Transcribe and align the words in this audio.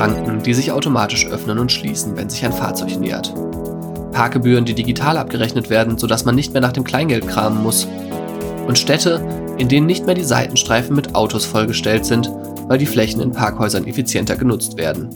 Schranken, 0.00 0.42
die 0.42 0.54
sich 0.54 0.72
automatisch 0.72 1.26
öffnen 1.26 1.58
und 1.58 1.70
schließen, 1.70 2.16
wenn 2.16 2.30
sich 2.30 2.42
ein 2.46 2.54
Fahrzeug 2.54 2.98
nähert. 2.98 3.34
Parkgebühren, 4.12 4.64
die 4.64 4.72
digital 4.72 5.18
abgerechnet 5.18 5.68
werden, 5.68 5.98
sodass 5.98 6.24
man 6.24 6.34
nicht 6.34 6.54
mehr 6.54 6.62
nach 6.62 6.72
dem 6.72 6.84
Kleingeld 6.84 7.28
kramen 7.28 7.62
muss. 7.62 7.86
Und 8.66 8.78
Städte, 8.78 9.22
in 9.58 9.68
denen 9.68 9.86
nicht 9.86 10.06
mehr 10.06 10.14
die 10.14 10.24
Seitenstreifen 10.24 10.96
mit 10.96 11.14
Autos 11.14 11.44
vollgestellt 11.44 12.06
sind, 12.06 12.32
weil 12.66 12.78
die 12.78 12.86
Flächen 12.86 13.20
in 13.20 13.32
Parkhäusern 13.32 13.86
effizienter 13.86 14.36
genutzt 14.36 14.78
werden. 14.78 15.10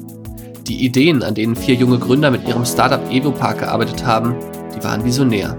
Die 0.68 0.84
Ideen, 0.84 1.22
an 1.22 1.34
denen 1.34 1.56
vier 1.56 1.76
junge 1.76 1.98
Gründer 1.98 2.30
mit 2.30 2.46
ihrem 2.46 2.66
Startup 2.66 3.10
EvoPark 3.10 3.60
gearbeitet 3.60 4.04
haben, 4.04 4.34
die 4.76 4.84
waren 4.84 5.02
visionär. 5.02 5.56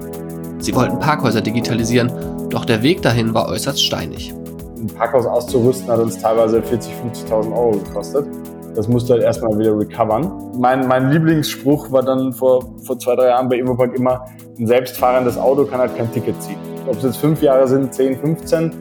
Sie 0.60 0.76
wollten 0.76 1.00
Parkhäuser 1.00 1.42
digitalisieren, 1.42 2.12
doch 2.52 2.64
der 2.64 2.84
Weg 2.84 3.02
dahin 3.02 3.34
war 3.34 3.50
äußerst 3.50 3.84
steinig. 3.84 4.36
Ein 4.78 4.86
Parkhaus 4.86 5.26
auszurüsten 5.26 5.88
hat 5.88 6.00
uns 6.00 6.20
teilweise 6.20 6.60
40.000, 6.60 7.28
50.000 7.28 7.57
Euro 7.57 7.71
gekostet. 7.80 8.28
Das 8.76 8.89
musst 8.89 9.09
du 9.09 9.13
halt 9.13 9.23
erstmal 9.23 9.58
wieder 9.58 9.77
recovern. 9.77 10.52
Mein, 10.58 10.88
mein 10.88 11.09
Lieblingsspruch 11.09 11.91
war 11.91 12.04
dann 12.04 12.34
vor, 12.34 12.66
vor 12.84 12.99
zwei, 12.99 13.16
drei 13.16 13.27
Jahren 13.27 13.48
bei 13.48 13.58
EvoPark 13.58 13.95
immer, 13.95 14.26
ein 14.59 14.68
selbstfahrendes 14.68 15.38
Auto 15.38 15.63
kann 15.63 15.80
halt 15.80 15.95
kein 15.95 16.12
Ticket 16.12 16.41
ziehen. 16.41 16.58
Ob 16.85 16.98
es 16.98 17.04
jetzt 17.04 17.18
fünf 17.18 17.41
Jahre 17.41 17.68
sind, 17.68 17.94
10, 17.94 18.20
15, 18.20 18.72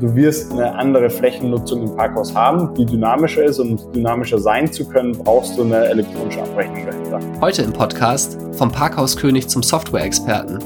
du 0.00 0.14
wirst 0.14 0.52
eine 0.52 0.74
andere 0.74 1.10
Flächennutzung 1.10 1.82
im 1.82 1.94
Parkhaus 1.94 2.34
haben, 2.34 2.74
die 2.74 2.86
dynamischer 2.86 3.44
ist. 3.44 3.58
Und 3.58 3.84
um 3.84 3.92
dynamischer 3.92 4.38
sein 4.38 4.72
zu 4.72 4.88
können, 4.88 5.12
brauchst 5.12 5.58
du 5.58 5.64
eine 5.64 5.84
elektronische 5.84 6.40
Abrechnung 6.40 6.86
dahinter. 6.86 7.20
Heute 7.40 7.62
im 7.62 7.72
Podcast 7.74 8.38
vom 8.52 8.72
Parkhauskönig 8.72 9.48
zum 9.48 9.62
Software-Experten, 9.62 10.60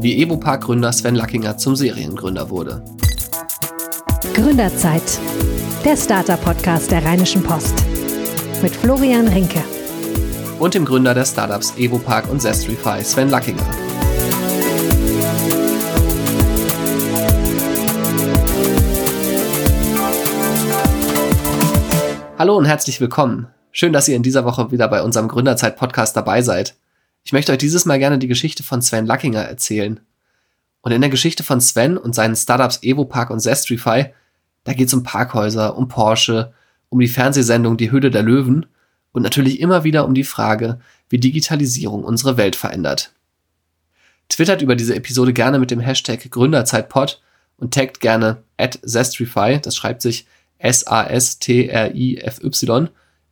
wie 0.00 0.20
EvoPark-Gründer 0.22 0.92
Sven 0.92 1.14
Lackinger 1.14 1.56
zum 1.56 1.76
Seriengründer 1.76 2.50
wurde. 2.50 2.82
Gründerzeit, 4.34 5.20
der 5.84 5.96
Starter-Podcast 5.96 6.90
der 6.90 7.04
Rheinischen 7.04 7.42
Post 7.42 7.93
mit 8.62 8.74
Florian 8.76 9.28
Rinke. 9.28 9.62
Und 10.58 10.74
dem 10.74 10.84
Gründer 10.84 11.14
der 11.14 11.24
Startups 11.24 11.74
EvoPark 11.76 12.30
und 12.30 12.40
Zestrify, 12.40 13.02
Sven 13.02 13.30
Lackinger. 13.30 13.64
Hallo 22.38 22.56
und 22.56 22.64
herzlich 22.64 23.00
willkommen. 23.00 23.48
Schön, 23.72 23.92
dass 23.92 24.08
ihr 24.08 24.16
in 24.16 24.22
dieser 24.22 24.44
Woche 24.44 24.70
wieder 24.70 24.88
bei 24.88 25.02
unserem 25.02 25.28
Gründerzeit-Podcast 25.28 26.16
dabei 26.16 26.42
seid. 26.42 26.74
Ich 27.24 27.32
möchte 27.32 27.52
euch 27.52 27.58
dieses 27.58 27.86
Mal 27.86 27.98
gerne 27.98 28.18
die 28.18 28.28
Geschichte 28.28 28.62
von 28.62 28.82
Sven 28.82 29.06
Lackinger 29.06 29.42
erzählen. 29.42 30.00
Und 30.82 30.92
in 30.92 31.00
der 31.00 31.10
Geschichte 31.10 31.42
von 31.42 31.60
Sven 31.60 31.96
und 31.96 32.14
seinen 32.14 32.36
Startups 32.36 32.80
EvoPark 32.82 33.30
und 33.30 33.40
Zestrify, 33.40 34.12
da 34.64 34.72
geht 34.74 34.88
es 34.88 34.94
um 34.94 35.02
Parkhäuser, 35.02 35.76
um 35.76 35.88
Porsche, 35.88 36.52
um 36.94 37.00
die 37.00 37.08
Fernsehsendung 37.08 37.76
Die 37.76 37.90
Höhle 37.90 38.12
der 38.12 38.22
Löwen 38.22 38.66
und 39.10 39.22
natürlich 39.22 39.58
immer 39.58 39.82
wieder 39.82 40.06
um 40.06 40.14
die 40.14 40.22
Frage, 40.22 40.78
wie 41.08 41.18
Digitalisierung 41.18 42.04
unsere 42.04 42.36
Welt 42.36 42.54
verändert. 42.54 43.12
Twittert 44.28 44.62
über 44.62 44.76
diese 44.76 44.94
Episode 44.94 45.32
gerne 45.32 45.58
mit 45.58 45.72
dem 45.72 45.80
Hashtag 45.80 46.30
Gründerzeitpod 46.30 47.20
und 47.56 47.74
taggt 47.74 47.98
gerne 47.98 48.44
at 48.58 48.78
Zestrify, 48.86 49.58
das 49.60 49.74
schreibt 49.74 50.02
sich 50.02 50.28
S-A-S-T-R-I-F-Y, 50.58 51.18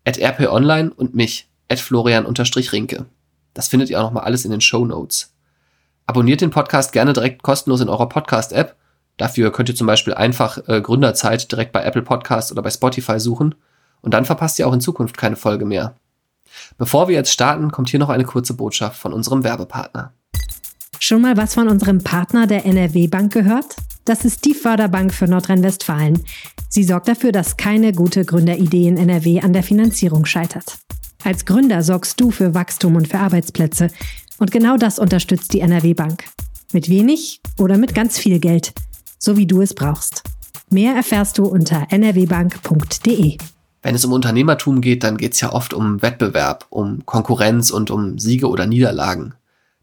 at 0.05 0.19
rponline 0.19 0.93
und 0.93 1.15
mich, 1.15 1.49
at 1.69 1.79
florian-rinke. 1.79 3.07
Das 3.55 3.69
findet 3.69 3.91
ihr 3.91 4.01
auch 4.01 4.07
nochmal 4.07 4.25
alles 4.25 4.45
in 4.45 4.51
den 4.51 4.61
Show 4.61 4.85
Notes. 4.85 5.37
Abonniert 6.07 6.41
den 6.41 6.51
Podcast 6.51 6.93
gerne 6.93 7.13
direkt 7.13 7.45
kostenlos 7.45 7.81
in 7.81 7.89
eurer 7.89 8.09
Podcast-App 8.09 8.75
Dafür 9.17 9.53
könnt 9.53 9.69
ihr 9.69 9.75
zum 9.75 9.87
Beispiel 9.87 10.15
einfach 10.15 10.59
äh, 10.69 10.81
Gründerzeit 10.81 11.51
direkt 11.51 11.73
bei 11.73 11.83
Apple 11.85 12.03
Podcasts 12.03 12.51
oder 12.53 12.63
bei 12.63 12.71
Spotify 12.71 13.21
suchen 13.21 13.55
und 14.01 14.15
dann 14.15 14.25
verpasst 14.25 14.59
ihr 14.59 14.67
auch 14.67 14.73
in 14.73 14.81
Zukunft 14.81 15.17
keine 15.17 15.37
Folge 15.37 15.65
mehr. 15.65 15.95
Bevor 16.77 17.09
wir 17.09 17.15
jetzt 17.15 17.33
starten, 17.33 17.71
kommt 17.71 17.89
hier 17.89 18.01
noch 18.01 18.09
eine 18.09 18.25
kurze 18.25 18.55
Botschaft 18.55 18.99
von 18.99 19.13
unserem 19.13 19.45
Werbepartner. 19.45 20.13
Schon 20.99 21.22
mal 21.22 21.37
was 21.37 21.55
von 21.55 21.69
unserem 21.69 22.03
Partner 22.03 22.47
der 22.47 22.67
NRW 22.67 23.09
Bank 23.09 23.33
gehört? 23.33 23.77
Das 24.05 24.25
ist 24.25 24.45
die 24.45 24.55
Förderbank 24.55 25.15
für 25.15 25.27
Nordrhein-Westfalen. 25.27 26.22
Sie 26.69 26.84
sorgt 26.84 27.09
dafür, 27.09 27.33
dass 27.33 27.56
keine 27.56 27.93
gute 27.93 28.25
Gründeridee 28.25 28.89
in 28.89 28.97
NRW 28.97 29.41
an 29.41 29.53
der 29.53 29.62
Finanzierung 29.62 30.25
scheitert. 30.25 30.78
Als 31.25 31.45
Gründer 31.45 31.83
sorgst 31.83 32.21
du 32.21 32.31
für 32.31 32.55
Wachstum 32.55 32.97
und 32.97 33.09
für 33.09 33.19
Arbeitsplätze. 33.19 33.89
Und 34.39 34.51
genau 34.51 34.77
das 34.77 34.99
unterstützt 34.99 35.53
die 35.53 35.61
NRW 35.61 35.95
Bank. 35.95 36.25
Mit 36.72 36.89
wenig 36.89 37.41
oder 37.59 37.78
mit 37.78 37.95
ganz 37.95 38.19
viel 38.19 38.41
Geld 38.41 38.72
so 39.22 39.37
wie 39.37 39.47
du 39.47 39.62
es 39.62 39.72
brauchst. 39.72 40.25
Mehr 40.69 40.94
erfährst 40.94 41.38
du 41.38 41.44
unter 41.44 41.87
nrwbank.de. 41.91 43.38
Wenn 43.83 43.94
es 43.94 44.05
um 44.05 44.12
Unternehmertum 44.12 44.81
geht, 44.81 45.05
dann 45.05 45.16
geht 45.16 45.34
es 45.34 45.41
ja 45.41 45.53
oft 45.53 45.75
um 45.75 46.03
Wettbewerb, 46.03 46.66
um 46.71 47.06
Konkurrenz 47.06 47.71
und 47.71 47.91
um 47.91 48.19
Siege 48.19 48.49
oder 48.49 48.66
Niederlagen. 48.66 49.34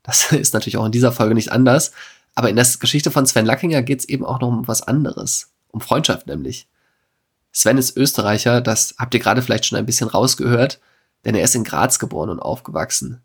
Das 0.04 0.32
ist 0.34 0.54
natürlich 0.54 0.78
auch 0.78 0.86
in 0.86 0.92
dieser 0.92 1.14
Folge 1.14 1.36
nicht 1.36 1.52
anders, 1.52 1.92
aber 2.36 2.50
in 2.50 2.58
der 2.58 2.68
Geschichte 2.80 3.12
von 3.12 3.26
Sven 3.26 3.46
Lackinger 3.46 3.82
geht 3.82 4.00
es 4.00 4.10
eben 4.10 4.26
auch 4.26 4.42
noch 4.42 4.50
um 4.50 4.68
was 4.68 4.82
anderes, 4.82 5.52
um 5.70 5.80
Freundschaft 5.80 6.28
nämlich. 6.28 6.68
Sven 7.52 7.78
ist 7.78 7.96
Österreicher, 7.96 8.62
das 8.62 8.96
habt 8.98 9.14
ihr 9.14 9.20
gerade 9.20 9.42
vielleicht 9.42 9.66
schon 9.66 9.78
ein 9.78 9.86
bisschen 9.86 10.10
rausgehört, 10.10 10.80
denn 11.26 11.36
er 11.36 11.44
ist 11.44 11.56
in 11.56 11.64
Graz 11.64 11.98
geboren 11.98 12.30
und 12.30 12.40
aufgewachsen. 12.40 13.22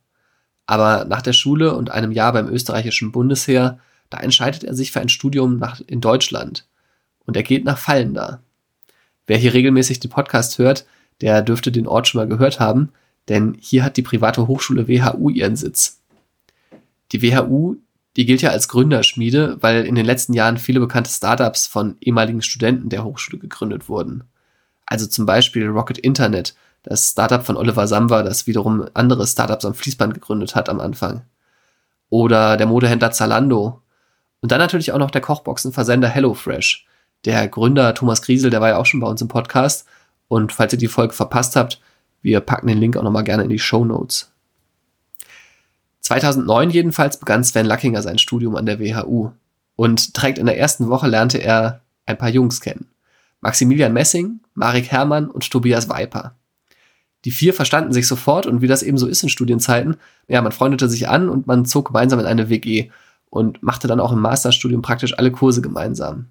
Aber 0.66 1.04
nach 1.04 1.22
der 1.22 1.34
Schule 1.34 1.74
und 1.74 1.90
einem 1.90 2.12
Jahr 2.12 2.32
beim 2.32 2.48
österreichischen 2.48 3.12
Bundesheer 3.12 3.78
da 4.14 4.20
entscheidet 4.20 4.62
er 4.62 4.74
sich 4.74 4.92
für 4.92 5.00
ein 5.00 5.08
Studium 5.08 5.58
nach, 5.58 5.80
in 5.88 6.00
Deutschland. 6.00 6.66
Und 7.26 7.36
er 7.36 7.42
geht 7.42 7.64
nach 7.64 7.78
Fallenda. 7.78 8.40
Wer 9.26 9.38
hier 9.38 9.54
regelmäßig 9.54 9.98
den 9.98 10.10
Podcast 10.10 10.58
hört, 10.58 10.86
der 11.20 11.42
dürfte 11.42 11.72
den 11.72 11.88
Ort 11.88 12.06
schon 12.06 12.20
mal 12.20 12.28
gehört 12.28 12.60
haben, 12.60 12.92
denn 13.28 13.56
hier 13.58 13.82
hat 13.82 13.96
die 13.96 14.02
private 14.02 14.46
Hochschule 14.46 14.86
WHU 14.86 15.30
ihren 15.30 15.56
Sitz. 15.56 16.00
Die 17.10 17.22
WHU, 17.22 17.76
die 18.16 18.24
gilt 18.24 18.42
ja 18.42 18.50
als 18.50 18.68
Gründerschmiede, 18.68 19.56
weil 19.60 19.84
in 19.84 19.96
den 19.96 20.06
letzten 20.06 20.32
Jahren 20.32 20.58
viele 20.58 20.78
bekannte 20.78 21.10
Startups 21.10 21.66
von 21.66 21.96
ehemaligen 22.00 22.42
Studenten 22.42 22.90
der 22.90 23.02
Hochschule 23.02 23.38
gegründet 23.38 23.88
wurden. 23.88 24.24
Also 24.86 25.06
zum 25.06 25.26
Beispiel 25.26 25.66
Rocket 25.66 25.98
Internet, 25.98 26.54
das 26.84 27.10
Startup 27.10 27.44
von 27.44 27.56
Oliver 27.56 27.88
Samba, 27.88 28.22
das 28.22 28.46
wiederum 28.46 28.86
andere 28.94 29.26
Startups 29.26 29.64
am 29.64 29.74
Fließband 29.74 30.14
gegründet 30.14 30.54
hat 30.54 30.68
am 30.68 30.78
Anfang. 30.78 31.22
Oder 32.10 32.56
der 32.56 32.66
Modehändler 32.66 33.10
Zalando, 33.10 33.80
und 34.44 34.52
dann 34.52 34.58
natürlich 34.58 34.92
auch 34.92 34.98
noch 34.98 35.10
der 35.10 35.22
Kochboxenversender 35.22 36.06
HelloFresh. 36.06 36.86
Der 37.24 37.48
Gründer 37.48 37.94
Thomas 37.94 38.20
Griesel, 38.20 38.50
der 38.50 38.60
war 38.60 38.68
ja 38.68 38.76
auch 38.76 38.84
schon 38.84 39.00
bei 39.00 39.06
uns 39.06 39.22
im 39.22 39.28
Podcast. 39.28 39.86
Und 40.28 40.52
falls 40.52 40.74
ihr 40.74 40.78
die 40.78 40.86
Folge 40.86 41.14
verpasst 41.14 41.56
habt, 41.56 41.80
wir 42.20 42.40
packen 42.40 42.66
den 42.66 42.76
Link 42.76 42.98
auch 42.98 43.02
nochmal 43.02 43.24
gerne 43.24 43.44
in 43.44 43.48
die 43.48 43.58
Show 43.58 43.86
Notes. 43.86 44.30
2009 46.00 46.68
jedenfalls 46.68 47.18
begann 47.18 47.42
Sven 47.42 47.64
Lackinger 47.64 48.02
sein 48.02 48.18
Studium 48.18 48.54
an 48.54 48.66
der 48.66 48.78
WHU. 48.80 49.30
Und 49.76 50.14
direkt 50.14 50.36
in 50.36 50.44
der 50.44 50.58
ersten 50.58 50.90
Woche 50.90 51.06
lernte 51.06 51.38
er 51.38 51.80
ein 52.04 52.18
paar 52.18 52.28
Jungs 52.28 52.60
kennen. 52.60 52.88
Maximilian 53.40 53.94
Messing, 53.94 54.40
Marek 54.52 54.90
Herrmann 54.90 55.30
und 55.30 55.50
Tobias 55.50 55.88
Weiper. 55.88 56.34
Die 57.24 57.30
vier 57.30 57.54
verstanden 57.54 57.94
sich 57.94 58.06
sofort 58.06 58.44
und 58.44 58.60
wie 58.60 58.68
das 58.68 58.82
eben 58.82 58.98
so 58.98 59.06
ist 59.06 59.22
in 59.22 59.30
Studienzeiten, 59.30 59.96
ja, 60.28 60.42
man 60.42 60.52
freundete 60.52 60.90
sich 60.90 61.08
an 61.08 61.30
und 61.30 61.46
man 61.46 61.64
zog 61.64 61.86
gemeinsam 61.86 62.20
in 62.20 62.26
eine 62.26 62.50
WG 62.50 62.90
und 63.34 63.64
machte 63.64 63.88
dann 63.88 63.98
auch 63.98 64.12
im 64.12 64.20
Masterstudium 64.20 64.80
praktisch 64.80 65.18
alle 65.18 65.32
Kurse 65.32 65.60
gemeinsam. 65.60 66.26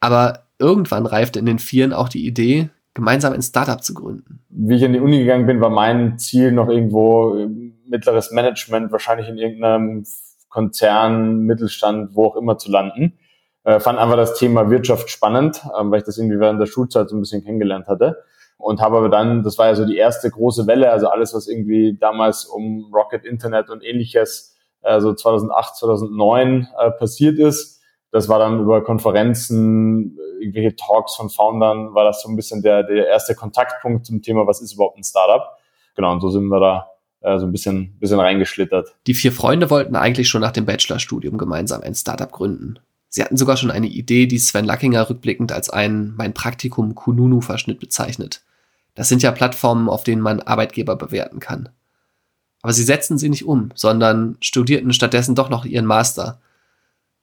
Aber 0.00 0.44
irgendwann 0.58 1.04
reifte 1.04 1.38
in 1.38 1.44
den 1.44 1.58
Vieren 1.58 1.92
auch 1.92 2.08
die 2.08 2.26
Idee, 2.26 2.70
gemeinsam 2.94 3.34
ein 3.34 3.42
Startup 3.42 3.84
zu 3.84 3.92
gründen. 3.92 4.40
Wie 4.48 4.76
ich 4.76 4.82
in 4.82 4.94
die 4.94 5.00
Uni 5.00 5.18
gegangen 5.18 5.46
bin, 5.46 5.60
war 5.60 5.68
mein 5.68 6.18
Ziel 6.18 6.50
noch 6.50 6.70
irgendwo 6.70 7.46
mittleres 7.86 8.30
Management, 8.30 8.90
wahrscheinlich 8.90 9.28
in 9.28 9.36
irgendeinem 9.36 10.06
Konzern, 10.48 11.40
Mittelstand, 11.40 12.14
wo 12.14 12.24
auch 12.24 12.36
immer 12.36 12.56
zu 12.56 12.70
landen. 12.70 13.18
Äh, 13.64 13.78
fand 13.78 13.98
einfach 13.98 14.16
das 14.16 14.38
Thema 14.38 14.70
Wirtschaft 14.70 15.10
spannend, 15.10 15.62
äh, 15.66 15.84
weil 15.84 15.98
ich 15.98 16.06
das 16.06 16.16
irgendwie 16.16 16.40
während 16.40 16.58
der 16.58 16.66
Schulzeit 16.66 17.10
so 17.10 17.16
ein 17.16 17.20
bisschen 17.20 17.44
kennengelernt 17.44 17.86
hatte. 17.86 18.16
Und 18.56 18.80
habe 18.80 18.96
aber 18.96 19.10
dann, 19.10 19.42
das 19.42 19.58
war 19.58 19.66
ja 19.66 19.74
so 19.74 19.84
die 19.84 19.98
erste 19.98 20.30
große 20.30 20.66
Welle, 20.66 20.90
also 20.90 21.08
alles, 21.08 21.34
was 21.34 21.48
irgendwie 21.48 21.98
damals 22.00 22.46
um 22.46 22.90
Rocket 22.94 23.26
Internet 23.26 23.68
und 23.68 23.84
ähnliches 23.84 24.54
also 24.88 25.14
2008, 25.14 25.76
2009 25.76 26.68
äh, 26.78 26.90
passiert 26.92 27.38
ist. 27.38 27.80
Das 28.10 28.28
war 28.28 28.38
dann 28.38 28.60
über 28.60 28.82
Konferenzen, 28.82 30.18
irgendwelche 30.40 30.76
Talks 30.76 31.14
von 31.14 31.28
Foundern, 31.28 31.94
war 31.94 32.04
das 32.04 32.22
so 32.22 32.28
ein 32.28 32.36
bisschen 32.36 32.62
der, 32.62 32.82
der 32.82 33.06
erste 33.06 33.34
Kontaktpunkt 33.34 34.06
zum 34.06 34.22
Thema, 34.22 34.46
was 34.46 34.60
ist 34.62 34.72
überhaupt 34.72 34.96
ein 34.96 35.04
Startup. 35.04 35.56
Genau, 35.94 36.12
und 36.12 36.20
so 36.20 36.30
sind 36.30 36.46
wir 36.46 36.60
da 36.60 36.90
äh, 37.20 37.38
so 37.38 37.46
ein 37.46 37.52
bisschen, 37.52 37.98
bisschen 37.98 38.20
reingeschlittert. 38.20 38.94
Die 39.06 39.14
vier 39.14 39.32
Freunde 39.32 39.70
wollten 39.70 39.96
eigentlich 39.96 40.28
schon 40.28 40.40
nach 40.40 40.52
dem 40.52 40.64
Bachelorstudium 40.64 41.36
gemeinsam 41.36 41.82
ein 41.82 41.94
Startup 41.94 42.30
gründen. 42.30 42.78
Sie 43.10 43.22
hatten 43.22 43.36
sogar 43.36 43.56
schon 43.56 43.70
eine 43.70 43.86
Idee, 43.86 44.26
die 44.26 44.38
Sven 44.38 44.64
Lackinger 44.64 45.08
rückblickend 45.08 45.50
als 45.52 45.70
ein 45.70 46.14
mein 46.16 46.34
Praktikum 46.34 46.94
Kununu-Verschnitt 46.94 47.80
bezeichnet. 47.80 48.42
Das 48.94 49.08
sind 49.08 49.22
ja 49.22 49.32
Plattformen, 49.32 49.88
auf 49.88 50.04
denen 50.04 50.22
man 50.22 50.40
Arbeitgeber 50.40 50.96
bewerten 50.96 51.40
kann. 51.40 51.70
Aber 52.62 52.72
sie 52.72 52.82
setzten 52.82 53.18
sie 53.18 53.28
nicht 53.28 53.46
um, 53.46 53.70
sondern 53.74 54.36
studierten 54.40 54.92
stattdessen 54.92 55.34
doch 55.34 55.48
noch 55.48 55.64
ihren 55.64 55.86
Master. 55.86 56.40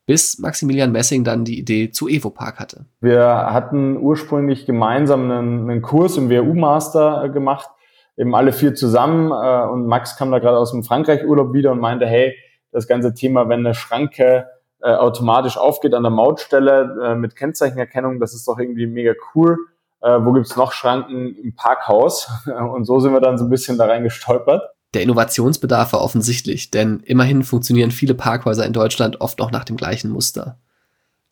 Bis 0.05 0.37
Maximilian 0.37 0.91
Messing 0.91 1.23
dann 1.23 1.45
die 1.45 1.59
Idee 1.59 1.89
zu 1.89 2.07
Evopark 2.07 2.59
hatte. 2.59 2.85
Wir 3.01 3.25
hatten 3.25 3.97
ursprünglich 3.97 4.65
gemeinsam 4.65 5.31
einen, 5.31 5.69
einen 5.69 5.81
Kurs 5.81 6.15
im 6.17 6.29
WHU-Master 6.29 7.29
gemacht, 7.29 7.69
eben 8.15 8.35
alle 8.35 8.53
vier 8.53 8.75
zusammen 8.75 9.31
äh, 9.31 9.67
und 9.67 9.87
Max 9.87 10.15
kam 10.15 10.31
da 10.31 10.39
gerade 10.39 10.57
aus 10.57 10.71
dem 10.71 10.83
Frankreich-Urlaub 10.83 11.53
wieder 11.53 11.71
und 11.71 11.79
meinte, 11.79 12.05
hey, 12.05 12.35
das 12.71 12.87
ganze 12.87 13.13
Thema, 13.13 13.49
wenn 13.49 13.61
eine 13.61 13.73
Schranke 13.73 14.47
äh, 14.81 14.93
automatisch 14.93 15.57
aufgeht 15.57 15.93
an 15.93 16.03
der 16.03 16.11
Mautstelle 16.11 16.97
äh, 17.03 17.15
mit 17.15 17.35
Kennzeichenerkennung, 17.35 18.19
das 18.19 18.33
ist 18.35 18.47
doch 18.47 18.59
irgendwie 18.59 18.85
mega 18.85 19.13
cool. 19.33 19.57
Äh, 20.01 20.19
wo 20.23 20.33
gibt's 20.33 20.55
noch 20.55 20.71
Schranken 20.71 21.35
im 21.35 21.55
Parkhaus? 21.55 22.29
Und 22.73 22.85
so 22.85 22.99
sind 22.99 23.13
wir 23.13 23.21
dann 23.21 23.39
so 23.39 23.45
ein 23.45 23.49
bisschen 23.49 23.77
da 23.79 23.85
reingestolpert. 23.85 24.61
Der 24.95 25.03
Innovationsbedarf 25.03 25.91
war 25.91 26.01
offensichtlich, 26.01 26.71
denn 26.71 27.01
immerhin 27.01 27.43
funktionieren 27.43 27.91
viele 27.91 28.13
Parkhäuser 28.13 28.65
in 28.65 28.71
Deutschland 28.71 29.19
oft 29.19 29.39
noch 29.39 29.51
nach 29.51 29.65
dem 29.65 29.75
gleichen 29.75 30.09
Muster. 30.09 30.57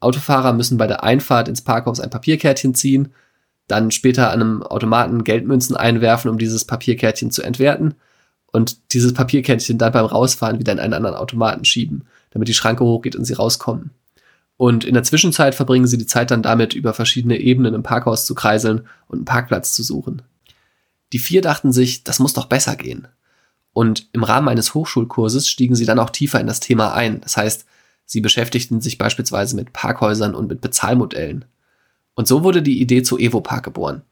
Autofahrer 0.01 0.51
müssen 0.51 0.77
bei 0.77 0.85
der 0.85 1.03
Einfahrt 1.03 1.47
ins 1.47 1.61
Parkhaus 1.61 2.01
ein 2.01 2.09
Papierkärtchen 2.09 2.75
ziehen, 2.75 3.13
dann 3.67 3.91
später 3.91 4.31
an 4.31 4.41
einem 4.41 4.63
Automaten 4.63 5.23
Geldmünzen 5.23 5.77
einwerfen, 5.77 6.29
um 6.29 6.37
dieses 6.37 6.65
Papierkärtchen 6.65 7.31
zu 7.31 7.41
entwerten 7.41 7.95
und 8.51 8.93
dieses 8.93 9.13
Papierkärtchen 9.13 9.77
dann 9.77 9.93
beim 9.93 10.07
Rausfahren 10.07 10.59
wieder 10.59 10.73
in 10.73 10.79
einen 10.79 10.93
anderen 10.93 11.15
Automaten 11.15 11.63
schieben, 11.63 12.03
damit 12.31 12.49
die 12.49 12.53
Schranke 12.53 12.83
hochgeht 12.83 13.15
und 13.15 13.23
sie 13.23 13.33
rauskommen. 13.33 13.91
Und 14.57 14.83
in 14.83 14.93
der 14.93 15.03
Zwischenzeit 15.03 15.55
verbringen 15.55 15.87
sie 15.87 15.97
die 15.97 16.05
Zeit 16.05 16.31
dann 16.31 16.43
damit, 16.43 16.73
über 16.73 16.93
verschiedene 16.93 17.39
Ebenen 17.39 17.75
im 17.75 17.83
Parkhaus 17.83 18.25
zu 18.25 18.35
kreiseln 18.35 18.81
und 19.07 19.19
einen 19.19 19.25
Parkplatz 19.25 19.73
zu 19.73 19.83
suchen. 19.83 20.21
Die 21.13 21.19
vier 21.19 21.41
dachten 21.41 21.71
sich, 21.71 22.03
das 22.03 22.19
muss 22.19 22.33
doch 22.33 22.47
besser 22.47 22.75
gehen. 22.75 23.07
Und 23.73 24.07
im 24.13 24.23
Rahmen 24.23 24.47
eines 24.47 24.73
Hochschulkurses 24.73 25.49
stiegen 25.49 25.75
sie 25.75 25.85
dann 25.85 25.99
auch 25.99 26.11
tiefer 26.11 26.39
in 26.39 26.47
das 26.47 26.59
Thema 26.59 26.93
ein. 26.93 27.21
Das 27.21 27.37
heißt, 27.37 27.65
sie 28.05 28.21
beschäftigten 28.21 28.81
sich 28.81 28.97
beispielsweise 28.97 29.55
mit 29.55 29.73
Parkhäusern 29.73 30.35
und 30.35 30.47
mit 30.47 30.61
Bezahlmodellen. 30.61 31.45
Und 32.15 32.27
so 32.27 32.43
wurde 32.43 32.61
die 32.61 32.79
Idee 32.79 33.01
zu 33.01 33.17
EvoPark 33.17 33.63
geboren. 33.63 34.03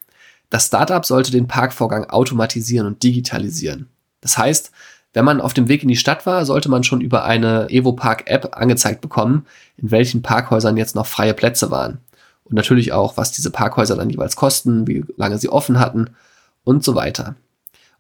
Das 0.50 0.68
Startup 0.68 1.06
sollte 1.06 1.32
den 1.32 1.48
Parkvorgang 1.48 2.06
automatisieren 2.06 2.88
und 2.88 3.04
digitalisieren. 3.04 3.88
Das 4.20 4.38
heißt, 4.38 4.72
wenn 5.14 5.26
man 5.26 5.42
auf 5.42 5.54
dem 5.54 5.68
Weg 5.68 5.84
in 5.84 5.90
die 5.90 5.96
Stadt 5.96 6.26
war, 6.26 6.46
sollte 6.46 6.70
man 6.70 6.84
schon 6.84 7.02
über 7.02 7.26
eine 7.26 7.70
EvoPark-App 7.70 8.58
angezeigt 8.58 9.02
bekommen, 9.02 9.46
in 9.78 9.92
welchen 9.92 10.22
Parkhäusern 10.22 10.78
jetzt 10.78 10.96
noch 10.96 11.06
freie 11.06 11.34
Plätze 11.34 11.70
waren. 11.70 12.00
Und 12.46 12.56
natürlich 12.56 12.94
auch, 12.94 13.18
was 13.18 13.32
diese 13.32 13.52
Parkhäuser 13.52 13.96
dann 13.96 14.10
jeweils 14.10 14.36
kosten, 14.36 14.88
wie 14.88 15.06
lange 15.18 15.38
sie 15.38 15.50
offen 15.50 15.80
hatten 15.80 16.12
und 16.64 16.84
so 16.84 16.96
weiter. 16.96 17.36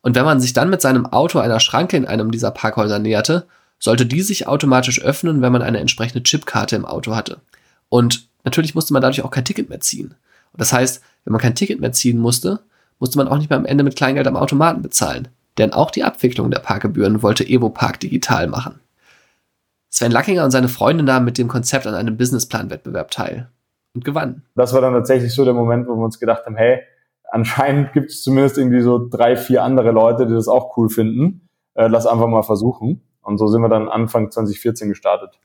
Und 0.01 0.15
wenn 0.15 0.25
man 0.25 0.41
sich 0.41 0.53
dann 0.53 0.69
mit 0.69 0.81
seinem 0.81 1.05
Auto 1.05 1.39
einer 1.39 1.59
Schranke 1.59 1.97
in 1.97 2.05
einem 2.05 2.31
dieser 2.31 2.51
Parkhäuser 2.51 2.99
näherte, 2.99 3.47
sollte 3.79 4.05
die 4.05 4.21
sich 4.21 4.47
automatisch 4.47 5.01
öffnen, 5.01 5.41
wenn 5.41 5.51
man 5.51 5.61
eine 5.61 5.79
entsprechende 5.79 6.23
Chipkarte 6.23 6.75
im 6.75 6.85
Auto 6.85 7.15
hatte. 7.15 7.39
Und 7.89 8.27
natürlich 8.43 8.75
musste 8.75 8.93
man 8.93 9.01
dadurch 9.01 9.23
auch 9.23 9.31
kein 9.31 9.45
Ticket 9.45 9.69
mehr 9.69 9.79
ziehen. 9.79 10.15
Und 10.53 10.61
das 10.61 10.73
heißt, 10.73 11.03
wenn 11.25 11.31
man 11.31 11.41
kein 11.41 11.55
Ticket 11.55 11.79
mehr 11.79 11.91
ziehen 11.91 12.17
musste, 12.17 12.59
musste 12.99 13.17
man 13.17 13.27
auch 13.27 13.37
nicht 13.37 13.49
mehr 13.49 13.57
am 13.57 13.65
Ende 13.65 13.83
mit 13.83 13.95
Kleingeld 13.95 14.27
am 14.27 14.35
Automaten 14.35 14.81
bezahlen. 14.81 15.27
Denn 15.57 15.73
auch 15.73 15.91
die 15.91 16.03
Abwicklung 16.03 16.51
der 16.51 16.59
Parkgebühren 16.59 17.21
wollte 17.21 17.47
Evo 17.47 17.69
Park 17.69 17.99
digital 17.99 18.47
machen. 18.47 18.79
Sven 19.89 20.11
Lackinger 20.11 20.45
und 20.45 20.51
seine 20.51 20.69
Freunde 20.69 21.03
nahmen 21.03 21.25
mit 21.25 21.37
dem 21.37 21.49
Konzept 21.49 21.85
an 21.85 21.95
einem 21.95 22.15
Businessplan-Wettbewerb 22.15 23.11
teil 23.11 23.49
und 23.93 24.05
gewannen. 24.05 24.43
Das 24.55 24.73
war 24.73 24.81
dann 24.81 24.93
tatsächlich 24.93 25.33
so 25.33 25.43
der 25.43 25.53
Moment, 25.53 25.87
wo 25.87 25.95
wir 25.95 26.05
uns 26.05 26.19
gedacht 26.19 26.45
haben, 26.45 26.55
hey, 26.55 26.81
anscheinend 27.31 27.93
gibt 27.93 28.11
es 28.11 28.21
zumindest 28.21 28.57
irgendwie 28.57 28.81
so 28.81 29.07
drei, 29.09 29.35
vier 29.35 29.63
andere 29.63 29.91
Leute, 29.91 30.27
die 30.27 30.33
das 30.33 30.47
auch 30.47 30.77
cool 30.77 30.89
finden. 30.89 31.47
Äh, 31.73 31.87
lass 31.87 32.05
einfach 32.05 32.27
mal 32.27 32.43
versuchen. 32.43 33.01
Und 33.23 33.37
so 33.37 33.47
sind 33.47 33.61
wir 33.61 33.69
dann 33.69 33.87
Anfang 33.87 34.31
2014 34.31 34.89
gestartet. 34.89 35.39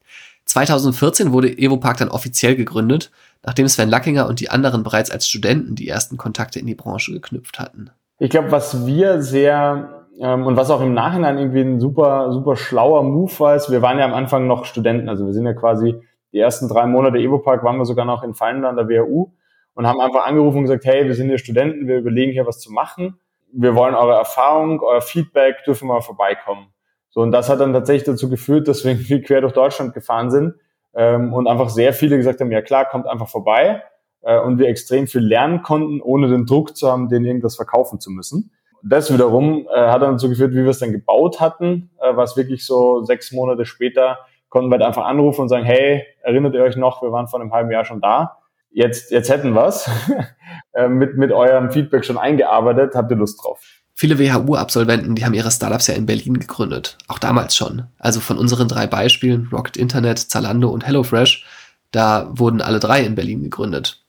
2014 0.47 1.33
wurde 1.33 1.49
Evopark 1.49 1.99
dann 1.99 2.09
offiziell 2.09 2.57
gegründet, 2.57 3.11
nachdem 3.45 3.69
Sven 3.69 3.89
Lackinger 3.89 4.29
und 4.29 4.41
die 4.41 4.51
anderen 4.51 4.83
bereits 4.83 5.11
als 5.11 5.29
Studenten 5.29 5.75
die 5.75 5.89
ersten 5.89 6.17
Kontakte 6.17 6.59
in 6.59 6.67
die 6.67 6.75
Branche 6.75 7.13
geknüpft 7.13 7.59
hatten. 7.59 7.91
Ich 8.19 8.31
glaube, 8.31 8.51
was 8.53 8.87
wir 8.87 9.23
sehr 9.23 10.07
ähm, 10.21 10.47
und 10.47 10.57
was 10.57 10.71
auch 10.71 10.81
im 10.81 10.95
Nachhinein 10.95 11.39
irgendwie 11.39 11.61
ein 11.61 11.81
super, 11.81 12.33
super 12.33 12.57
schlauer 12.57 13.03
Move 13.03 13.33
war, 13.39 13.57
ist, 13.57 13.71
wir 13.71 13.83
waren 13.83 13.99
ja 13.99 14.05
am 14.05 14.15
Anfang 14.15 14.47
noch 14.47 14.65
Studenten, 14.65 15.09
also 15.09 15.27
wir 15.27 15.33
sind 15.33 15.45
ja 15.45 15.53
quasi 15.53 15.97
die 16.33 16.39
ersten 16.39 16.69
drei 16.69 16.87
Monate 16.87 17.19
Evopark 17.19 17.63
waren 17.65 17.79
wir 17.79 17.85
sogar 17.85 18.05
noch 18.05 18.23
in 18.23 18.35
Fallen 18.35 18.65
an 18.65 18.77
der 18.77 18.89
WHU 18.89 19.33
und 19.77 19.87
haben 19.87 20.01
einfach 20.01 20.27
angerufen 20.27 20.57
und 20.57 20.63
gesagt, 20.65 20.87
hey, 20.87 21.05
wir 21.05 21.15
sind 21.15 21.29
hier 21.29 21.39
Studenten, 21.39 21.87
wir 21.87 21.99
überlegen 21.99 22.33
hier 22.33 22.47
was 22.47 22.59
zu 22.61 22.73
machen. 22.73 23.21
Wir 23.53 23.75
wollen 23.77 23.95
eure 23.95 24.15
Erfahrung, 24.15 24.81
euer 24.81 25.03
Feedback, 25.03 25.65
dürfen 25.65 25.87
mal 25.87 26.01
vorbeikommen. 26.01 26.69
So, 27.11 27.21
und 27.21 27.31
das 27.31 27.51
hat 27.51 27.61
dann 27.61 27.75
tatsächlich 27.75 28.05
dazu 28.05 28.31
geführt, 28.31 28.69
dass 28.69 28.85
wir 28.85 28.93
irgendwie 28.93 29.21
quer 29.21 29.43
durch 29.43 29.53
Deutschland 29.53 29.93
gefahren 29.93 30.31
sind 30.31 30.55
ähm, 30.95 31.35
und 31.35 31.47
einfach 31.47 31.69
sehr 31.69 31.93
viele 31.93 32.17
gesagt 32.17 32.41
haben, 32.41 32.51
ja 32.51 32.63
klar, 32.63 32.87
kommt 32.87 33.07
einfach 33.07 33.29
vorbei 33.29 33.83
äh, 34.23 34.41
und 34.41 34.59
wir 34.59 34.69
extrem 34.69 35.07
viel 35.07 35.21
lernen 35.21 35.63
konnten, 35.63 36.01
ohne 36.01 36.29
den 36.29 36.47
Druck 36.47 36.75
zu 36.75 36.91
haben, 36.91 37.11
denen 37.11 37.27
irgendwas 37.27 37.57
verkaufen 37.57 38.01
zu 38.01 38.11
müssen. 38.11 38.51
Das 38.83 39.13
wiederum 39.13 39.69
äh, 39.69 39.89
hat 39.89 40.01
dann 40.01 40.13
dazu 40.13 40.31
geführt, 40.31 40.53
wie 40.53 40.63
wir 40.63 40.71
es 40.71 40.79
dann 40.79 40.93
gebaut 40.93 41.39
hatten, 41.39 41.91
äh, 42.01 42.17
was 42.17 42.39
wirklich 42.39 42.65
so 42.65 43.03
sechs 43.03 43.31
Monate 43.31 43.67
später 43.67 44.21
konnten 44.49 44.71
wir 44.71 44.79
halt 44.79 44.85
einfach 44.85 45.05
anrufen 45.05 45.43
und 45.43 45.49
sagen, 45.51 45.67
hey, 45.67 46.07
erinnert 46.23 46.55
ihr 46.55 46.63
euch 46.63 46.77
noch, 46.77 47.03
wir 47.03 47.13
waren 47.13 47.29
vor 47.29 47.41
einem 47.41 47.53
halben 47.53 47.71
Jahr 47.71 47.85
schon 47.85 48.01
da 48.01 48.39
jetzt, 48.77 49.11
jetzt 49.11 49.31
hätten 49.31 49.55
wir's 49.55 49.91
äh, 50.75 50.89
mit, 50.89 51.17
mit 51.17 51.33
eurem 51.33 51.71
Feedback 51.73 52.05
schon 52.05 52.19
eingearbeitet. 52.19 52.95
Habt 52.95 53.11
ihr 53.11 53.17
Lust 53.17 53.43
drauf? 53.43 53.61
Viele 53.95 54.19
WHU-Absolventen, 54.19 55.15
die 55.15 55.25
haben 55.25 55.33
ihre 55.33 55.51
Startups 55.51 55.87
ja 55.87 55.95
in 55.95 56.05
Berlin 56.05 56.39
gegründet. 56.39 56.99
Auch 57.09 57.19
damals 57.19 57.57
schon. 57.57 57.85
Also 57.99 58.21
von 58.21 58.37
unseren 58.37 58.69
drei 58.69 58.87
Beispielen, 58.87 59.49
Rocket 59.51 59.79
Internet, 59.79 60.19
Zalando 60.19 60.69
und 60.69 60.87
HelloFresh, 60.87 61.47
da 61.93 62.29
wurden 62.31 62.61
alle 62.61 62.79
drei 62.79 63.03
in 63.03 63.15
Berlin 63.15 63.43
gegründet. 63.43 64.05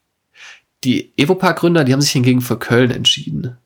Die 0.84 1.18
Evopark-Gründer, 1.18 1.86
die 1.86 1.94
haben 1.94 2.02
sich 2.02 2.12
hingegen 2.12 2.42
für 2.42 2.60
Köln 2.60 2.92
entschieden. 2.92 3.58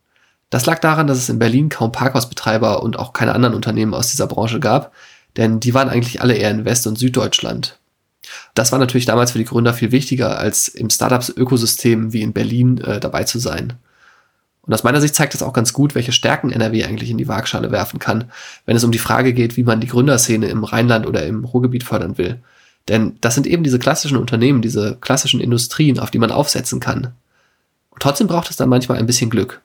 Das 0.51 0.68
lag 0.68 0.80
daran, 0.80 1.07
dass 1.07 1.18
es 1.18 1.30
in 1.30 1.39
Berlin 1.39 1.69
kaum 1.69 1.92
Parkhausbetreiber 1.92 2.83
und 2.83 3.00
auch 3.00 3.13
keine 3.13 3.33
anderen 3.33 3.56
Unternehmen 3.56 3.95
aus 3.95 4.12
dieser 4.12 4.27
Branche 4.27 4.59
gab, 4.59 4.94
denn 5.38 5.59
die 5.59 5.74
waren 5.74 5.89
eigentlich 5.89 6.21
alle 6.21 6.36
eher 6.36 6.51
in 6.51 6.65
West- 6.65 6.86
und 6.86 7.00
Süddeutschland. 7.00 7.80
Das 8.53 8.71
war 8.71 8.79
natürlich 8.79 9.06
damals 9.06 9.31
für 9.31 9.38
die 9.38 9.45
Gründer 9.45 9.73
viel 9.73 9.91
wichtiger, 9.91 10.38
als 10.38 10.68
im 10.68 10.89
Startups-Ökosystem 10.89 12.13
wie 12.13 12.21
in 12.21 12.33
Berlin 12.33 12.79
äh, 12.79 13.00
dabei 13.00 13.23
zu 13.23 13.39
sein. 13.39 13.73
Und 14.63 14.73
aus 14.73 14.83
meiner 14.83 15.01
Sicht 15.01 15.15
zeigt 15.15 15.33
das 15.33 15.41
auch 15.41 15.53
ganz 15.53 15.73
gut, 15.73 15.95
welche 15.95 16.12
Stärken 16.12 16.51
NRW 16.51 16.85
eigentlich 16.85 17.09
in 17.09 17.18
die 17.18 17.27
Waagschale 17.27 17.71
werfen 17.71 18.00
kann, 18.00 18.31
wenn 18.65 18.75
es 18.75 18.83
um 18.83 18.91
die 18.91 19.00
Frage 19.00 19.33
geht, 19.33 19.57
wie 19.57 19.63
man 19.63 19.81
die 19.81 19.88
Gründerszene 19.88 20.47
im 20.47 20.63
Rheinland 20.63 21.07
oder 21.07 21.25
im 21.25 21.44
Ruhrgebiet 21.45 21.83
fördern 21.83 22.18
will. 22.18 22.39
Denn 22.88 23.18
das 23.21 23.35
sind 23.35 23.47
eben 23.47 23.63
diese 23.63 23.79
klassischen 23.79 24.18
Unternehmen, 24.18 24.62
diese 24.62 24.97
klassischen 25.01 25.39
Industrien, 25.39 26.00
auf 26.00 26.12
die 26.12 26.19
man 26.19 26.31
aufsetzen 26.31 26.79
kann. 26.79 27.13
Und 27.89 28.01
trotzdem 28.01 28.27
braucht 28.27 28.50
es 28.50 28.56
dann 28.56 28.69
manchmal 28.69 28.97
ein 28.97 29.06
bisschen 29.06 29.29
Glück. 29.29 29.62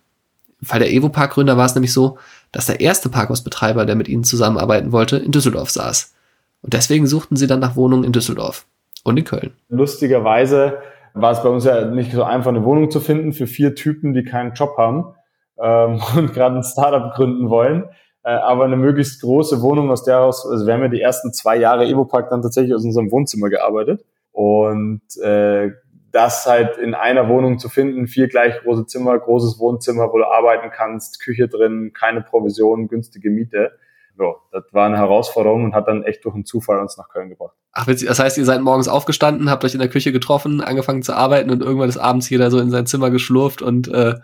Im 0.60 0.66
Fall 0.66 0.78
der 0.78 0.92
Evo-Park-Gründer 0.92 1.56
war 1.56 1.66
es 1.66 1.74
nämlich 1.74 1.92
so, 1.92 2.18
dass 2.52 2.66
der 2.66 2.80
erste 2.80 3.10
Parkhausbetreiber, 3.10 3.84
der 3.84 3.96
mit 3.96 4.08
ihnen 4.08 4.24
zusammenarbeiten 4.24 4.92
wollte, 4.92 5.18
in 5.18 5.32
Düsseldorf 5.32 5.70
saß. 5.70 6.14
Und 6.62 6.72
deswegen 6.72 7.06
suchten 7.06 7.36
sie 7.36 7.46
dann 7.46 7.60
nach 7.60 7.76
Wohnungen 7.76 8.04
in 8.04 8.12
Düsseldorf 8.12 8.66
und 9.04 9.16
in 9.16 9.24
Köln. 9.24 9.52
Lustigerweise 9.68 10.78
war 11.14 11.32
es 11.32 11.42
bei 11.42 11.48
uns 11.48 11.64
ja 11.64 11.86
nicht 11.86 12.12
so 12.12 12.24
einfach, 12.24 12.50
eine 12.50 12.64
Wohnung 12.64 12.90
zu 12.90 13.00
finden 13.00 13.32
für 13.32 13.46
vier 13.46 13.74
Typen, 13.74 14.14
die 14.14 14.24
keinen 14.24 14.52
Job 14.52 14.76
haben 14.76 15.14
ähm, 15.58 16.00
und 16.16 16.34
gerade 16.34 16.56
ein 16.56 16.62
Startup 16.62 17.14
gründen 17.14 17.48
wollen. 17.48 17.84
Äh, 18.22 18.30
aber 18.30 18.64
eine 18.64 18.76
möglichst 18.76 19.22
große 19.22 19.62
Wohnung, 19.62 19.90
aus 19.90 20.04
der 20.04 20.20
aus, 20.20 20.46
also 20.46 20.66
wir 20.66 20.74
haben 20.74 20.82
ja 20.82 20.88
die 20.88 21.00
ersten 21.00 21.32
zwei 21.32 21.56
Jahre 21.56 21.86
Evopark 21.86 22.28
dann 22.30 22.42
tatsächlich 22.42 22.74
aus 22.74 22.84
unserem 22.84 23.10
Wohnzimmer 23.10 23.48
gearbeitet. 23.48 24.04
Und 24.32 25.02
äh, 25.22 25.70
das 26.12 26.46
halt 26.46 26.76
in 26.78 26.94
einer 26.94 27.28
Wohnung 27.28 27.58
zu 27.58 27.68
finden, 27.68 28.06
vier 28.06 28.28
gleich 28.28 28.58
große 28.60 28.86
Zimmer, 28.86 29.18
großes 29.18 29.58
Wohnzimmer, 29.58 30.12
wo 30.12 30.18
du 30.18 30.24
arbeiten 30.24 30.70
kannst, 30.70 31.20
Küche 31.20 31.48
drin, 31.48 31.92
keine 31.94 32.22
Provision, 32.22 32.88
günstige 32.88 33.30
Miete 33.30 33.72
ja, 34.18 34.34
das 34.52 34.64
war 34.72 34.86
eine 34.86 34.96
Herausforderung 34.96 35.64
und 35.64 35.74
hat 35.74 35.88
dann 35.88 36.02
echt 36.02 36.24
durch 36.24 36.34
einen 36.34 36.44
Zufall 36.44 36.78
uns 36.80 36.96
nach 36.96 37.08
Köln 37.08 37.28
gebracht. 37.28 37.54
Ach, 37.72 37.86
das 37.86 38.18
heißt, 38.18 38.38
ihr 38.38 38.44
seid 38.44 38.60
morgens 38.62 38.88
aufgestanden, 38.88 39.50
habt 39.50 39.64
euch 39.64 39.74
in 39.74 39.80
der 39.80 39.88
Küche 39.88 40.12
getroffen, 40.12 40.60
angefangen 40.60 41.02
zu 41.02 41.14
arbeiten 41.14 41.50
und 41.50 41.62
irgendwann 41.62 41.88
ist 41.88 41.98
abends 41.98 42.30
jeder 42.30 42.50
so 42.50 42.58
in 42.58 42.70
sein 42.70 42.86
Zimmer 42.86 43.10
geschlurft 43.10 43.62
und, 43.62 43.88
äh, 43.88 44.14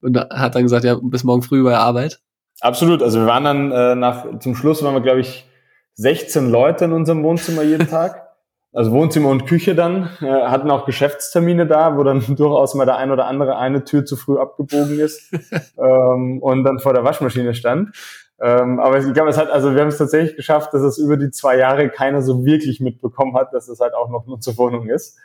und 0.00 0.18
hat 0.18 0.54
dann 0.54 0.62
gesagt, 0.62 0.84
ja, 0.84 0.96
bis 1.00 1.24
morgen 1.24 1.42
früh 1.42 1.62
bei 1.62 1.76
Arbeit? 1.76 2.20
Absolut. 2.60 3.02
Also 3.02 3.20
wir 3.20 3.26
waren 3.26 3.44
dann 3.44 3.72
äh, 3.72 3.94
nach, 3.94 4.38
zum 4.38 4.54
Schluss 4.54 4.82
waren 4.82 4.94
wir, 4.94 5.02
glaube 5.02 5.20
ich, 5.20 5.46
16 5.94 6.50
Leute 6.50 6.86
in 6.86 6.92
unserem 6.92 7.22
Wohnzimmer 7.22 7.62
jeden 7.62 7.88
Tag. 7.88 8.24
Also 8.72 8.90
Wohnzimmer 8.90 9.28
und 9.28 9.46
Küche 9.46 9.76
dann, 9.76 10.08
äh, 10.20 10.26
hatten 10.26 10.68
auch 10.68 10.84
Geschäftstermine 10.84 11.66
da, 11.66 11.96
wo 11.96 12.02
dann 12.02 12.20
durchaus 12.36 12.74
mal 12.74 12.86
der 12.86 12.96
ein 12.96 13.12
oder 13.12 13.26
andere 13.26 13.56
eine 13.56 13.84
Tür 13.84 14.04
zu 14.04 14.16
früh 14.16 14.38
abgebogen 14.38 14.98
ist 14.98 15.32
ähm, 15.78 16.40
und 16.40 16.64
dann 16.64 16.80
vor 16.80 16.92
der 16.92 17.04
Waschmaschine 17.04 17.54
stand. 17.54 17.94
Ähm, 18.40 18.80
aber 18.80 18.98
ich 18.98 19.12
glaube, 19.14 19.30
es 19.30 19.38
hat, 19.38 19.50
also 19.50 19.74
wir 19.74 19.80
haben 19.80 19.88
es 19.88 19.98
tatsächlich 19.98 20.36
geschafft, 20.36 20.74
dass 20.74 20.82
es 20.82 20.98
über 20.98 21.16
die 21.16 21.30
zwei 21.30 21.56
Jahre 21.56 21.88
keiner 21.88 22.20
so 22.20 22.44
wirklich 22.44 22.80
mitbekommen 22.80 23.36
hat, 23.36 23.54
dass 23.54 23.68
es 23.68 23.80
halt 23.80 23.94
auch 23.94 24.10
noch 24.10 24.26
Nutzerwohnung 24.26 24.88
ist. 24.88 25.18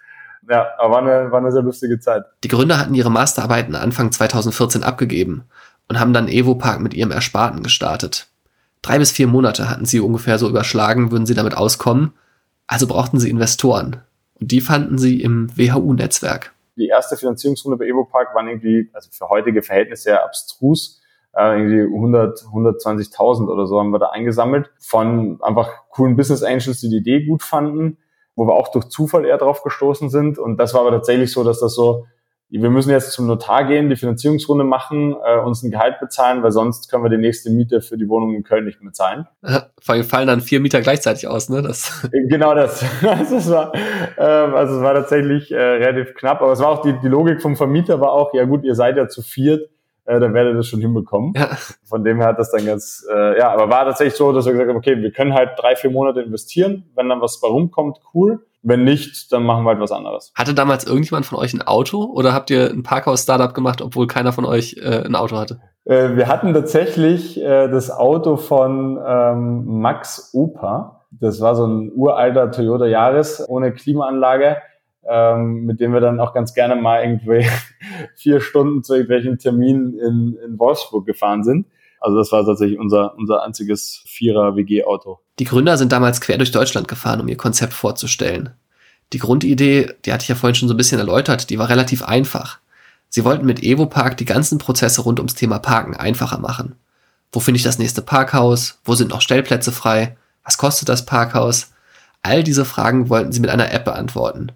Ja, 0.48 0.70
aber 0.78 0.94
war 0.94 1.01
eine, 1.01 1.32
war 1.32 1.39
eine 1.39 1.51
sehr 1.51 1.63
lustige 1.63 2.00
Zeit. 2.00 2.24
Die 2.44 2.48
Gründer 2.48 2.78
hatten 2.78 2.94
ihre 2.94 3.12
Masterarbeiten 3.12 3.75
Anfang 3.75 4.12
2014 4.12 4.84
abgegeben 4.84 5.44
und 5.88 6.00
haben 6.00 6.13
dann 6.13 6.28
Evopark 6.28 6.80
mit 6.80 6.94
ihrem 6.94 7.12
Ersparten 7.12 7.63
gestartet. 7.63 8.28
Drei 8.82 9.00
bis 9.00 9.12
vier 9.12 9.28
Monate 9.28 9.70
hatten 9.70 9.86
sie 9.86 10.00
ungefähr 10.00 10.38
so 10.38 10.48
überschlagen, 10.48 11.12
würden 11.12 11.25
sie 11.25 11.34
damit 11.34 11.58
auskommen. 11.58 12.13
Also 12.68 12.88
brauchten 12.88 13.20
sie 13.20 13.30
Investoren. 13.30 14.01
Und 14.39 14.51
die 14.51 14.62
fanden 14.62 14.98
sie 14.98 15.22
im 15.22 15.50
WHU-Netzwerk. 15.58 16.54
Die 16.78 16.88
erste 16.88 17.18
Finanzierungsrunde 17.18 17.78
bei 17.78 17.88
Evopark 17.88 18.34
war 18.34 18.48
irgendwie, 18.48 18.89
also 18.94 19.10
für 19.12 19.28
heutige 19.28 19.62
Verhältnisse 19.62 20.04
sehr 20.04 20.24
abstrus 20.24 20.99
äh, 21.39 21.58
irgendwie 21.58 21.81
100, 21.81 22.39
120.000 22.39 23.48
oder 23.48 23.65
so 23.65 23.79
haben 23.79 23.91
wir 23.91 24.00
da 24.00 24.10
eingesammelt 24.10 24.72
von 24.79 25.39
einfach 25.41 25.69
coolen 25.89 26.15
Business 26.15 26.43
Angels, 26.43 26.81
die 26.81 26.89
die 26.89 26.98
Idee 26.98 27.25
gut 27.25 27.43
fanden, 27.43 27.98
wo 28.36 28.46
wir 28.46 28.53
auch 28.53 28.69
durch 28.69 28.89
Zufall 28.89 29.25
eher 29.25 29.38
drauf 29.38 29.63
gestoßen 29.63 30.10
sind. 30.10 30.38
Und 30.38 30.58
das 30.58 30.74
war 30.74 30.81
aber 30.81 30.91
tatsächlich 30.91 31.31
so, 31.31 31.43
dass 31.43 31.60
das 31.60 31.74
so 31.74 32.05
wir 32.51 32.69
müssen 32.72 32.89
jetzt 32.89 33.12
zum 33.12 33.27
Notar 33.27 33.65
gehen, 33.67 33.89
die 33.89 33.96
Finanzierungsrunde 33.96 34.63
machen, 34.63 35.15
äh, 35.24 35.39
uns 35.39 35.62
ein 35.62 35.69
Gehalt 35.69 36.00
bezahlen, 36.00 36.41
weil 36.41 36.51
sonst 36.51 36.89
können 36.89 37.03
wir 37.03 37.10
die 37.10 37.17
nächste 37.17 37.51
Miete 37.51 37.81
für 37.81 37.96
die 37.96 38.10
Wohnung 38.10 38.34
in 38.34 38.43
Köln 38.43 38.65
nicht 38.65 38.81
mehr 38.81 38.91
zahlen. 38.91 39.27
Vor 39.81 39.96
allem 39.96 40.03
fallen 40.03 40.27
dann 40.27 40.41
vier 40.41 40.60
Mieter 40.60 40.81
gleichzeitig 40.81 41.27
aus, 41.27 41.50
ne? 41.50 41.62
Das 41.62 42.10
genau 42.29 42.55
das. 42.55 42.84
Also 43.19 43.38
es 43.38 43.50
war, 43.50 43.74
äh, 44.17 44.22
also 44.22 44.77
es 44.77 44.81
war 44.81 44.93
tatsächlich 44.93 45.51
äh, 45.51 45.58
relativ 45.58 46.15
knapp, 46.15 46.41
aber 46.41 46.51
es 46.51 46.60
war 46.60 46.69
auch 46.69 46.81
die, 46.81 46.93
die 47.00 47.08
Logik 47.08 47.41
vom 47.41 47.55
Vermieter 47.55 48.01
war 48.01 48.12
auch, 48.12 48.34
ja 48.34 48.46
gut, 48.46 48.63
ihr 48.63 48.75
seid 48.75 48.98
ja 48.98 49.08
zu 49.08 49.22
viert, 49.22 49.69
äh, 50.10 50.20
dann 50.20 50.34
werdet 50.34 50.54
ihr 50.54 50.58
das 50.58 50.68
schon 50.68 50.80
hinbekommen. 50.80 51.34
Ja. 51.36 51.50
Von 51.86 52.04
dem 52.04 52.18
her 52.18 52.28
hat 52.28 52.39
das 52.39 52.51
dann 52.51 52.66
ganz, 52.66 53.06
äh, 53.13 53.38
ja, 53.38 53.51
aber 53.51 53.70
war 53.70 53.86
tatsächlich 53.86 54.16
so, 54.16 54.34
dass 54.34 54.46
wir 54.46 54.54
gesagt 54.54 54.70
haben, 54.70 54.78
okay, 54.78 54.98
wir 54.98 55.12
können 55.12 55.34
halt 55.34 55.51
drei, 55.58 55.75
vier 55.75 55.92
Monate 55.92 56.22
investieren, 56.22 56.89
wenn 56.96 57.08
dann 57.10 57.22
was 57.22 57.39
bei 57.39 57.48
rumkommt, 57.48 58.00
cool. 58.13 58.46
Wenn 58.62 58.84
nicht, 58.84 59.32
dann 59.32 59.44
machen 59.44 59.63
wir 59.63 59.70
halt 59.70 59.80
was 59.80 59.92
anderes. 59.92 60.34
Hatte 60.36 60.54
damals 60.54 60.86
irgendjemand 60.86 61.25
von 61.25 61.38
euch 61.38 61.54
ein 61.54 61.62
Auto 61.62 62.04
oder 62.04 62.34
habt 62.34 62.50
ihr 62.50 62.70
ein 62.70 62.84
Parkhaus-Startup 62.84 63.54
gemacht, 63.54 63.82
obwohl 63.82 64.08
keiner 64.08 64.34
von 64.34 64.44
euch 64.44 64.75
äh, 64.82 65.06
ein 65.06 65.16
Auto 65.16 65.38
hatte? 65.38 65.62
Äh, 65.86 66.18
wir 66.18 66.28
hatten 66.28 66.54
tatsächlich 66.54 67.39
äh, 67.39 67.70
das 67.70 67.89
Auto 67.89 68.36
von 68.36 69.00
ähm, 69.06 69.63
Max 69.80 70.32
Opa. 70.34 71.06
Das 71.12 71.39
war 71.39 71.56
so 71.56 71.66
ein 71.66 71.92
uralter 71.96 72.51
Toyota 72.51 72.86
Yaris 72.86 73.48
ohne 73.48 73.72
Klimaanlage, 73.72 74.58
ähm, 75.10 75.66
mit 75.66 75.80
dem 75.80 75.92
wir 75.94 76.00
dann 76.00 76.20
auch 76.20 76.34
ganz 76.34 76.54
gerne 76.54 76.75
mal 76.75 77.04
irgendwie 77.04 77.46
vier 78.16 78.39
Stunden 78.39 78.84
zu 78.84 78.94
irgendwelchen 78.94 79.39
Terminen 79.39 79.98
in, 79.98 80.38
in 80.46 80.60
Wolfsburg 80.60 81.06
gefahren 81.06 81.44
sind. 81.44 81.66
Also 82.00 82.18
das 82.18 82.32
war 82.32 82.46
tatsächlich 82.46 82.80
unser, 82.80 83.16
unser 83.18 83.44
einziges 83.44 84.04
Vierer-WG-Auto. 84.06 85.20
Die 85.39 85.44
Gründer 85.44 85.78
sind 85.78 85.92
damals 85.92 86.22
quer 86.22 86.38
durch 86.38 86.51
Deutschland 86.51 86.88
gefahren, 86.88 87.20
um 87.20 87.28
ihr 87.28 87.38
Konzept 87.38 87.74
vorzustellen. 87.74 88.51
Die 89.12 89.20
Grundidee, 89.20 89.92
die 90.06 90.13
hatte 90.13 90.24
ich 90.24 90.30
ja 90.30 90.36
vorhin 90.36 90.56
schon 90.56 90.70
so 90.70 90.75
ein 90.75 90.78
bisschen 90.78 91.00
erläutert, 91.00 91.50
die 91.50 91.58
war 91.58 91.70
relativ 91.70 92.04
einfach. 92.04 92.60
Sie 93.10 93.25
wollten 93.25 93.46
mit 93.46 93.63
EvoPark 93.63 94.16
die 94.18 94.25
ganzen 94.25 94.60
Prozesse 94.60 95.01
rund 95.01 95.20
ums 95.20 95.34
Thema 95.34 95.58
Parken 95.58 95.96
einfacher 95.96 96.38
machen. 96.38 96.75
Wo 97.32 97.39
finde 97.39 97.58
ich 97.58 97.63
das 97.63 97.80
nächste 97.80 98.04
Parkhaus? 98.04 98.80
Wo 98.86 98.94
sind 98.94 99.10
noch 99.10 99.22
Stellplätze 99.22 99.72
frei? 99.72 100.16
Was 100.44 100.58
kostet 100.58 100.89
das 100.89 101.06
Parkhaus? 101.06 101.72
All 102.22 102.44
diese 102.44 102.66
Fragen 102.66 103.10
wollten 103.10 103.32
sie 103.32 103.39
mit 103.39 103.50
einer 103.50 103.72
App 103.72 103.86
beantworten. 103.86 104.51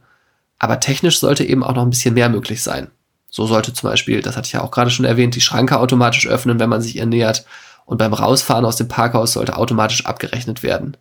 Aber 0.63 0.79
technisch 0.79 1.20
sollte 1.20 1.43
eben 1.43 1.62
auch 1.62 1.75
noch 1.75 1.82
ein 1.82 1.89
bisschen 1.89 2.13
mehr 2.13 2.29
möglich 2.29 2.63
sein. 2.63 2.88
So 3.29 3.46
sollte 3.46 3.74
zum 3.74 3.89
Beispiel, 3.89 4.22
das 4.22 4.38
hatte 4.38 4.46
ich 4.46 4.53
ja 4.53 4.62
auch 4.62 4.72
gerade 4.72 4.91
schon 4.91 5.03
erwähnt, 5.03 5.36
die 5.36 5.41
Schranke 5.41 5.77
automatisch 5.77 6.25
öffnen, 6.25 6.58
wenn 6.58 6.70
man 6.70 6.82
sich 6.82 6.96
ihr 6.96 7.05
nähert. 7.05 7.46
Und 7.84 7.98
beim 7.98 8.13
Rausfahren 8.13 8.63
aus 8.63 8.77
dem 8.77 8.88
Parkhaus 8.88 9.34
sollte 9.34 9.58
automatisch 9.58 10.05
abgerechnet 10.05 10.63
werden. 10.63 10.96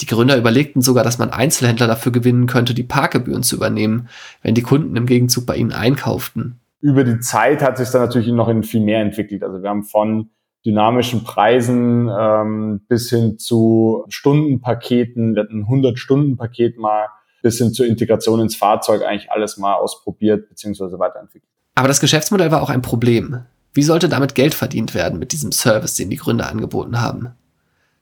Die 0.00 0.06
Gründer 0.06 0.36
überlegten 0.36 0.80
sogar, 0.80 1.02
dass 1.02 1.18
man 1.18 1.30
Einzelhändler 1.30 1.88
dafür 1.88 2.12
gewinnen 2.12 2.46
könnte, 2.46 2.72
die 2.72 2.84
Parkgebühren 2.84 3.42
zu 3.42 3.56
übernehmen, 3.56 4.08
wenn 4.42 4.54
die 4.54 4.62
Kunden 4.62 4.94
im 4.94 5.06
Gegenzug 5.06 5.44
bei 5.44 5.56
ihnen 5.56 5.72
einkauften. 5.72 6.60
Über 6.80 7.02
die 7.02 7.18
Zeit 7.18 7.62
hat 7.62 7.78
sich 7.78 7.88
dann 7.88 8.02
natürlich 8.02 8.28
noch 8.28 8.46
in 8.46 8.62
viel 8.62 8.80
mehr 8.80 9.00
entwickelt. 9.00 9.42
Also 9.42 9.60
wir 9.60 9.70
haben 9.70 9.82
von 9.82 10.30
dynamischen 10.64 11.24
Preisen 11.24 12.08
ähm, 12.16 12.82
bis 12.86 13.10
hin 13.10 13.40
zu 13.40 14.04
Stundenpaketen, 14.08 15.34
wir 15.34 15.42
hatten 15.42 15.62
ein 15.62 15.66
100-Stunden-Paket 15.66 16.78
mal, 16.78 17.08
bis 17.42 17.58
hin 17.58 17.72
zur 17.72 17.86
Integration 17.86 18.40
ins 18.40 18.56
Fahrzeug 18.56 19.02
eigentlich 19.02 19.30
alles 19.30 19.56
mal 19.56 19.74
ausprobiert 19.74 20.48
bzw. 20.48 20.98
weiterentwickelt. 20.98 21.50
Aber 21.74 21.88
das 21.88 22.00
Geschäftsmodell 22.00 22.50
war 22.50 22.62
auch 22.62 22.70
ein 22.70 22.82
Problem. 22.82 23.44
Wie 23.72 23.82
sollte 23.82 24.08
damit 24.08 24.34
Geld 24.34 24.54
verdient 24.54 24.94
werden 24.94 25.18
mit 25.18 25.32
diesem 25.32 25.52
Service, 25.52 25.94
den 25.94 26.10
die 26.10 26.16
Gründer 26.16 26.48
angeboten 26.48 27.00
haben? 27.00 27.30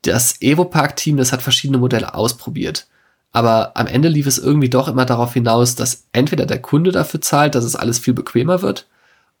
Das 0.01 0.41
Evopark-Team, 0.41 1.17
das 1.17 1.31
hat 1.31 1.41
verschiedene 1.41 1.77
Modelle 1.77 2.13
ausprobiert. 2.15 2.87
Aber 3.31 3.77
am 3.77 3.87
Ende 3.87 4.07
lief 4.07 4.25
es 4.25 4.39
irgendwie 4.39 4.69
doch 4.69 4.87
immer 4.87 5.05
darauf 5.05 5.33
hinaus, 5.33 5.75
dass 5.75 6.05
entweder 6.13 6.45
der 6.45 6.61
Kunde 6.61 6.91
dafür 6.91 7.21
zahlt, 7.21 7.53
dass 7.53 7.63
es 7.63 7.75
alles 7.75 7.99
viel 7.99 8.13
bequemer 8.13 8.61
wird, 8.61 8.87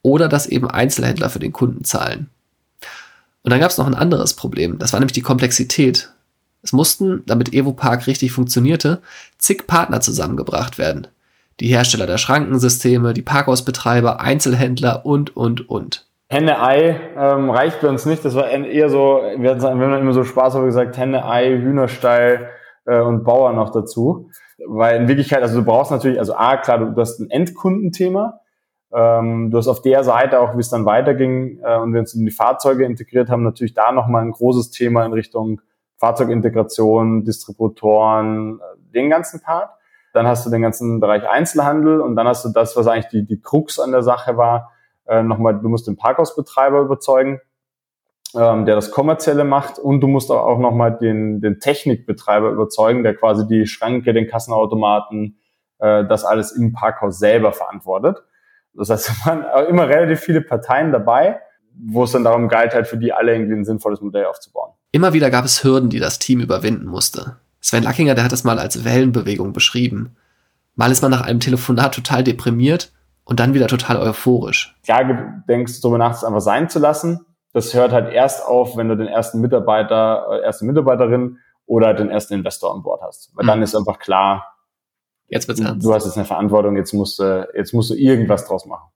oder 0.01 0.29
dass 0.29 0.47
eben 0.47 0.69
Einzelhändler 0.69 1.29
für 1.29 1.39
den 1.39 1.53
Kunden 1.53 1.83
zahlen. 1.83 2.29
Und 3.41 3.51
dann 3.51 3.59
gab 3.59 3.71
es 3.71 3.77
noch 3.77 3.87
ein 3.87 3.95
anderes 3.95 4.33
Problem, 4.33 4.77
das 4.77 4.93
war 4.93 4.99
nämlich 4.99 5.13
die 5.13 5.21
Komplexität. 5.21 6.11
Es 6.61 6.73
mussten, 6.73 7.23
damit 7.25 7.53
Evopark 7.53 8.07
richtig 8.07 8.31
funktionierte, 8.31 9.01
zig 9.37 9.67
Partner 9.67 10.01
zusammengebracht 10.01 10.77
werden 10.77 11.07
die 11.59 11.67
Hersteller 11.67 12.07
der 12.07 12.17
Schrankensysteme, 12.17 13.13
die 13.13 13.21
Parkhausbetreiber, 13.21 14.21
Einzelhändler 14.21 15.05
und, 15.05 15.35
und, 15.35 15.69
und. 15.69 16.07
Henne-Ei 16.29 16.99
ähm, 17.17 17.49
reicht 17.49 17.81
bei 17.81 17.89
uns 17.89 18.05
nicht. 18.05 18.23
Das 18.23 18.35
war 18.35 18.49
eher 18.49 18.89
so, 18.89 19.21
wir 19.37 19.59
haben 19.59 19.81
immer 19.81 20.13
so 20.13 20.23
Spaß 20.23 20.55
aber 20.55 20.65
gesagt, 20.65 20.97
Henne-Ei, 20.97 21.57
Hühnerstall 21.57 22.49
äh, 22.85 22.99
und 22.99 23.23
Bauer 23.23 23.51
noch 23.53 23.71
dazu. 23.71 24.29
Weil 24.65 25.01
in 25.01 25.07
Wirklichkeit, 25.07 25.41
also 25.41 25.59
du 25.59 25.65
brauchst 25.65 25.91
natürlich, 25.91 26.19
also 26.19 26.35
A, 26.35 26.57
klar, 26.57 26.77
du, 26.77 26.91
du 26.91 27.01
hast 27.01 27.19
ein 27.19 27.31
Endkundenthema. 27.31 28.41
Ähm, 28.93 29.49
du 29.51 29.57
hast 29.57 29.67
auf 29.67 29.81
der 29.81 30.03
Seite 30.03 30.39
auch, 30.39 30.55
wie 30.55 30.59
es 30.59 30.69
dann 30.69 30.85
weiterging 30.85 31.59
äh, 31.63 31.77
und 31.77 31.93
wir 31.93 31.99
uns 31.99 32.13
in 32.13 32.25
die 32.25 32.31
Fahrzeuge 32.31 32.85
integriert 32.85 33.29
haben, 33.29 33.43
natürlich 33.43 33.73
da 33.73 33.91
nochmal 33.91 34.23
ein 34.23 34.31
großes 34.31 34.71
Thema 34.71 35.05
in 35.05 35.13
Richtung 35.13 35.61
Fahrzeugintegration, 35.99 37.23
Distributoren, 37.23 38.59
äh, 38.59 38.93
den 38.93 39.09
ganzen 39.09 39.41
Part. 39.41 39.71
Dann 40.13 40.25
hast 40.25 40.45
du 40.45 40.49
den 40.49 40.61
ganzen 40.61 40.99
Bereich 40.99 41.29
Einzelhandel 41.29 42.01
und 42.01 42.15
dann 42.15 42.27
hast 42.27 42.43
du 42.43 42.49
das, 42.49 42.75
was 42.75 42.87
eigentlich 42.87 43.09
die, 43.09 43.25
die 43.25 43.39
Krux 43.39 43.79
an 43.79 43.91
der 43.91 44.01
Sache 44.01 44.37
war, 44.37 44.71
äh, 45.07 45.23
nochmal, 45.23 45.59
du 45.59 45.69
musst 45.69 45.87
den 45.87 45.97
Parkhausbetreiber 45.97 46.81
überzeugen, 46.81 47.41
ähm, 48.35 48.65
der 48.65 48.75
das 48.75 48.91
Kommerzielle 48.91 49.43
macht 49.43 49.79
und 49.79 50.01
du 50.01 50.07
musst 50.07 50.31
auch 50.31 50.59
nochmal 50.59 50.97
den, 50.97 51.41
den 51.41 51.59
Technikbetreiber 51.59 52.49
überzeugen, 52.49 53.03
der 53.03 53.15
quasi 53.15 53.47
die 53.47 53.65
Schranke, 53.65 54.13
den 54.13 54.27
Kassenautomaten, 54.27 55.39
äh, 55.79 56.05
das 56.05 56.25
alles 56.25 56.51
im 56.51 56.73
Parkhaus 56.73 57.17
selber 57.17 57.51
verantwortet. 57.51 58.23
Das 58.73 58.89
heißt, 58.89 59.25
waren 59.25 59.67
immer 59.67 59.89
relativ 59.89 60.19
viele 60.19 60.41
Parteien 60.41 60.91
dabei, 60.91 61.39
wo 61.73 62.03
es 62.03 62.11
dann 62.11 62.23
darum 62.23 62.47
galt, 62.47 62.73
halt 62.73 62.87
für 62.87 62.97
die 62.97 63.11
alle 63.11 63.33
irgendwie 63.33 63.55
ein 63.55 63.65
sinnvolles 63.65 64.01
Modell 64.01 64.25
aufzubauen. 64.25 64.73
Immer 64.91 65.13
wieder 65.13 65.29
gab 65.29 65.45
es 65.45 65.63
Hürden, 65.63 65.89
die 65.89 65.99
das 65.99 66.19
Team 66.19 66.39
überwinden 66.39 66.87
musste. 66.87 67.37
Sven 67.61 67.83
Lackinger, 67.83 68.15
der 68.15 68.23
hat 68.23 68.31
das 68.31 68.43
mal 68.43 68.59
als 68.59 68.83
Wellenbewegung 68.83 69.53
beschrieben. 69.53 70.15
Mal 70.75 70.91
ist 70.91 71.01
man 71.01 71.11
nach 71.11 71.21
einem 71.21 71.39
Telefonat 71.39 71.93
total 71.93 72.23
deprimiert 72.23 72.91
und 73.23 73.39
dann 73.39 73.53
wieder 73.53 73.67
total 73.67 73.97
euphorisch. 73.97 74.75
Ja, 74.85 75.03
denkst 75.47 75.75
du 75.75 75.81
darüber 75.81 75.97
nach, 75.99 76.15
es 76.15 76.23
einfach 76.23 76.41
sein 76.41 76.69
zu 76.69 76.79
lassen. 76.79 77.25
Das 77.53 77.73
hört 77.73 77.91
halt 77.91 78.13
erst 78.13 78.45
auf, 78.45 78.77
wenn 78.77 78.89
du 78.89 78.95
den 78.95 79.07
ersten 79.07 79.41
Mitarbeiter, 79.41 80.27
äh, 80.31 80.45
erste 80.45 80.65
Mitarbeiterin 80.65 81.37
oder 81.65 81.93
den 81.93 82.09
ersten 82.09 82.33
Investor 82.33 82.73
an 82.73 82.81
Bord 82.81 83.01
hast. 83.01 83.31
Weil 83.35 83.43
mhm. 83.43 83.47
dann 83.47 83.61
ist 83.61 83.75
einfach 83.75 83.99
klar, 83.99 84.55
jetzt 85.27 85.47
wird's 85.47 85.59
ernst. 85.59 85.85
du 85.85 85.93
hast 85.93 86.05
jetzt 86.05 86.17
eine 86.17 86.25
Verantwortung, 86.25 86.75
jetzt 86.75 86.93
musst 86.93 87.19
du, 87.19 87.47
jetzt 87.55 87.73
musst 87.73 87.91
du 87.91 87.95
irgendwas 87.95 88.47
draus 88.47 88.65
machen. 88.65 88.89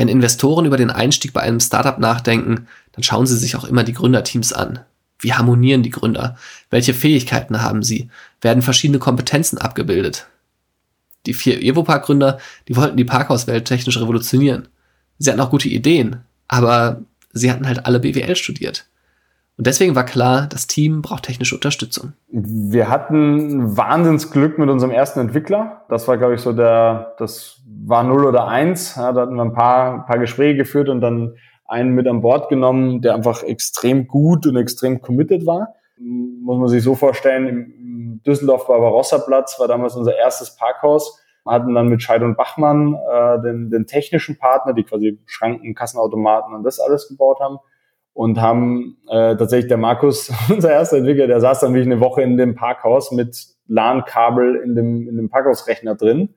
Wenn 0.00 0.08
Investoren 0.08 0.64
über 0.64 0.78
den 0.78 0.88
Einstieg 0.88 1.34
bei 1.34 1.42
einem 1.42 1.60
Startup 1.60 1.98
nachdenken, 1.98 2.68
dann 2.92 3.02
schauen 3.02 3.26
sie 3.26 3.36
sich 3.36 3.54
auch 3.54 3.64
immer 3.64 3.84
die 3.84 3.92
Gründerteams 3.92 4.54
an. 4.54 4.78
Wie 5.18 5.34
harmonieren 5.34 5.82
die 5.82 5.90
Gründer? 5.90 6.38
Welche 6.70 6.94
Fähigkeiten 6.94 7.60
haben 7.60 7.82
sie? 7.82 8.08
Werden 8.40 8.62
verschiedene 8.62 8.98
Kompetenzen 8.98 9.58
abgebildet? 9.58 10.26
Die 11.26 11.34
vier 11.34 11.62
Evopark-Gründer, 11.62 12.38
die 12.66 12.76
wollten 12.76 12.96
die 12.96 13.04
Parkhauswelt 13.04 13.66
technisch 13.66 14.00
revolutionieren. 14.00 14.68
Sie 15.18 15.28
hatten 15.28 15.40
auch 15.40 15.50
gute 15.50 15.68
Ideen, 15.68 16.22
aber 16.48 17.02
sie 17.34 17.52
hatten 17.52 17.66
halt 17.66 17.84
alle 17.84 18.00
BWL 18.00 18.36
studiert. 18.36 18.86
Und 19.58 19.66
deswegen 19.66 19.94
war 19.94 20.06
klar, 20.06 20.46
das 20.46 20.66
Team 20.66 21.02
braucht 21.02 21.24
technische 21.24 21.56
Unterstützung. 21.56 22.14
Wir 22.30 22.88
hatten 22.88 23.76
Wahnsinnsglück 23.76 24.56
mit 24.56 24.70
unserem 24.70 24.92
ersten 24.92 25.20
Entwickler. 25.20 25.84
Das 25.90 26.08
war, 26.08 26.16
glaube 26.16 26.36
ich, 26.36 26.40
so 26.40 26.54
der, 26.54 27.14
das 27.18 27.59
war 27.86 28.04
null 28.04 28.24
oder 28.24 28.46
eins. 28.46 28.96
Ja, 28.96 29.12
da 29.12 29.22
hatten 29.22 29.34
wir 29.34 29.42
ein 29.42 29.52
paar, 29.52 30.06
paar 30.06 30.18
Gespräche 30.18 30.56
geführt 30.56 30.88
und 30.88 31.00
dann 31.00 31.34
einen 31.66 31.94
mit 31.94 32.06
an 32.08 32.20
Bord 32.20 32.48
genommen, 32.48 33.00
der 33.00 33.14
einfach 33.14 33.42
extrem 33.42 34.06
gut 34.06 34.46
und 34.46 34.56
extrem 34.56 35.00
committed 35.00 35.46
war. 35.46 35.74
Muss 35.98 36.58
man 36.58 36.68
sich 36.68 36.82
so 36.82 36.94
vorstellen, 36.94 37.46
im 37.46 38.22
Düsseldorf 38.26 38.66
Barbarossa-Platz 38.66 39.58
war 39.60 39.68
damals 39.68 39.96
unser 39.96 40.16
erstes 40.16 40.56
Parkhaus. 40.56 41.22
Wir 41.44 41.52
hatten 41.52 41.74
dann 41.74 41.88
mit 41.88 42.02
Scheid 42.02 42.22
und 42.22 42.36
Bachmann 42.36 42.94
äh, 42.94 43.40
den, 43.42 43.70
den 43.70 43.86
technischen 43.86 44.38
Partner, 44.38 44.72
die 44.72 44.84
quasi 44.84 45.20
Schranken, 45.26 45.74
Kassenautomaten 45.74 46.54
und 46.54 46.64
das 46.64 46.80
alles 46.80 47.08
gebaut 47.08 47.40
haben 47.40 47.58
und 48.12 48.40
haben 48.40 48.98
äh, 49.08 49.36
tatsächlich 49.36 49.68
der 49.68 49.78
Markus, 49.78 50.32
unser 50.50 50.72
erster 50.72 50.98
Entwickler, 50.98 51.26
der 51.26 51.40
saß 51.40 51.60
dann 51.60 51.72
wirklich 51.72 51.92
eine 51.92 52.00
Woche 52.00 52.22
in 52.22 52.36
dem 52.36 52.54
Parkhaus 52.54 53.12
mit 53.12 53.46
LAN-Kabel 53.68 54.56
in 54.56 54.74
dem, 54.74 55.08
in 55.08 55.16
dem 55.16 55.30
Parkhausrechner 55.30 55.94
drin, 55.94 56.34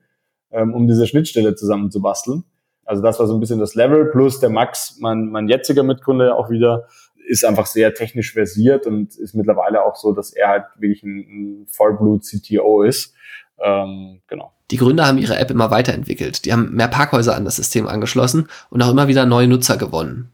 ähm, 0.54 0.72
um 0.72 0.86
diese 0.86 1.06
Schnittstelle 1.06 1.54
zusammenzubasteln. 1.54 2.44
Also 2.86 3.02
das 3.02 3.18
war 3.18 3.26
so 3.26 3.34
ein 3.34 3.40
bisschen 3.40 3.60
das 3.60 3.74
Level, 3.74 4.06
plus 4.06 4.40
der 4.40 4.50
Max, 4.50 4.96
mein, 5.00 5.30
mein 5.30 5.48
jetziger 5.48 5.82
Mitgründer 5.82 6.36
auch 6.36 6.50
wieder, 6.50 6.86
ist 7.26 7.44
einfach 7.44 7.66
sehr 7.66 7.94
technisch 7.94 8.32
versiert 8.32 8.86
und 8.86 9.16
ist 9.16 9.34
mittlerweile 9.34 9.82
auch 9.84 9.96
so, 9.96 10.12
dass 10.12 10.32
er 10.32 10.48
halt 10.48 10.64
wirklich 10.76 11.02
ein, 11.02 11.18
ein 11.18 11.66
Vollblut-CTO 11.66 12.82
ist. 12.82 13.14
Ähm, 13.58 14.20
genau. 14.26 14.52
Die 14.70 14.76
Gründer 14.76 15.06
haben 15.06 15.18
ihre 15.18 15.38
App 15.38 15.50
immer 15.50 15.70
weiterentwickelt. 15.70 16.44
Die 16.44 16.52
haben 16.52 16.74
mehr 16.74 16.88
Parkhäuser 16.88 17.34
an 17.34 17.44
das 17.44 17.56
System 17.56 17.86
angeschlossen 17.86 18.48
und 18.70 18.82
auch 18.82 18.90
immer 18.90 19.08
wieder 19.08 19.24
neue 19.26 19.48
Nutzer 19.48 19.76
gewonnen. 19.76 20.30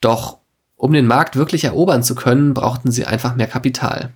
Doch 0.00 0.38
um 0.76 0.92
den 0.92 1.06
Markt 1.06 1.36
wirklich 1.36 1.64
erobern 1.64 2.02
zu 2.02 2.14
können, 2.14 2.52
brauchten 2.52 2.90
sie 2.90 3.06
einfach 3.06 3.36
mehr 3.36 3.46
Kapital. 3.46 4.10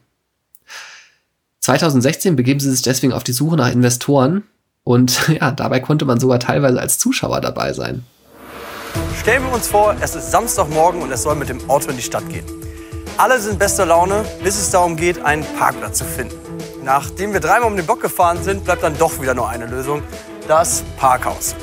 2016 1.60 2.36
begeben 2.36 2.60
sie 2.60 2.70
sich 2.70 2.82
deswegen 2.82 3.12
auf 3.12 3.24
die 3.24 3.32
Suche 3.32 3.56
nach 3.56 3.72
Investoren 3.72 4.44
und 4.84 5.28
ja, 5.40 5.50
dabei 5.50 5.80
konnte 5.80 6.04
man 6.04 6.20
sogar 6.20 6.38
teilweise 6.38 6.80
als 6.80 6.98
Zuschauer 6.98 7.40
dabei 7.40 7.72
sein. 7.72 8.04
Stellen 9.20 9.44
wir 9.44 9.52
uns 9.52 9.68
vor, 9.68 9.94
es 10.00 10.14
ist 10.14 10.30
Samstagmorgen 10.30 11.02
und 11.02 11.12
es 11.12 11.22
soll 11.22 11.34
mit 11.34 11.48
dem 11.48 11.68
Auto 11.68 11.90
in 11.90 11.96
die 11.96 12.02
Stadt 12.02 12.28
gehen. 12.28 12.46
Alle 13.16 13.40
sind 13.40 13.58
bester 13.58 13.84
Laune, 13.84 14.24
bis 14.42 14.56
es 14.56 14.70
darum 14.70 14.96
geht, 14.96 15.24
einen 15.24 15.44
Parkplatz 15.58 15.98
zu 15.98 16.04
finden. 16.04 16.36
Nachdem 16.84 17.32
wir 17.32 17.40
dreimal 17.40 17.68
um 17.68 17.76
den 17.76 17.84
Block 17.84 18.00
gefahren 18.00 18.42
sind, 18.42 18.64
bleibt 18.64 18.82
dann 18.82 18.96
doch 18.96 19.20
wieder 19.20 19.34
nur 19.34 19.48
eine 19.48 19.66
Lösung, 19.66 20.02
das 20.46 20.84
Parkhaus. 20.96 21.56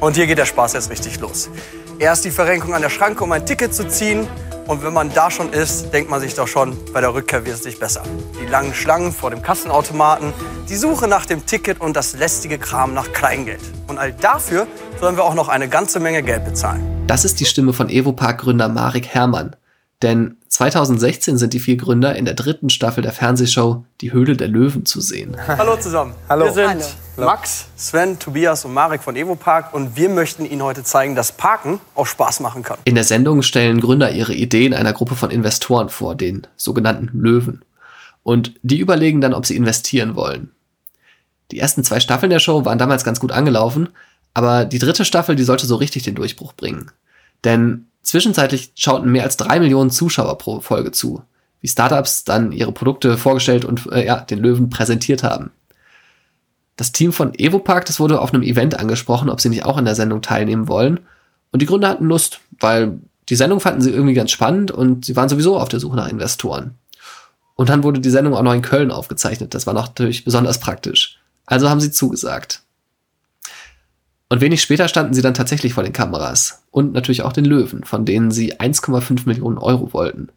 Und 0.00 0.16
hier 0.16 0.26
geht 0.26 0.38
der 0.38 0.46
Spaß 0.46 0.72
jetzt 0.72 0.88
richtig 0.88 1.20
los. 1.20 1.50
Erst 1.98 2.24
die 2.24 2.30
Verrenkung 2.30 2.74
an 2.74 2.80
der 2.80 2.88
Schranke, 2.88 3.22
um 3.24 3.32
ein 3.32 3.44
Ticket 3.44 3.74
zu 3.74 3.86
ziehen. 3.88 4.26
Und 4.70 4.84
wenn 4.84 4.92
man 4.92 5.12
da 5.12 5.32
schon 5.32 5.52
ist, 5.52 5.92
denkt 5.92 6.08
man 6.08 6.20
sich 6.20 6.34
doch 6.34 6.46
schon, 6.46 6.76
bei 6.92 7.00
der 7.00 7.12
Rückkehr 7.12 7.44
wird 7.44 7.56
es 7.56 7.64
nicht 7.64 7.80
besser. 7.80 8.04
Die 8.40 8.46
langen 8.46 8.72
Schlangen 8.72 9.10
vor 9.10 9.30
dem 9.30 9.42
Kassenautomaten, 9.42 10.32
die 10.68 10.76
Suche 10.76 11.08
nach 11.08 11.26
dem 11.26 11.44
Ticket 11.44 11.80
und 11.80 11.96
das 11.96 12.16
lästige 12.16 12.56
Kram 12.56 12.94
nach 12.94 13.12
Kleingeld. 13.12 13.60
Und 13.88 13.98
all 13.98 14.12
dafür 14.12 14.68
sollen 15.00 15.16
wir 15.16 15.24
auch 15.24 15.34
noch 15.34 15.48
eine 15.48 15.68
ganze 15.68 15.98
Menge 15.98 16.22
Geld 16.22 16.44
bezahlen. 16.44 17.04
Das 17.08 17.24
ist 17.24 17.40
die 17.40 17.46
Stimme 17.46 17.72
von 17.72 17.88
Evopark-Gründer 17.88 18.68
Marek 18.68 19.08
Herrmann. 19.08 19.56
Denn 20.02 20.38
2016 20.48 21.36
sind 21.36 21.52
die 21.52 21.60
vier 21.60 21.76
Gründer 21.76 22.16
in 22.16 22.24
der 22.24 22.32
dritten 22.32 22.70
Staffel 22.70 23.02
der 23.02 23.12
Fernsehshow 23.12 23.84
Die 24.00 24.12
Höhle 24.12 24.34
der 24.34 24.48
Löwen 24.48 24.86
zu 24.86 25.00
sehen. 25.00 25.36
Hallo 25.46 25.76
zusammen. 25.76 26.14
Hallo. 26.28 26.46
Wir 26.46 26.52
sind 26.52 26.68
Hallo. 27.16 27.26
Max, 27.26 27.66
Sven, 27.76 28.18
Tobias 28.18 28.64
und 28.64 28.72
Marek 28.72 29.02
von 29.02 29.14
Evopark 29.14 29.74
und 29.74 29.96
wir 29.96 30.08
möchten 30.08 30.46
Ihnen 30.46 30.62
heute 30.62 30.84
zeigen, 30.84 31.14
dass 31.14 31.32
Parken 31.32 31.80
auch 31.94 32.06
Spaß 32.06 32.40
machen 32.40 32.62
kann. 32.62 32.78
In 32.84 32.94
der 32.94 33.04
Sendung 33.04 33.42
stellen 33.42 33.80
Gründer 33.80 34.10
ihre 34.10 34.32
Ideen 34.32 34.72
einer 34.72 34.94
Gruppe 34.94 35.16
von 35.16 35.30
Investoren 35.30 35.90
vor, 35.90 36.14
den 36.14 36.46
sogenannten 36.56 37.10
Löwen. 37.18 37.62
Und 38.22 38.54
die 38.62 38.78
überlegen 38.78 39.20
dann, 39.20 39.34
ob 39.34 39.44
sie 39.44 39.56
investieren 39.56 40.14
wollen. 40.14 40.50
Die 41.50 41.58
ersten 41.58 41.84
zwei 41.84 42.00
Staffeln 42.00 42.30
der 42.30 42.38
Show 42.38 42.64
waren 42.64 42.78
damals 42.78 43.04
ganz 43.04 43.20
gut 43.20 43.32
angelaufen, 43.32 43.90
aber 44.32 44.64
die 44.64 44.78
dritte 44.78 45.04
Staffel, 45.04 45.36
die 45.36 45.42
sollte 45.42 45.66
so 45.66 45.76
richtig 45.76 46.04
den 46.04 46.14
Durchbruch 46.14 46.54
bringen. 46.54 46.90
Denn 47.44 47.86
zwischenzeitlich 48.02 48.72
schauten 48.76 49.10
mehr 49.10 49.24
als 49.24 49.36
drei 49.36 49.60
Millionen 49.60 49.90
Zuschauer 49.90 50.38
pro 50.38 50.60
Folge 50.60 50.92
zu, 50.92 51.22
wie 51.60 51.68
Startups 51.68 52.24
dann 52.24 52.52
ihre 52.52 52.72
Produkte 52.72 53.16
vorgestellt 53.16 53.64
und 53.64 53.86
äh, 53.92 54.06
ja, 54.06 54.20
den 54.20 54.38
Löwen 54.38 54.70
präsentiert 54.70 55.22
haben. 55.22 55.50
Das 56.76 56.92
Team 56.92 57.12
von 57.12 57.34
Evopark, 57.34 57.84
das 57.84 58.00
wurde 58.00 58.20
auf 58.20 58.32
einem 58.32 58.42
Event 58.42 58.78
angesprochen, 58.78 59.28
ob 59.28 59.40
sie 59.40 59.50
nicht 59.50 59.64
auch 59.66 59.76
in 59.76 59.84
der 59.84 59.94
Sendung 59.94 60.22
teilnehmen 60.22 60.66
wollen. 60.66 61.00
Und 61.52 61.60
die 61.60 61.66
Gründer 61.66 61.88
hatten 61.88 62.06
Lust, 62.06 62.40
weil 62.58 63.00
die 63.28 63.36
Sendung 63.36 63.60
fanden 63.60 63.82
sie 63.82 63.90
irgendwie 63.90 64.14
ganz 64.14 64.30
spannend 64.30 64.70
und 64.70 65.04
sie 65.04 65.14
waren 65.14 65.28
sowieso 65.28 65.58
auf 65.58 65.68
der 65.68 65.80
Suche 65.80 65.96
nach 65.96 66.08
Investoren. 66.08 66.78
Und 67.54 67.68
dann 67.68 67.82
wurde 67.82 68.00
die 68.00 68.10
Sendung 68.10 68.34
auch 68.34 68.42
noch 68.42 68.54
in 68.54 68.62
Köln 68.62 68.90
aufgezeichnet. 68.90 69.52
Das 69.52 69.66
war 69.66 69.74
natürlich 69.74 70.24
besonders 70.24 70.58
praktisch. 70.58 71.18
Also 71.44 71.68
haben 71.68 71.80
sie 71.80 71.90
zugesagt. 71.90 72.62
Und 74.30 74.40
wenig 74.40 74.62
später 74.62 74.86
standen 74.86 75.12
sie 75.12 75.22
dann 75.22 75.34
tatsächlich 75.34 75.74
vor 75.74 75.82
den 75.82 75.92
Kameras 75.92 76.62
und 76.70 76.92
natürlich 76.92 77.22
auch 77.22 77.32
den 77.32 77.44
Löwen, 77.44 77.82
von 77.82 78.04
denen 78.04 78.30
sie 78.30 78.54
1,5 78.54 79.26
Millionen 79.26 79.58
Euro 79.58 79.92
wollten. 79.92 80.28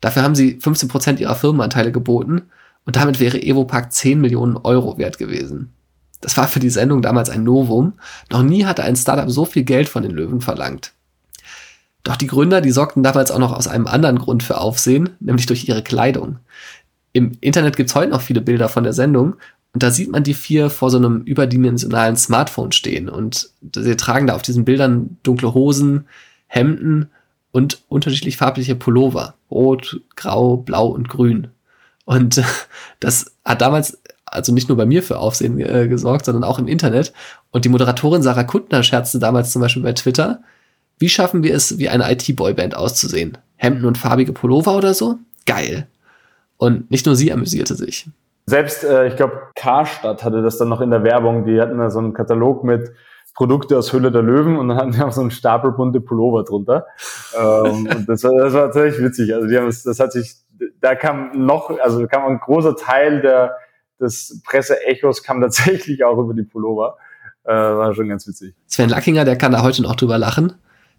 Dafür 0.00 0.22
haben 0.22 0.34
sie 0.34 0.58
15 0.58 0.88
Prozent 0.88 1.20
ihrer 1.20 1.34
Firmenanteile 1.34 1.92
geboten 1.92 2.42
und 2.86 2.96
damit 2.96 3.20
wäre 3.20 3.40
Evopark 3.40 3.92
10 3.92 4.22
Millionen 4.22 4.56
Euro 4.56 4.96
wert 4.96 5.18
gewesen. 5.18 5.74
Das 6.22 6.38
war 6.38 6.48
für 6.48 6.60
die 6.60 6.70
Sendung 6.70 7.02
damals 7.02 7.28
ein 7.28 7.44
Novum. 7.44 7.92
Noch 8.32 8.42
nie 8.42 8.64
hatte 8.64 8.84
ein 8.84 8.96
Startup 8.96 9.30
so 9.30 9.44
viel 9.44 9.64
Geld 9.64 9.90
von 9.90 10.02
den 10.02 10.12
Löwen 10.12 10.40
verlangt. 10.40 10.92
Doch 12.04 12.16
die 12.16 12.28
Gründer, 12.28 12.62
die 12.62 12.70
sorgten 12.70 13.02
damals 13.02 13.30
auch 13.30 13.38
noch 13.38 13.52
aus 13.52 13.68
einem 13.68 13.86
anderen 13.86 14.18
Grund 14.18 14.42
für 14.44 14.58
Aufsehen, 14.58 15.10
nämlich 15.20 15.44
durch 15.44 15.68
ihre 15.68 15.82
Kleidung. 15.82 16.38
Im 17.12 17.32
Internet 17.40 17.76
gibt's 17.76 17.94
heute 17.94 18.12
noch 18.12 18.22
viele 18.22 18.40
Bilder 18.40 18.68
von 18.70 18.84
der 18.84 18.92
Sendung 18.94 19.36
und 19.76 19.82
da 19.82 19.90
sieht 19.90 20.10
man 20.10 20.24
die 20.24 20.32
vier 20.32 20.70
vor 20.70 20.90
so 20.90 20.96
einem 20.96 21.20
überdimensionalen 21.24 22.16
Smartphone 22.16 22.72
stehen 22.72 23.10
und 23.10 23.50
sie 23.74 23.94
tragen 23.94 24.26
da 24.26 24.34
auf 24.34 24.40
diesen 24.40 24.64
Bildern 24.64 25.18
dunkle 25.22 25.52
Hosen, 25.52 26.06
Hemden 26.46 27.10
und 27.52 27.82
unterschiedlich 27.88 28.38
farbliche 28.38 28.74
Pullover. 28.74 29.34
Rot, 29.50 30.00
grau, 30.14 30.56
blau 30.56 30.86
und 30.86 31.10
grün. 31.10 31.48
Und 32.06 32.42
das 33.00 33.34
hat 33.44 33.60
damals 33.60 33.98
also 34.24 34.54
nicht 34.54 34.70
nur 34.70 34.78
bei 34.78 34.86
mir 34.86 35.02
für 35.02 35.18
Aufsehen 35.18 35.60
äh, 35.60 35.88
gesorgt, 35.88 36.24
sondern 36.24 36.44
auch 36.44 36.58
im 36.58 36.68
Internet. 36.68 37.12
Und 37.50 37.66
die 37.66 37.68
Moderatorin 37.68 38.22
Sarah 38.22 38.44
Kuttner 38.44 38.82
scherzte 38.82 39.18
damals 39.18 39.52
zum 39.52 39.60
Beispiel 39.60 39.82
bei 39.82 39.92
Twitter, 39.92 40.40
wie 40.98 41.10
schaffen 41.10 41.42
wir 41.42 41.54
es, 41.54 41.76
wie 41.76 41.90
eine 41.90 42.10
IT-Boyband 42.10 42.74
auszusehen? 42.74 43.36
Hemden 43.56 43.84
und 43.84 43.98
farbige 43.98 44.32
Pullover 44.32 44.74
oder 44.74 44.94
so? 44.94 45.18
Geil. 45.44 45.86
Und 46.56 46.90
nicht 46.90 47.04
nur 47.04 47.14
sie 47.14 47.30
amüsierte 47.30 47.74
sich. 47.74 48.06
Selbst, 48.48 48.84
äh, 48.84 49.08
ich 49.08 49.16
glaube, 49.16 49.42
Karstadt 49.56 50.22
hatte 50.22 50.40
das 50.42 50.56
dann 50.56 50.68
noch 50.68 50.80
in 50.80 50.90
der 50.90 51.02
Werbung. 51.02 51.44
Die 51.44 51.60
hatten 51.60 51.78
da 51.78 51.90
so 51.90 51.98
einen 51.98 52.12
Katalog 52.12 52.62
mit 52.62 52.92
Produkte 53.34 53.76
aus 53.76 53.92
Höhle 53.92 54.12
der 54.12 54.22
Löwen 54.22 54.56
und 54.56 54.68
dann 54.68 54.78
hatten 54.78 54.92
die 54.92 55.02
auch 55.02 55.12
so 55.12 55.20
einen 55.20 55.32
Stapel 55.32 55.72
bunte 55.72 56.00
Pullover 56.00 56.44
drunter. 56.44 56.86
ähm, 57.36 57.88
und 57.94 58.08
das, 58.08 58.20
das 58.22 58.52
war 58.52 58.66
tatsächlich 58.66 59.04
witzig. 59.04 59.34
Also 59.34 59.48
die 59.48 59.58
haben 59.58 59.66
es, 59.66 59.82
das 59.82 59.98
hat 59.98 60.12
sich, 60.12 60.36
da 60.80 60.94
kam 60.94 61.44
noch, 61.44 61.76
also 61.80 62.06
kam 62.06 62.24
ein 62.24 62.38
großer 62.38 62.76
Teil 62.76 63.20
der, 63.20 63.56
des 64.00 64.40
Presseechos 64.46 65.22
kam 65.24 65.40
tatsächlich 65.40 66.04
auch 66.04 66.18
über 66.18 66.32
die 66.32 66.44
Pullover. 66.44 66.96
Äh, 67.44 67.52
war 67.52 67.94
schon 67.94 68.08
ganz 68.08 68.26
witzig. 68.28 68.54
Sven 68.66 68.88
Lackinger, 68.88 69.24
der 69.24 69.36
kann 69.36 69.52
da 69.52 69.62
heute 69.62 69.82
noch 69.82 69.96
drüber 69.96 70.18
lachen. 70.18 70.54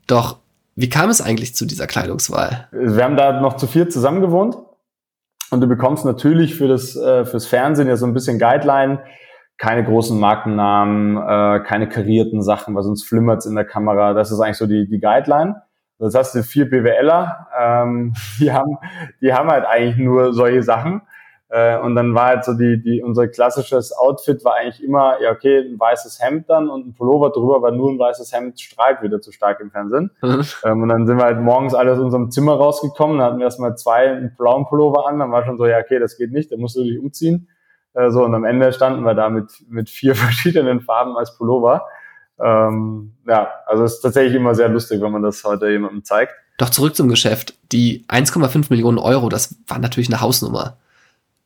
Doch 0.05 0.39
wie 0.75 0.89
kam 0.89 1.09
es 1.09 1.21
eigentlich 1.21 1.55
zu 1.55 1.65
dieser 1.65 1.87
Kleidungswahl? 1.87 2.67
Wir 2.71 3.03
haben 3.03 3.17
da 3.17 3.39
noch 3.39 3.55
zu 3.55 3.67
viert 3.67 3.91
zusammen 3.91 4.21
gewohnt 4.21 4.57
und 5.51 5.61
du 5.61 5.67
bekommst 5.67 6.05
natürlich 6.05 6.55
für 6.55 6.67
das 6.67 6.95
äh, 6.95 7.25
fürs 7.25 7.45
Fernsehen 7.45 7.87
ja 7.87 7.95
so 7.95 8.05
ein 8.05 8.13
bisschen 8.13 8.39
Guideline, 8.39 8.99
keine 9.57 9.83
großen 9.83 10.19
Markennamen, 10.19 11.17
äh, 11.17 11.63
keine 11.63 11.89
karierten 11.89 12.43
Sachen, 12.43 12.75
weil 12.75 12.83
sonst 12.83 13.07
flimmert's 13.07 13.45
in 13.45 13.55
der 13.55 13.65
Kamera. 13.65 14.13
Das 14.13 14.31
ist 14.31 14.39
eigentlich 14.39 14.57
so 14.57 14.67
die, 14.67 14.87
die 14.87 14.99
Guideline. 14.99 15.61
Das 15.99 16.13
hast 16.13 16.35
du 16.35 16.43
vier 16.43 16.69
BWLer, 16.69 17.47
ähm, 17.59 18.13
die 18.39 18.51
haben, 18.51 18.77
die 19.21 19.33
haben 19.33 19.49
halt 19.49 19.65
eigentlich 19.65 19.97
nur 19.97 20.33
solche 20.33 20.63
Sachen. 20.63 21.01
Äh, 21.49 21.79
und 21.79 21.95
dann 21.95 22.13
war 22.13 22.25
halt 22.25 22.43
so 22.43 22.53
die, 22.53 22.81
die, 22.81 23.01
unser 23.01 23.29
klassisches 23.29 23.93
Outfit 23.93 24.43
war 24.43 24.55
eigentlich 24.55 24.83
immer, 24.83 25.21
ja, 25.21 25.31
okay, 25.31 25.59
ein 25.59 25.79
weißes 25.79 26.21
Hemd 26.21 26.49
dann 26.49 26.69
und 26.69 26.87
ein 26.87 26.93
Pullover 26.93 27.29
drüber, 27.29 27.61
weil 27.61 27.71
nur 27.71 27.89
ein 27.89 27.99
weißes 27.99 28.33
Hemd 28.33 28.59
strahlt 28.59 29.01
wieder 29.01 29.21
zu 29.21 29.31
stark 29.31 29.61
im 29.61 29.71
Fernsehen. 29.71 30.11
Mhm. 30.21 30.41
Ähm, 30.65 30.81
und 30.81 30.89
dann 30.89 31.07
sind 31.07 31.17
wir 31.17 31.23
halt 31.23 31.39
morgens 31.39 31.73
alle 31.73 31.93
aus 31.93 31.99
unserem 31.99 32.31
Zimmer 32.31 32.55
rausgekommen, 32.55 33.19
dann 33.19 33.27
hatten 33.27 33.37
wir 33.37 33.45
erstmal 33.45 33.77
zwei 33.77 34.09
einen 34.09 34.35
blauen 34.35 34.65
Pullover 34.65 35.07
an, 35.07 35.19
dann 35.19 35.31
war 35.31 35.45
schon 35.45 35.57
so, 35.57 35.65
ja, 35.65 35.79
okay, 35.79 35.99
das 35.99 36.17
geht 36.17 36.33
nicht, 36.33 36.51
da 36.51 36.57
musst 36.57 36.75
du 36.75 36.83
dich 36.83 36.99
umziehen. 36.99 37.47
Äh, 37.93 38.11
so, 38.11 38.25
und 38.25 38.35
am 38.35 38.43
Ende 38.43 38.73
standen 38.73 39.03
wir 39.03 39.13
da 39.13 39.29
mit, 39.29 39.51
mit 39.69 39.89
vier 39.89 40.15
verschiedenen 40.15 40.81
Farben 40.81 41.15
als 41.15 41.37
Pullover. 41.37 41.85
Ähm, 42.39 43.13
ja, 43.25 43.49
also 43.65 43.85
es 43.85 43.93
ist 43.93 44.01
tatsächlich 44.01 44.35
immer 44.35 44.53
sehr 44.53 44.67
lustig, 44.67 45.01
wenn 45.01 45.13
man 45.13 45.23
das 45.23 45.43
heute 45.45 45.69
jemandem 45.69 46.03
zeigt. 46.03 46.33
Doch 46.57 46.69
zurück 46.69 46.95
zum 46.95 47.07
Geschäft. 47.07 47.53
Die 47.71 48.05
1,5 48.09 48.65
Millionen 48.69 48.97
Euro, 48.97 49.29
das 49.29 49.55
war 49.67 49.79
natürlich 49.79 50.09
eine 50.09 50.21
Hausnummer. 50.21 50.77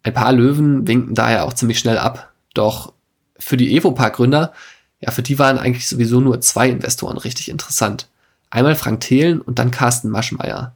Ein 0.04 0.14
paar 0.14 0.32
Löwen 0.34 0.88
winkten 0.88 1.16
daher 1.16 1.46
auch 1.46 1.54
ziemlich 1.54 1.80
schnell 1.80 1.98
ab. 1.98 2.32
Doch 2.54 2.94
für 3.38 3.58
die 3.58 3.76
Evopark-Gründer, 3.76 4.54
ja, 5.00 5.12
für 5.12 5.24
die 5.24 5.40
waren 5.40 5.58
eigentlich 5.58 5.88
sowieso 5.88 6.20
nur 6.20 6.42
zwei 6.42 6.70
Investoren 6.70 7.18
richtig 7.18 7.50
interessant. 7.50 8.08
Einmal 8.50 8.76
Frank 8.76 9.02
Thelen 9.02 9.42
und 9.42 9.60
dann 9.60 9.72
Carsten 9.72 10.10
Maschmeyer. 10.10 10.74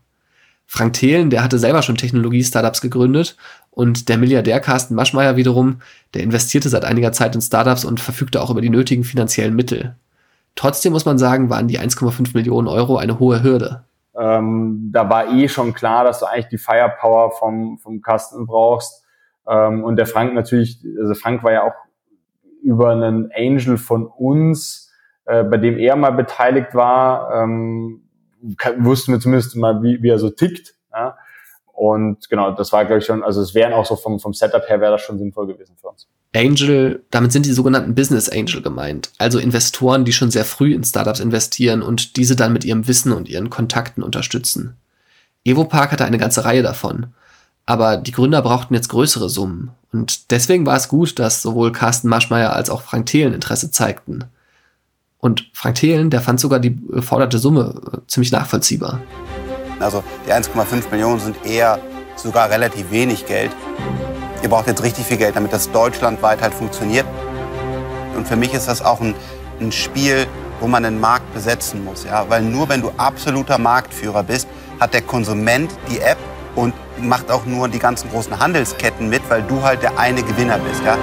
Frank 0.68 0.94
Thelen, 0.94 1.30
der 1.30 1.44
hatte 1.44 1.60
selber 1.60 1.82
schon 1.84 1.98
Technologie-Startups 1.98 2.82
gegründet 2.82 3.38
und 3.70 4.10
der 4.10 4.18
Milliardär 4.18 4.60
Carsten 4.60 4.96
Maschmeyer 4.96 5.36
wiederum, 5.36 5.82
der 6.14 6.24
investierte 6.24 6.70
seit 6.70 6.86
einiger 6.86 7.12
Zeit 7.12 7.36
in 7.36 7.42
Startups 7.42 7.86
und 7.86 8.00
verfügte 8.00 8.42
auch 8.42 8.50
über 8.50 8.62
die 8.62 8.70
nötigen 8.70 9.04
finanziellen 9.04 9.56
Mittel. 9.56 9.96
Trotzdem 10.56 10.94
muss 10.94 11.06
man 11.06 11.18
sagen, 11.18 11.50
waren 11.50 11.68
die 11.68 11.80
1,5 11.80 12.32
Millionen 12.34 12.68
Euro 12.68 12.98
eine 12.98 13.20
hohe 13.20 13.44
Hürde. 13.44 13.84
Ähm, 14.18 14.90
da 14.92 15.10
war 15.10 15.30
eh 15.30 15.50
schon 15.50 15.74
klar, 15.74 16.06
dass 16.06 16.20
du 16.20 16.26
eigentlich 16.26 16.48
die 16.48 16.58
Firepower 16.58 17.32
vom, 17.32 17.78
vom 17.78 18.02
Carsten 18.02 18.48
brauchst. 18.48 19.05
Ähm, 19.48 19.84
und 19.84 19.96
der 19.98 20.06
Frank 20.06 20.34
natürlich, 20.34 20.80
also 21.00 21.14
Frank 21.14 21.44
war 21.44 21.52
ja 21.52 21.64
auch 21.64 21.74
über 22.62 22.92
einen 22.92 23.32
Angel 23.36 23.78
von 23.78 24.08
uns, 24.08 24.92
äh, 25.26 25.44
bei 25.44 25.58
dem 25.58 25.78
er 25.78 25.96
mal 25.96 26.12
beteiligt 26.12 26.74
war, 26.74 27.44
ähm, 27.44 28.02
wussten 28.78 29.12
wir 29.12 29.20
zumindest 29.20 29.56
mal, 29.56 29.82
wie, 29.82 30.02
wie 30.02 30.10
er 30.10 30.20
so 30.20 30.30
tickt. 30.30 30.76
Ja? 30.92 31.18
Und 31.74 32.30
genau, 32.30 32.52
das 32.52 32.72
war, 32.72 32.86
glaube 32.86 33.00
ich, 33.00 33.06
schon, 33.06 33.24
also 33.24 33.42
es 33.42 33.54
wären 33.54 33.74
auch 33.74 33.86
so 33.86 33.96
vom, 33.96 34.20
vom 34.20 34.34
Setup 34.34 34.68
her 34.70 34.80
wäre 34.80 34.94
das 34.94 35.02
schon 35.02 35.18
sinnvoll 35.18 35.48
gewesen 35.48 35.76
für 35.80 35.90
uns. 35.90 36.08
Angel, 36.34 37.04
damit 37.12 37.32
sind 37.32 37.46
die 37.46 37.52
sogenannten 37.52 37.96
Business 37.96 38.30
Angel 38.30 38.62
gemeint, 38.62 39.12
also 39.18 39.40
Investoren, 39.40 40.06
die 40.06 40.14
schon 40.14 40.32
sehr 40.32 40.46
früh 40.46 40.74
in 40.74 40.84
Startups 40.84 41.20
investieren 41.20 41.82
und 41.82 42.18
diese 42.18 42.36
dann 42.36 42.54
mit 42.54 42.66
ihrem 42.66 42.88
Wissen 42.88 43.12
und 43.12 43.30
ihren 43.30 43.50
Kontakten 43.50 44.04
unterstützen. 44.04 44.78
Evopark 45.46 45.92
hatte 45.92 46.06
eine 46.06 46.18
ganze 46.18 46.44
Reihe 46.44 46.64
davon. 46.64 47.14
Aber 47.66 47.98
die 47.98 48.12
Gründer 48.12 48.42
brauchten 48.42 48.74
jetzt 48.74 48.90
größere 48.90 49.30
Summen. 49.30 49.72
Und 49.92 50.32
deswegen 50.32 50.66
war 50.66 50.76
es 50.76 50.88
gut, 50.88 51.18
dass 51.20 51.42
sowohl 51.42 51.72
Carsten 51.72 52.10
Maschmeyer 52.10 52.54
als 52.54 52.70
auch 52.70 52.82
Frank 52.82 53.08
Thelen 53.08 53.34
Interesse 53.34 53.72
zeigten. 53.72 54.26
Und 55.20 55.50
Frank 55.54 55.76
Thelen, 55.76 56.10
der 56.10 56.22
fand 56.22 56.40
sogar 56.40 56.60
die 56.60 56.76
geforderte 56.88 57.40
Summe 57.40 57.82
äh, 57.92 57.98
ziemlich 58.08 58.32
nachvollziehbar. 58.32 59.00
Also 59.80 60.04
die 60.28 60.32
1,5 60.32 60.92
Millionen 60.92 61.20
sind 61.20 61.36
eher 61.44 61.80
sogar 62.16 62.50
relativ 62.50 62.92
wenig 62.92 63.26
Geld. 63.26 63.52
Ihr 64.44 64.50
braucht 64.50 64.68
jetzt 64.68 64.84
richtig 64.84 65.06
viel 65.06 65.18
Geld, 65.18 65.36
damit 65.36 65.52
das 65.52 65.72
deutschlandweit 65.72 66.42
halt 66.42 66.54
funktioniert. 66.54 67.06
Und 68.16 68.28
für 68.28 68.36
mich 68.36 68.54
ist 68.54 68.68
das 68.68 68.84
auch 68.84 69.02
ein, 69.02 69.16
ein 69.60 69.72
Spiel, 69.72 70.28
wo 70.60 70.68
man 70.68 70.84
den 70.84 71.00
Markt 71.00 71.34
besetzen 71.34 71.84
muss. 71.84 72.04
Ja? 72.04 72.30
Weil 72.30 72.44
nur 72.44 72.70
wenn 72.70 72.82
du 72.82 72.92
absoluter 72.98 73.58
Marktführer 73.58 74.24
bist, 74.24 74.48
hat 74.80 74.94
der 74.94 75.02
Konsument 75.02 75.72
die 75.90 76.00
App 76.00 76.18
und 76.56 76.74
macht 77.02 77.32
auch 77.32 77.46
nur 77.46 77.68
die 77.68 77.80
ganzen 77.80 78.10
großen 78.10 78.40
Handelsketten 78.40 79.10
mit, 79.10 79.22
weil 79.30 79.44
du 79.44 79.62
halt 79.62 79.84
der 79.84 79.98
eine 80.00 80.24
Gewinner 80.24 80.58
bist. 80.60 80.84
Ja? 80.84 80.98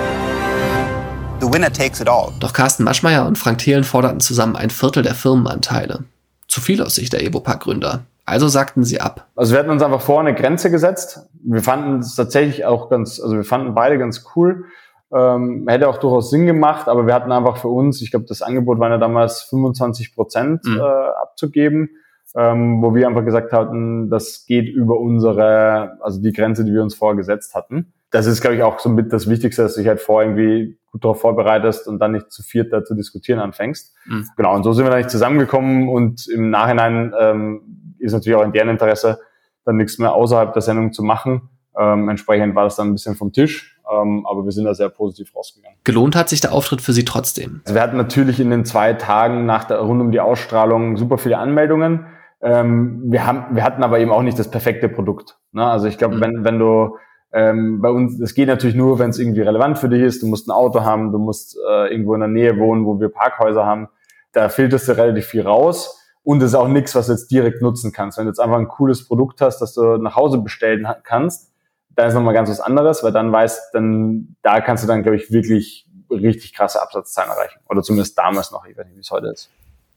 The 1.40 1.52
winner 1.52 1.72
takes 1.72 2.00
it 2.00 2.08
all. 2.08 2.32
Doch 2.40 2.52
Carsten 2.52 2.84
Maschmeyer 2.84 3.26
und 3.26 3.36
Frank 3.36 3.58
Thelen 3.58 3.84
forderten 3.84 4.20
zusammen 4.20 4.56
ein 4.56 4.70
Viertel 4.70 5.02
der 5.02 5.14
Firmenanteile. 5.14 6.04
Zu 6.48 6.60
viel 6.60 6.82
aus 6.82 6.94
Sicht 6.94 7.12
der 7.12 7.22
Evopark-Gründer. 7.22 8.04
Also 8.24 8.46
sagten 8.46 8.84
sie 8.84 9.00
ab. 9.00 9.26
Also 9.34 9.52
wir 9.52 9.58
hatten 9.58 9.70
uns 9.70 9.82
einfach 9.82 10.00
vor 10.00 10.20
eine 10.20 10.34
Grenze 10.34 10.70
gesetzt. 10.70 11.28
Wir 11.42 11.62
fanden 11.62 11.98
es 11.98 12.14
tatsächlich 12.14 12.64
auch 12.64 12.88
ganz, 12.88 13.20
also 13.20 13.34
wir 13.34 13.44
fanden 13.44 13.74
beide 13.74 13.98
ganz 13.98 14.24
cool. 14.36 14.66
Ähm, 15.12 15.66
hätte 15.68 15.88
auch 15.88 15.98
durchaus 15.98 16.30
Sinn 16.30 16.46
gemacht, 16.46 16.88
aber 16.88 17.06
wir 17.06 17.14
hatten 17.14 17.32
einfach 17.32 17.58
für 17.58 17.68
uns, 17.68 18.00
ich 18.00 18.10
glaube, 18.10 18.26
das 18.26 18.40
Angebot 18.40 18.78
war 18.78 18.88
ja 18.88 18.98
damals 18.98 19.42
25 19.42 20.14
Prozent 20.14 20.64
mhm. 20.64 20.78
äh, 20.78 20.82
abzugeben, 21.22 21.90
ähm, 22.36 22.82
wo 22.82 22.94
wir 22.94 23.06
einfach 23.06 23.24
gesagt 23.24 23.52
hatten, 23.52 24.08
das 24.08 24.44
geht 24.46 24.68
über 24.68 24.98
unsere, 24.98 25.98
also 26.00 26.20
die 26.20 26.32
Grenze, 26.32 26.64
die 26.64 26.72
wir 26.72 26.82
uns 26.82 26.94
vorgesetzt 26.94 27.54
hatten. 27.54 27.92
Das 28.10 28.26
ist, 28.26 28.40
glaube 28.40 28.56
ich, 28.56 28.62
auch 28.62 28.78
so 28.78 28.88
mit 28.88 29.12
das 29.12 29.28
Wichtigste, 29.28 29.62
dass 29.62 29.74
du 29.74 29.80
dich 29.80 29.88
halt 29.88 30.00
vor 30.00 30.22
irgendwie 30.22 30.78
gut 30.90 31.04
darauf 31.04 31.20
vorbereitest 31.20 31.88
und 31.88 31.98
dann 31.98 32.12
nicht 32.12 32.30
zu 32.30 32.42
viert 32.42 32.72
da 32.72 32.84
zu 32.84 32.94
diskutieren 32.94 33.40
anfängst. 33.40 33.94
Mhm. 34.06 34.28
Genau, 34.36 34.54
und 34.54 34.64
so 34.64 34.72
sind 34.72 34.84
wir 34.84 34.90
dann 34.90 34.98
nicht 34.98 35.10
zusammengekommen 35.10 35.88
und 35.88 36.28
im 36.28 36.50
Nachhinein 36.50 37.14
ähm, 37.18 37.94
ist 37.98 38.12
natürlich 38.12 38.36
auch 38.36 38.44
in 38.44 38.52
deren 38.52 38.68
Interesse, 38.68 39.18
dann 39.64 39.76
nichts 39.76 39.98
mehr 39.98 40.12
außerhalb 40.12 40.52
der 40.52 40.62
Sendung 40.62 40.92
zu 40.92 41.02
machen. 41.02 41.48
Ähm, 41.78 42.08
entsprechend 42.08 42.54
war 42.54 42.64
das 42.64 42.76
dann 42.76 42.88
ein 42.88 42.92
bisschen 42.92 43.14
vom 43.14 43.32
Tisch, 43.32 43.80
ähm, 43.90 44.26
aber 44.26 44.44
wir 44.44 44.52
sind 44.52 44.64
da 44.64 44.74
sehr 44.74 44.90
positiv 44.90 45.34
rausgegangen. 45.34 45.78
Gelohnt 45.84 46.16
hat 46.16 46.28
sich 46.28 46.40
der 46.40 46.52
Auftritt 46.52 46.82
für 46.82 46.92
Sie 46.92 47.04
trotzdem. 47.04 47.62
Also 47.64 47.74
wir 47.74 47.82
hatten 47.82 47.96
natürlich 47.96 48.40
in 48.40 48.50
den 48.50 48.66
zwei 48.66 48.92
Tagen 48.92 49.46
nach 49.46 49.64
der, 49.64 49.78
rund 49.78 50.02
um 50.02 50.12
die 50.12 50.20
Ausstrahlung 50.20 50.98
super 50.98 51.16
viele 51.16 51.38
Anmeldungen. 51.38 52.06
Ähm, 52.42 53.02
wir, 53.06 53.26
haben, 53.26 53.54
wir 53.54 53.62
hatten 53.62 53.82
aber 53.82 54.00
eben 54.00 54.10
auch 54.10 54.22
nicht 54.22 54.38
das 54.38 54.50
perfekte 54.50 54.88
Produkt. 54.88 55.38
Ne? 55.52 55.64
Also 55.64 55.86
ich 55.86 55.96
glaube, 55.96 56.16
mhm. 56.16 56.20
wenn, 56.20 56.44
wenn 56.44 56.58
du 56.58 56.96
ähm, 57.32 57.80
bei 57.80 57.88
uns, 57.88 58.18
das 58.18 58.34
geht 58.34 58.48
natürlich 58.48 58.76
nur, 58.76 58.98
wenn 58.98 59.10
es 59.10 59.18
irgendwie 59.18 59.40
relevant 59.40 59.78
für 59.78 59.88
dich 59.88 60.02
ist. 60.02 60.22
Du 60.22 60.26
musst 60.26 60.48
ein 60.48 60.52
Auto 60.52 60.82
haben, 60.82 61.12
du 61.12 61.18
musst 61.18 61.56
äh, 61.56 61.90
irgendwo 61.90 62.14
in 62.14 62.20
der 62.20 62.28
Nähe 62.28 62.58
wohnen, 62.58 62.84
wo 62.84 63.00
wir 63.00 63.08
Parkhäuser 63.08 63.64
haben. 63.64 63.88
Da 64.32 64.48
filterst 64.48 64.88
du 64.88 64.96
relativ 64.96 65.26
viel 65.26 65.42
raus. 65.42 65.98
Und 66.24 66.42
es 66.42 66.50
ist 66.50 66.54
auch 66.54 66.68
nichts, 66.68 66.94
was 66.94 67.06
du 67.06 67.12
jetzt 67.12 67.30
direkt 67.30 67.62
nutzen 67.62 67.92
kannst. 67.92 68.18
Wenn 68.18 68.26
du 68.26 68.30
jetzt 68.30 68.38
einfach 68.38 68.58
ein 68.58 68.68
cooles 68.68 69.06
Produkt 69.08 69.40
hast, 69.40 69.58
das 69.58 69.74
du 69.74 69.96
nach 69.96 70.14
Hause 70.14 70.38
bestellen 70.38 70.86
kannst, 71.02 71.52
dann 71.90 72.08
ist 72.08 72.14
nochmal 72.14 72.34
ganz 72.34 72.48
was 72.48 72.60
anderes, 72.60 73.02
weil 73.02 73.12
dann 73.12 73.32
weißt, 73.32 73.74
dann, 73.74 74.36
da 74.42 74.60
kannst 74.60 74.84
du 74.84 74.88
dann, 74.88 75.02
glaube 75.02 75.16
ich, 75.16 75.32
wirklich 75.32 75.88
richtig 76.10 76.54
krasse 76.54 76.80
Absatzzahlen 76.80 77.30
erreichen. 77.30 77.60
Oder 77.68 77.82
zumindest 77.82 78.16
damals 78.16 78.50
noch, 78.52 78.66
ich 78.66 78.76
weiß 78.76 78.86
nicht, 78.86 78.96
wie 78.96 79.00
es 79.00 79.10
heute 79.10 79.28
ist. 79.28 79.50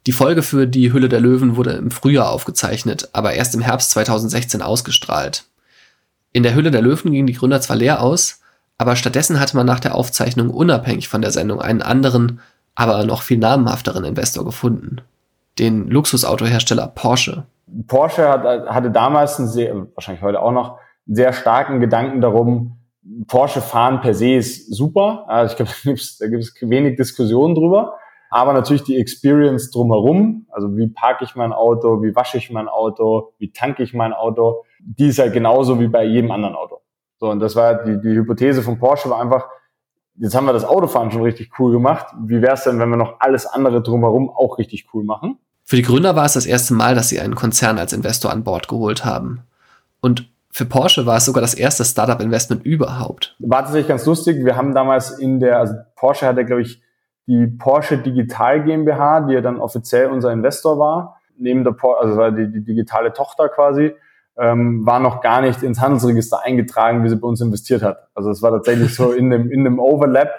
Die 0.08 0.12
Folge 0.12 0.44
für 0.44 0.68
die 0.68 0.94
Hülle 0.94 1.10
der 1.10 1.20
Löwen 1.20 1.56
wurde 1.56 1.72
im 1.72 1.90
Frühjahr 1.90 2.32
aufgezeichnet, 2.32 3.10
aber 3.14 3.34
erst 3.34 3.56
im 3.56 3.62
Herbst 3.62 3.92
2016 3.92 4.62
ausgestrahlt. 4.62 5.46
In 6.32 6.44
der 6.44 6.54
Hülle 6.54 6.70
der 6.70 6.82
Löwen 6.82 7.12
gingen 7.12 7.28
die 7.28 7.34
Gründer 7.34 7.60
zwar 7.60 7.76
leer 7.76 8.02
aus, 8.02 8.42
aber 8.78 8.96
stattdessen 8.96 9.40
hatte 9.40 9.56
man 9.56 9.66
nach 9.66 9.80
der 9.80 9.96
Aufzeichnung 9.96 10.52
unabhängig 10.52 11.08
von 11.08 11.22
der 11.22 11.32
Sendung 11.32 11.60
einen 11.60 11.82
anderen, 11.82 12.40
aber 12.76 13.04
noch 13.06 13.24
viel 13.24 13.38
namhafteren 13.38 14.04
Investor 14.04 14.46
gefunden. 14.46 14.98
Den 15.58 15.88
Luxusautohersteller 15.88 16.88
Porsche. 16.88 17.46
Porsche 17.88 18.28
hat, 18.28 18.44
hatte 18.68 18.92
damals, 18.92 19.38
sehr, 19.38 19.88
wahrscheinlich 19.96 20.22
heute 20.22 20.42
auch 20.42 20.52
noch, 20.52 20.78
einen 21.08 21.16
sehr 21.16 21.34
starken 21.34 21.80
Gedanken 21.80 22.22
darum, 22.22 22.78
Porsche 23.28 23.62
fahren 23.62 24.02
per 24.02 24.14
se 24.14 24.36
ist 24.36 24.74
super. 24.74 25.26
Also 25.28 25.52
ich 25.52 25.58
glaube, 25.58 25.72
da 26.20 26.28
gibt 26.28 26.44
es 26.44 26.56
wenig 26.62 26.98
Diskussionen 26.98 27.56
drüber. 27.56 27.98
Aber 28.30 28.54
natürlich 28.54 28.84
die 28.84 28.98
Experience 28.98 29.72
drumherum, 29.72 30.48
also 30.50 30.76
wie 30.76 30.88
parke 30.88 31.24
ich 31.24 31.36
mein 31.36 31.54
Auto, 31.54 32.02
wie 32.02 32.16
wasche 32.16 32.38
ich 32.38 32.52
mein 32.52 32.68
Auto, 32.68 33.34
wie 33.38 33.52
tanke 33.52 33.84
ich 33.84 33.94
mein 33.94 34.14
Auto, 34.14 34.64
die 34.80 35.08
ist 35.08 35.20
halt 35.20 35.34
genauso 35.34 35.80
wie 35.80 35.88
bei 35.88 36.04
jedem 36.04 36.32
anderen 36.32 36.56
Auto. 36.56 36.82
So, 37.18 37.30
und 37.30 37.40
das 37.40 37.56
war 37.56 37.84
die, 37.84 38.00
die 38.02 38.16
Hypothese 38.16 38.62
von 38.62 38.78
Porsche 38.78 39.10
war 39.10 39.22
einfach, 39.22 39.48
jetzt 40.18 40.36
haben 40.36 40.46
wir 40.46 40.54
das 40.54 40.66
Autofahren 40.66 41.12
schon 41.12 41.22
richtig 41.22 41.52
cool 41.60 41.72
gemacht. 41.72 42.08
Wie 42.26 42.42
wäre 42.42 42.54
es 42.54 42.64
denn, 42.64 42.80
wenn 42.80 42.90
wir 42.90 42.98
noch 42.98 43.16
alles 43.20 43.46
andere 43.46 43.82
drumherum 43.82 44.30
auch 44.30 44.58
richtig 44.58 44.88
cool 44.94 45.04
machen? 45.04 45.38
Für 45.64 45.78
die 45.78 45.82
Gründer 45.82 46.16
war 46.16 46.26
es 46.26 46.34
das 46.34 46.46
erste 46.46 46.74
Mal, 46.74 46.94
dass 46.94 47.10
sie 47.10 47.20
einen 47.20 47.36
Konzern 47.36 47.80
als 47.80 47.94
Investor 47.94 48.32
an 48.32 48.44
Bord 48.44 48.68
geholt 48.68 49.04
haben. 49.04 49.42
Und 50.02 50.30
für 50.52 50.66
Porsche 50.66 51.06
war 51.06 51.18
es 51.18 51.26
sogar 51.26 51.42
das 51.42 51.54
erste 51.54 51.84
Startup-Investment 51.84 52.64
überhaupt. 52.64 53.36
War 53.40 53.64
tatsächlich 53.64 53.88
ganz 53.88 54.06
lustig. 54.06 54.46
Wir 54.46 54.56
haben 54.56 54.74
damals 54.74 55.18
in 55.18 55.40
der, 55.40 55.60
also 55.60 55.74
Porsche 55.96 56.28
hatte, 56.28 56.46
glaube 56.46 56.62
ich, 56.62 56.82
die 57.28 57.48
Porsche 57.48 57.98
Digital 57.98 58.64
GmbH, 58.64 59.22
die 59.22 59.34
ja 59.34 59.42
dann 59.42 59.60
offiziell 59.60 60.08
unser 60.08 60.32
Investor 60.32 60.78
war, 60.78 61.22
neben 61.38 61.64
der 61.64 61.72
Porsche, 61.72 62.02
also 62.02 62.18
war 62.18 62.32
die, 62.32 62.52
die 62.52 62.64
digitale 62.64 63.14
Tochter 63.14 63.50
quasi, 63.50 63.94
ähm, 64.38 64.86
war 64.86 65.00
noch 65.00 65.22
gar 65.22 65.42
nicht 65.42 65.64
ins 65.64 65.82
Handelsregister 65.82 66.44
eingetragen, 66.44 67.04
wie 67.04 67.10
sie 67.10 67.16
bei 67.16 67.28
uns 67.28 67.42
investiert 67.42 67.82
hat. 67.82 68.10
Also 68.14 68.30
es 68.30 68.42
war 68.42 68.52
tatsächlich 68.52 68.94
so 68.96 69.12
in 69.12 69.30
dem, 69.30 69.50
in 69.50 69.64
dem 69.64 69.80
Overlap, 69.80 70.30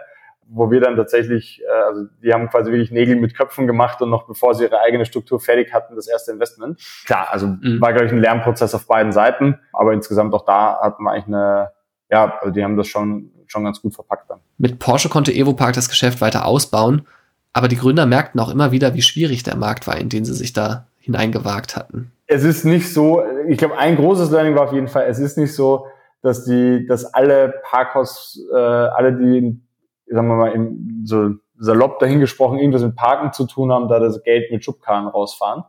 wo 0.49 0.71
wir 0.71 0.81
dann 0.81 0.97
tatsächlich, 0.97 1.63
äh, 1.67 1.85
also 1.87 2.05
die 2.23 2.33
haben 2.33 2.49
quasi 2.49 2.71
wirklich 2.71 2.91
Nägel 2.91 3.17
mit 3.17 3.37
Köpfen 3.37 3.67
gemacht 3.67 4.01
und 4.03 4.11
noch 4.11 4.27
bevor 4.27 4.55
sie 4.55 4.65
ihre 4.65 4.81
eigene 4.81 5.07
Struktur 5.07 5.41
fertig 5.41 5.73
hatten, 5.73 5.97
das 5.97 6.09
erste 6.09 6.31
Investment. 6.31 6.81
Klar, 7.05 7.29
also 7.31 7.49
mhm. 7.49 7.81
war, 7.81 7.93
glaube 7.93 8.07
ich, 8.07 8.13
ein 8.13 8.21
Lernprozess 8.21 8.75
auf 8.75 8.87
beiden 8.87 9.13
Seiten, 9.13 9.59
aber 9.73 9.93
insgesamt 9.93 10.35
auch 10.35 10.45
da 10.45 10.79
hatten 10.81 11.03
wir 11.03 11.11
eigentlich 11.11 11.27
eine, 11.27 11.71
ja, 12.11 12.39
also 12.39 12.53
die 12.53 12.63
haben 12.63 12.77
das 12.77 12.87
schon 12.87 13.33
schon 13.47 13.65
ganz 13.65 13.81
gut 13.81 13.95
verpackt 13.95 14.31
dann. 14.31 14.41
Mit 14.59 14.79
Porsche 14.79 15.09
konnte 15.09 15.33
Evopark 15.33 15.75
das 15.75 15.89
Geschäft 15.89 16.21
weiter 16.21 16.47
ausbauen, 16.47 17.07
aber 17.53 17.69
die 17.69 17.77
Gründer 17.77 18.07
merkten 18.07 18.41
auch 18.41 18.51
immer 18.51 18.73
wieder, 18.73 18.95
wie 18.95 19.03
schwierig 19.03 19.43
der 19.43 19.57
Markt 19.57 19.87
war, 19.87 19.97
in 19.97 20.09
den 20.09 20.25
sie 20.25 20.35
sich 20.35 20.53
da 20.53 20.87
hineingewagt 20.99 21.77
hatten. 21.77 22.13
Es 22.27 22.43
ist 22.43 22.65
nicht 22.65 22.93
so, 22.93 23.23
ich 23.49 23.59
glaube, 23.59 23.79
ein 23.79 23.97
großes 23.97 24.31
Learning 24.31 24.57
war 24.57 24.65
auf 24.65 24.73
jeden 24.73 24.89
Fall, 24.89 25.07
es 25.09 25.19
ist 25.19 25.39
nicht 25.39 25.55
so, 25.55 25.87
dass 26.23 26.45
die, 26.45 26.87
dass 26.87 27.15
alle 27.15 27.55
Parkhaus, 27.63 28.41
äh, 28.53 28.57
alle, 28.57 29.13
die, 29.13 29.61
sagen 30.07 30.29
wir 30.29 30.35
mal, 30.35 30.53
im, 30.53 31.03
so 31.05 31.35
salopp 31.59 32.01
dahingesprochen, 32.01 32.59
irgendwas 32.59 32.83
mit 32.83 32.97
Parken 32.97 33.33
zu 33.33 33.47
tun 33.47 33.73
haben, 33.73 33.89
da 33.89 34.01
das 34.01 34.23
Geld 34.23 34.51
mit 34.51 34.65
Schubkarren 34.65 35.07
rausfahren. 35.07 35.65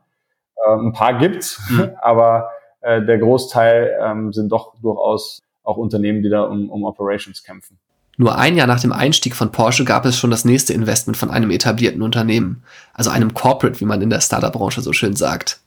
Ähm, 0.66 0.88
ein 0.88 0.94
paar 0.94 1.18
gibt's, 1.18 1.62
mhm. 1.70 1.92
aber 2.02 2.50
äh, 2.82 3.04
der 3.04 3.20
Großteil 3.20 3.98
ähm, 4.02 4.34
sind 4.34 4.52
doch 4.52 4.74
durchaus 4.82 5.44
auch 5.68 5.78
Unternehmen, 5.78 6.24
die 6.24 6.30
da 6.30 6.42
um, 6.44 6.70
um 6.70 6.84
Operations 6.84 7.44
kämpfen. 7.44 7.78
Nur 8.20 8.38
ein 8.38 8.56
Jahr 8.56 8.66
nach 8.66 8.80
dem 8.80 8.92
Einstieg 8.92 9.36
von 9.36 9.52
Porsche 9.52 9.86
gab 9.86 10.06
es 10.06 10.18
schon 10.18 10.32
das 10.32 10.44
nächste 10.44 10.74
Investment 10.74 11.18
von 11.18 11.30
einem 11.30 11.52
etablierten 11.52 12.02
Unternehmen, 12.02 12.64
also 12.94 13.12
einem 13.12 13.34
Corporate, 13.36 13.80
wie 13.80 13.86
man 13.86 14.02
in 14.02 14.10
der 14.10 14.22
Startup-Branche 14.22 14.82
so 14.82 14.92
schön 14.92 15.16
sagt. 15.16 15.60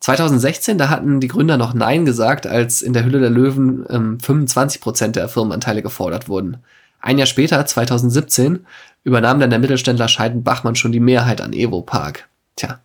2016, 0.00 0.78
da 0.78 0.88
hatten 0.88 1.20
die 1.20 1.28
Gründer 1.28 1.56
noch 1.58 1.74
Nein 1.74 2.04
gesagt, 2.04 2.46
als 2.46 2.80
in 2.80 2.94
der 2.94 3.04
Hülle 3.04 3.20
der 3.20 3.30
Löwen 3.30 3.84
ähm, 3.90 4.20
25 4.20 4.80
Prozent 4.80 5.16
der 5.16 5.28
Firmenanteile 5.28 5.82
gefordert 5.82 6.28
wurden. 6.28 6.58
Ein 7.00 7.18
Jahr 7.18 7.26
später, 7.26 7.64
2017, 7.64 8.64
übernahm 9.02 9.40
dann 9.40 9.50
der 9.50 9.58
Mittelständler 9.58 10.08
Scheiden 10.08 10.42
Bachmann 10.42 10.76
schon 10.76 10.92
die 10.92 11.00
Mehrheit 11.00 11.42
an 11.42 11.52
Evo 11.52 11.82
Park. 11.82 12.28
Tja, 12.56 12.80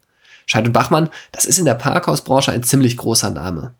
Scheiden 0.46 0.74
Bachmann, 0.74 1.10
das 1.32 1.46
ist 1.46 1.60
in 1.60 1.66
der 1.66 1.76
Parkhausbranche 1.76 2.52
ein 2.52 2.64
ziemlich 2.64 2.98
großer 2.98 3.30
Name 3.30 3.74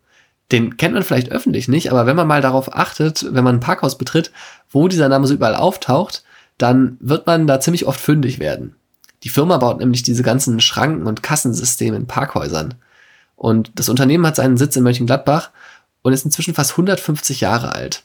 den 0.52 0.78
kennt 0.78 0.94
man 0.94 1.04
vielleicht 1.04 1.32
öffentlich 1.32 1.68
nicht, 1.68 1.92
aber 1.92 2.06
wenn 2.06 2.16
man 2.16 2.28
mal 2.28 2.42
darauf 2.42 2.76
achtet, 2.76 3.26
wenn 3.32 3.44
man 3.44 3.58
ein 3.58 3.62
Parkhaus 3.62 3.98
betritt, 3.98 4.32
wo 4.70 4.88
dieser 4.88 5.10
Name 5.10 5.28
so 5.28 5.34
überall 5.34 5.56
auftaucht, 5.56 6.24
dann 6.58 6.98
wird 7.00 7.28
man 7.28 7.48
da 7.48 7.60
ziemlich 7.60 7.86
oft 7.86 8.00
fündig 8.00 8.40
werden. 8.40 8.76
Die 9.24 9.30
Firma 9.30 9.58
baut 9.58 9.80
nämlich 9.80 10.04
diese 10.04 10.24
ganzen 10.24 10.60
Schranken 10.60 11.06
und 11.06 11.24
Kassensysteme 11.24 11.98
in 11.98 12.08
Parkhäusern. 12.08 12.76
Und 13.36 13.72
das 13.76 13.90
Unternehmen 13.90 14.26
hat 14.26 14.36
seinen 14.36 14.58
Sitz 14.58 14.76
in 14.76 14.84
Mönchengladbach 14.84 15.52
und 16.02 16.14
ist 16.14 16.26
inzwischen 16.26 16.54
fast 16.54 16.72
150 16.72 17.42
Jahre 17.42 17.74
alt. 17.74 18.04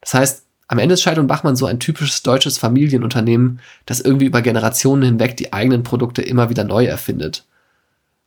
Das 0.00 0.14
heißt, 0.14 0.42
am 0.68 0.78
Ende 0.78 0.94
ist 0.94 1.02
Scheid 1.02 1.18
und 1.18 1.28
Bachmann 1.28 1.56
so 1.56 1.66
ein 1.66 1.78
typisches 1.78 2.22
deutsches 2.22 2.58
Familienunternehmen, 2.58 3.60
das 3.86 4.00
irgendwie 4.00 4.26
über 4.26 4.42
Generationen 4.42 5.02
hinweg 5.02 5.36
die 5.36 5.52
eigenen 5.52 5.82
Produkte 5.84 6.22
immer 6.22 6.50
wieder 6.50 6.64
neu 6.64 6.86
erfindet. 6.86 7.44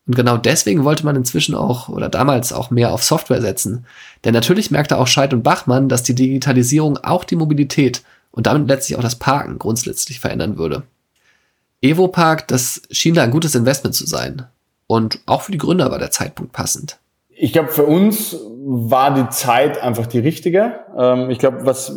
Und 0.10 0.16
genau 0.16 0.38
deswegen 0.38 0.86
wollte 0.86 1.06
man 1.06 1.16
inzwischen 1.16 1.54
auch 1.54 1.88
oder 1.88 2.10
damals 2.10 2.52
auch 2.52 2.72
mehr 2.72 2.92
auf 2.92 3.04
Software 3.04 3.42
setzen. 3.42 3.86
Denn 4.26 4.34
natürlich 4.34 4.72
merkte 4.72 4.98
auch 4.98 5.06
Scheid 5.06 5.36
und 5.36 5.44
Bachmann, 5.44 5.88
dass 5.88 6.02
die 6.02 6.16
Digitalisierung 6.16 6.98
auch 6.98 7.24
die 7.24 7.36
Mobilität 7.36 8.02
und 8.32 8.48
damit 8.48 8.68
letztlich 8.68 8.98
auch 8.98 9.04
das 9.04 9.18
Parken 9.18 9.60
grundsätzlich 9.60 10.20
verändern 10.20 10.58
würde. 10.58 10.82
Evopark, 11.84 12.48
das 12.48 12.82
schien 12.90 13.14
da 13.14 13.22
ein 13.22 13.30
gutes 13.30 13.54
Investment 13.54 13.94
zu 13.94 14.08
sein. 14.08 14.48
Und 14.88 15.20
auch 15.28 15.44
für 15.44 15.52
die 15.52 15.60
Gründer 15.60 15.92
war 15.92 16.00
der 16.00 16.10
Zeitpunkt 16.10 16.54
passend. 16.54 16.98
Ich 17.30 17.54
glaube, 17.54 17.70
für 17.70 17.86
uns 17.86 18.36
war 18.66 19.14
die 19.14 19.30
Zeit 19.30 19.80
einfach 19.80 20.08
die 20.08 20.18
richtige. 20.18 20.80
Ähm, 20.98 21.30
ich 21.30 21.38
glaube, 21.38 21.68
was 21.68 21.94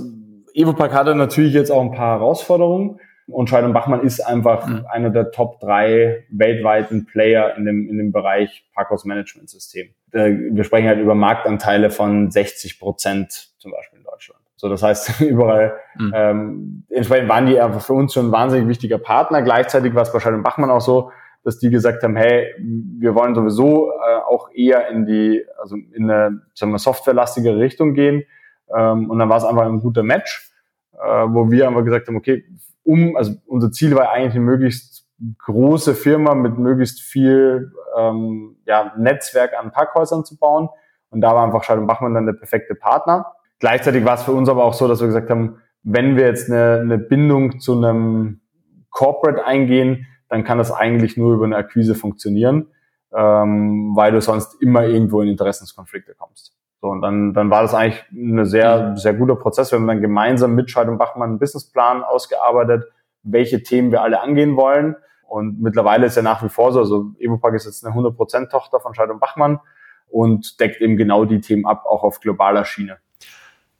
Evopark 0.53 0.93
hatte 0.93 1.15
natürlich 1.15 1.55
jetzt 1.55 1.73
auch 1.73 1.81
ein 1.81 1.93
paar 1.93 2.19
Herausforderungen. 2.19 3.01
Und 3.33 3.49
Scheidung 3.49 3.73
Bachmann 3.73 4.03
ist 4.03 4.21
einfach 4.21 4.67
mhm. 4.67 4.87
einer 4.91 5.11
der 5.11 5.31
Top 5.31 5.61
drei 5.61 6.25
weltweiten 6.31 7.07
Player 7.07 7.57
in 7.57 7.65
dem, 7.65 7.89
in 7.89 7.99
dem 7.99 8.13
Bereich 8.13 8.65
Parkhaus-Management-System. 8.75 9.89
Äh, 10.13 10.35
wir 10.51 10.65
sprechen 10.65 10.89
halt 10.89 11.01
über 11.01 11.15
Marktanteile 11.15 11.91
von 11.91 12.31
60 12.31 12.79
Prozent 12.79 13.51
zum 13.59 13.73
Beispiel 13.73 13.99
in 13.99 14.05
Deutschland. 14.05 14.41
So, 14.57 14.69
das 14.69 14.83
heißt, 14.83 15.21
überall, 15.21 15.75
mhm. 15.99 16.13
ähm, 16.15 16.85
entsprechend 16.89 17.29
waren 17.29 17.47
die 17.47 17.61
einfach 17.61 17.81
für 17.81 17.95
uns 17.95 18.15
schon 18.15 18.27
ein 18.27 18.33
wahnsinnig 18.33 18.69
wichtiger 18.69 18.99
Partner. 18.99 19.43
Gleichzeitig 19.43 19.95
war 19.95 20.03
es 20.03 20.13
bei 20.13 20.21
Scheidung 20.21 20.43
Bachmann 20.43 20.71
auch 20.71 20.81
so, 20.81 21.11
dass 21.45 21.59
die 21.59 21.71
gesagt 21.71 22.03
haben, 22.05 22.17
hey, 22.17 22.55
wir 22.59 23.15
wollen 23.15 23.35
sowieso 23.35 23.91
äh, 23.91 24.17
auch 24.29 24.51
eher 24.55 24.89
in 24.89 25.07
die, 25.07 25.45
also 25.61 25.77
in 25.77 26.09
eine, 26.09 26.43
sagen 26.55 26.73
wir, 26.73 26.79
softwarelastigere 26.79 27.59
Richtung 27.59 27.95
gehen. 27.95 28.23
Ähm, 28.75 29.11
und 29.11 29.19
dann 29.19 29.29
war 29.29 29.39
es 29.39 29.45
einfach 29.45 29.67
ein 29.67 29.81
guter 29.81 30.03
Match, 30.03 30.53
äh, 30.93 31.27
wo 31.29 31.51
wir 31.51 31.67
einfach 31.67 31.85
gesagt 31.85 32.07
haben, 32.07 32.17
okay, 32.17 32.45
um, 32.85 33.17
also 33.17 33.35
unser 33.47 33.71
Ziel 33.71 33.95
war 33.95 34.11
eigentlich 34.11 34.35
eine 34.35 34.45
möglichst 34.45 35.07
große 35.39 35.95
Firma 35.95 36.35
mit 36.35 36.59
möglichst 36.59 37.01
viel 37.01 37.73
ähm, 37.97 38.57
ja, 38.67 38.93
Netzwerk 38.99 39.53
an 39.59 39.71
Parkhäusern 39.71 40.25
zu 40.25 40.37
bauen. 40.37 40.69
Und 41.11 41.21
da 41.21 41.35
war 41.35 41.45
einfach 41.45 41.63
Scheidung 41.63 41.87
Bachmann 41.87 42.15
dann 42.15 42.27
der 42.27 42.33
perfekte 42.33 42.75
Partner. 42.75 43.33
Gleichzeitig 43.61 44.05
war 44.05 44.15
es 44.15 44.23
für 44.23 44.33
uns 44.33 44.49
aber 44.49 44.65
auch 44.65 44.75
so, 44.75 44.89
dass 44.89 45.01
wir 45.01 45.07
gesagt 45.07 45.31
haben, 45.31 45.59
wenn 45.83 46.17
wir 46.17 46.27
jetzt 46.27 46.51
eine, 46.51 46.81
eine 46.81 46.99
Bindung 46.99 47.61
zu 47.61 47.77
einem 47.77 48.41
Corporate 48.91 49.45
eingehen, 49.45 50.07
dann 50.29 50.45
kann 50.45 50.59
das 50.59 50.73
eigentlich 50.73 51.17
nur 51.17 51.35
über 51.35 51.45
eine 51.45 51.57
Akquise 51.57 51.95
funktionieren, 51.95 52.69
ähm, 53.15 53.93
weil 53.95 54.13
du 54.13 54.21
sonst 54.21 54.61
immer 54.63 54.85
irgendwo 54.85 55.21
in 55.21 55.29
Interessenskonflikte 55.29 56.15
kommst. 56.15 56.57
So, 56.83 56.89
und 56.89 57.01
dann, 57.01 57.33
dann 57.33 57.49
war 57.49 57.63
das 57.63 57.75
eigentlich 57.75 58.03
ein 58.11 58.45
sehr, 58.45 58.97
sehr 58.97 59.15
guter 59.15 59.37
Prozess. 59.37 59.71
Wir 59.71 59.79
haben 59.79 59.87
dann 59.87 60.01
gemeinsam 60.01 60.57
mit 60.57 60.69
Scheid 60.69 60.89
und 60.89 60.99
Bachmann 60.99 61.31
einen 61.31 61.39
Businessplan 61.39 62.03
ausgearbeitet, 62.03 62.87
welche 63.23 63.63
Themen 63.63 63.93
wir 63.93 64.03
alle 64.03 64.21
angehen 64.21 64.57
wollen. 64.57 64.97
Und 65.29 65.63
mittlerweile 65.63 66.07
ist 66.07 66.17
ja 66.17 66.23
nach 66.23 66.43
wie 66.43 66.49
vor 66.49 66.73
so, 66.73 66.81
also 66.81 67.13
Evopark 67.21 67.55
ist 67.55 67.67
jetzt 67.67 67.87
eine 67.87 67.95
100% 67.95 68.51
Tochter 68.51 68.81
von 68.81 68.95
Scheid 68.95 69.11
und 69.11 69.21
Bachmann 69.21 69.61
und 70.09 70.59
deckt 70.59 70.81
eben 70.81 70.97
genau 70.97 71.25
die 71.25 71.41
Themen 71.41 71.67
ab, 71.67 71.85
auch 71.87 72.03
auf 72.03 72.19
globaler 72.19 72.65
Schiene. 72.65 72.99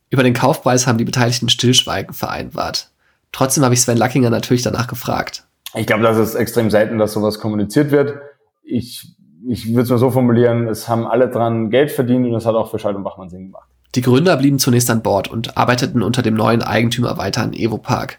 Über 0.09 0.23
den 0.23 0.33
Kaufpreis 0.33 0.87
haben 0.87 0.99
die 0.99 1.05
Beteiligten 1.05 1.49
Stillschweigen 1.49 2.15
vereinbart. 2.15 2.93
Trotzdem 3.33 3.65
habe 3.65 3.75
ich 3.75 3.81
Sven 3.81 3.97
Lackinger 3.97 4.31
natürlich 4.31 4.63
danach 4.63 4.87
gefragt. 4.87 5.45
Ich 5.75 5.89
glaube, 5.89 6.05
das 6.05 6.19
ist 6.19 6.37
extrem 6.37 6.71
selten, 6.71 6.99
dass 6.99 7.15
sowas 7.15 7.41
kommuniziert 7.41 7.91
wird. 7.91 8.21
Ich 8.63 9.17
ich 9.49 9.69
würde 9.69 9.83
es 9.83 9.91
mal 9.91 9.99
so 9.99 10.11
formulieren, 10.11 10.69
es 10.69 10.89
haben 10.89 11.07
alle 11.07 11.29
dran 11.29 11.71
Geld 11.71 11.91
verdient 11.91 12.27
und 12.27 12.35
es 12.35 12.47
hat 12.47 12.55
auch 12.55 12.71
für 12.71 12.79
Scheid 12.79 12.97
und 12.97 13.05
Bachmann 13.05 13.29
Sinn 13.29 13.47
gemacht. 13.47 13.69
Die 13.95 14.01
Gründer 14.01 14.37
blieben 14.37 14.59
zunächst 14.59 14.91
an 14.91 15.03
Bord 15.03 15.29
und 15.29 15.57
arbeiteten 15.57 16.03
unter 16.03 16.23
dem 16.23 16.35
neuen 16.35 16.63
Eigentümer 16.63 17.19
weiter 17.19 17.43
an 17.43 17.53
Evo 17.53 17.79
Park. 17.79 18.19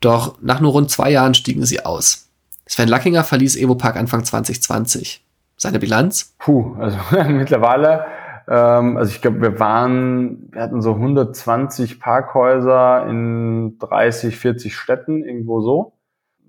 Doch 0.00 0.38
nach 0.40 0.60
nur 0.60 0.72
rund 0.72 0.90
zwei 0.90 1.10
Jahren 1.10 1.34
stiegen 1.34 1.64
sie 1.64 1.84
aus. 1.84 2.28
Sven 2.66 2.88
Lackinger 2.88 3.24
verließ 3.24 3.56
Evo 3.56 3.74
Park 3.74 3.96
Anfang 3.96 4.24
2020. 4.24 5.24
Seine 5.56 5.80
Bilanz? 5.80 6.34
Puh, 6.38 6.76
also 6.78 6.98
mittlerweile, 7.28 8.04
ähm, 8.46 8.96
also 8.96 9.10
ich 9.10 9.20
glaube, 9.20 9.40
wir 9.40 9.58
waren, 9.58 10.50
wir 10.52 10.62
hatten 10.62 10.82
so 10.82 10.92
120 10.92 11.98
Parkhäuser 11.98 13.06
in 13.08 13.76
30, 13.80 14.36
40 14.36 14.76
Städten, 14.76 15.24
irgendwo 15.24 15.60
so 15.62 15.92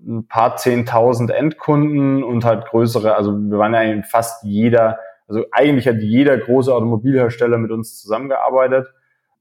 ein 0.06 0.26
paar 0.26 0.56
zehntausend 0.56 1.30
Endkunden 1.30 2.22
und 2.22 2.44
halt 2.44 2.66
größere, 2.66 3.14
also 3.14 3.32
wir 3.32 3.58
waren 3.58 3.74
ja 3.74 3.82
in 3.82 4.04
fast 4.04 4.44
jeder, 4.44 4.98
also 5.28 5.44
eigentlich 5.52 5.86
hat 5.86 5.96
jeder 5.96 6.38
große 6.38 6.74
Automobilhersteller 6.74 7.58
mit 7.58 7.70
uns 7.70 8.00
zusammengearbeitet. 8.00 8.88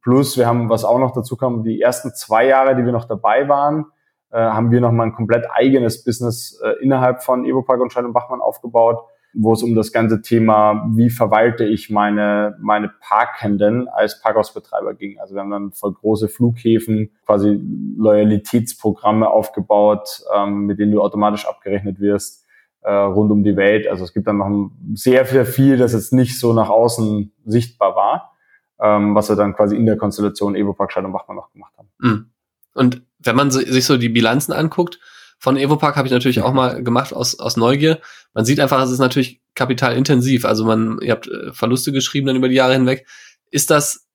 Plus 0.01 0.37
wir 0.37 0.47
haben, 0.47 0.69
was 0.69 0.85
auch 0.85 0.99
noch 0.99 1.11
dazu 1.11 1.35
kam, 1.35 1.63
die 1.63 1.81
ersten 1.81 2.13
zwei 2.13 2.45
Jahre, 2.45 2.75
die 2.75 2.85
wir 2.85 2.91
noch 2.91 3.05
dabei 3.05 3.47
waren, 3.49 3.85
äh, 4.31 4.37
haben 4.37 4.71
wir 4.71 4.81
nochmal 4.81 5.07
ein 5.07 5.13
komplett 5.13 5.47
eigenes 5.51 6.03
Business 6.03 6.59
äh, 6.63 6.83
innerhalb 6.83 7.23
von 7.23 7.45
Evopark 7.45 7.81
und 7.81 7.91
Schein 7.91 8.11
Bachmann 8.13 8.41
aufgebaut 8.41 9.03
wo 9.33 9.53
es 9.53 9.63
um 9.63 9.75
das 9.75 9.91
ganze 9.91 10.21
Thema, 10.21 10.87
wie 10.91 11.09
verwalte 11.09 11.63
ich 11.63 11.89
meine, 11.89 12.57
meine 12.59 12.91
Parkenden 12.99 13.87
als 13.87 14.21
Parkhausbetreiber 14.21 14.95
ging. 14.95 15.19
Also 15.19 15.35
wir 15.35 15.41
haben 15.41 15.51
dann 15.51 15.71
voll 15.71 15.93
große 15.93 16.29
Flughäfen, 16.29 17.11
quasi 17.25 17.59
Loyalitätsprogramme 17.97 19.29
aufgebaut, 19.29 20.23
ähm, 20.35 20.65
mit 20.65 20.79
denen 20.79 20.91
du 20.91 21.01
automatisch 21.01 21.45
abgerechnet 21.45 21.99
wirst 21.99 22.45
äh, 22.81 22.91
rund 22.91 23.31
um 23.31 23.43
die 23.43 23.55
Welt. 23.55 23.87
Also 23.87 24.03
es 24.03 24.13
gibt 24.13 24.27
dann 24.27 24.37
noch 24.37 24.71
sehr, 24.93 25.25
sehr 25.25 25.45
viel, 25.45 25.77
das 25.77 25.93
jetzt 25.93 26.13
nicht 26.13 26.39
so 26.39 26.53
nach 26.53 26.69
außen 26.69 27.31
sichtbar 27.45 27.95
war, 27.95 28.37
ähm, 28.79 29.15
was 29.15 29.29
wir 29.29 29.35
dann 29.35 29.53
quasi 29.53 29.75
in 29.75 29.85
der 29.85 29.97
Konstellation 29.97 30.55
Evo 30.55 30.73
Park 30.73 30.95
und 30.97 31.11
Bachmann 31.11 31.37
noch 31.37 31.51
gemacht 31.51 31.73
haben. 31.77 31.89
Mhm. 31.99 32.29
Und 32.73 33.01
wenn 33.19 33.35
man 33.35 33.51
sich 33.51 33.85
so 33.85 33.97
die 33.97 34.09
Bilanzen 34.09 34.53
anguckt, 34.53 34.99
von 35.39 35.57
Evopark 35.57 35.95
habe 35.95 36.07
ich 36.07 36.11
natürlich 36.11 36.41
auch 36.41 36.53
mal 36.53 36.83
gemacht 36.83 37.13
aus, 37.13 37.39
aus 37.39 37.55
Neugier. 37.55 37.99
Man 38.33 38.45
sieht 38.45 38.59
einfach, 38.59 38.83
es 38.83 38.91
ist 38.91 38.99
natürlich 38.99 39.41
kapitalintensiv. 39.55 40.45
Also 40.45 40.65
man, 40.65 40.99
ihr 41.01 41.13
habt 41.13 41.27
äh, 41.27 41.53
Verluste 41.53 41.91
geschrieben 41.91 42.27
dann 42.27 42.35
über 42.35 42.49
die 42.49 42.55
Jahre 42.55 42.73
hinweg. 42.73 43.07
Ist 43.49 43.71
das 43.71 44.05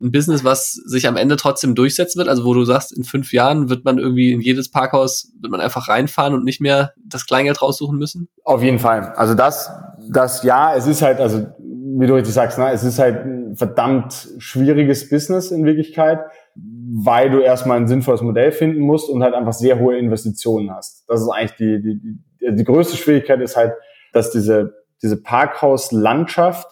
ein 0.00 0.10
Business, 0.10 0.44
was 0.44 0.72
sich 0.72 1.06
am 1.06 1.16
Ende 1.16 1.36
trotzdem 1.36 1.74
durchsetzen 1.74 2.18
wird? 2.18 2.28
Also 2.28 2.44
wo 2.44 2.54
du 2.54 2.64
sagst, 2.64 2.90
in 2.90 3.04
fünf 3.04 3.32
Jahren 3.32 3.68
wird 3.68 3.84
man 3.84 3.98
irgendwie 3.98 4.32
in 4.32 4.40
jedes 4.40 4.70
Parkhaus, 4.70 5.30
wird 5.40 5.52
man 5.52 5.60
einfach 5.60 5.88
reinfahren 5.88 6.34
und 6.34 6.44
nicht 6.44 6.60
mehr 6.60 6.94
das 7.04 7.26
Kleingeld 7.26 7.60
raussuchen 7.60 7.98
müssen? 7.98 8.28
Auf 8.42 8.62
jeden 8.62 8.78
Fall. 8.78 9.12
Also 9.16 9.34
das, 9.34 9.70
das 10.10 10.42
ja, 10.42 10.74
es 10.74 10.86
ist 10.86 11.02
halt, 11.02 11.20
also 11.20 11.46
wie 11.58 12.06
du 12.06 12.14
richtig 12.14 12.34
sagst, 12.34 12.58
ne, 12.58 12.72
es 12.72 12.82
ist 12.82 12.98
halt 12.98 13.26
ein 13.26 13.56
verdammt 13.56 14.28
schwieriges 14.38 15.08
Business 15.10 15.50
in 15.50 15.66
Wirklichkeit 15.66 16.20
weil 16.54 17.30
du 17.30 17.40
erstmal 17.40 17.78
ein 17.78 17.88
sinnvolles 17.88 18.20
Modell 18.20 18.52
finden 18.52 18.80
musst 18.80 19.08
und 19.08 19.22
halt 19.22 19.34
einfach 19.34 19.52
sehr 19.52 19.78
hohe 19.78 19.96
Investitionen 19.96 20.70
hast. 20.74 21.04
Das 21.08 21.22
ist 21.22 21.28
eigentlich 21.28 21.56
die, 21.56 21.82
die, 21.82 22.00
die, 22.40 22.54
die 22.54 22.64
größte 22.64 22.96
Schwierigkeit 22.96 23.40
ist 23.40 23.56
halt, 23.56 23.74
dass 24.12 24.30
diese, 24.30 24.74
diese 25.02 25.22
Parkhauslandschaft, 25.22 26.68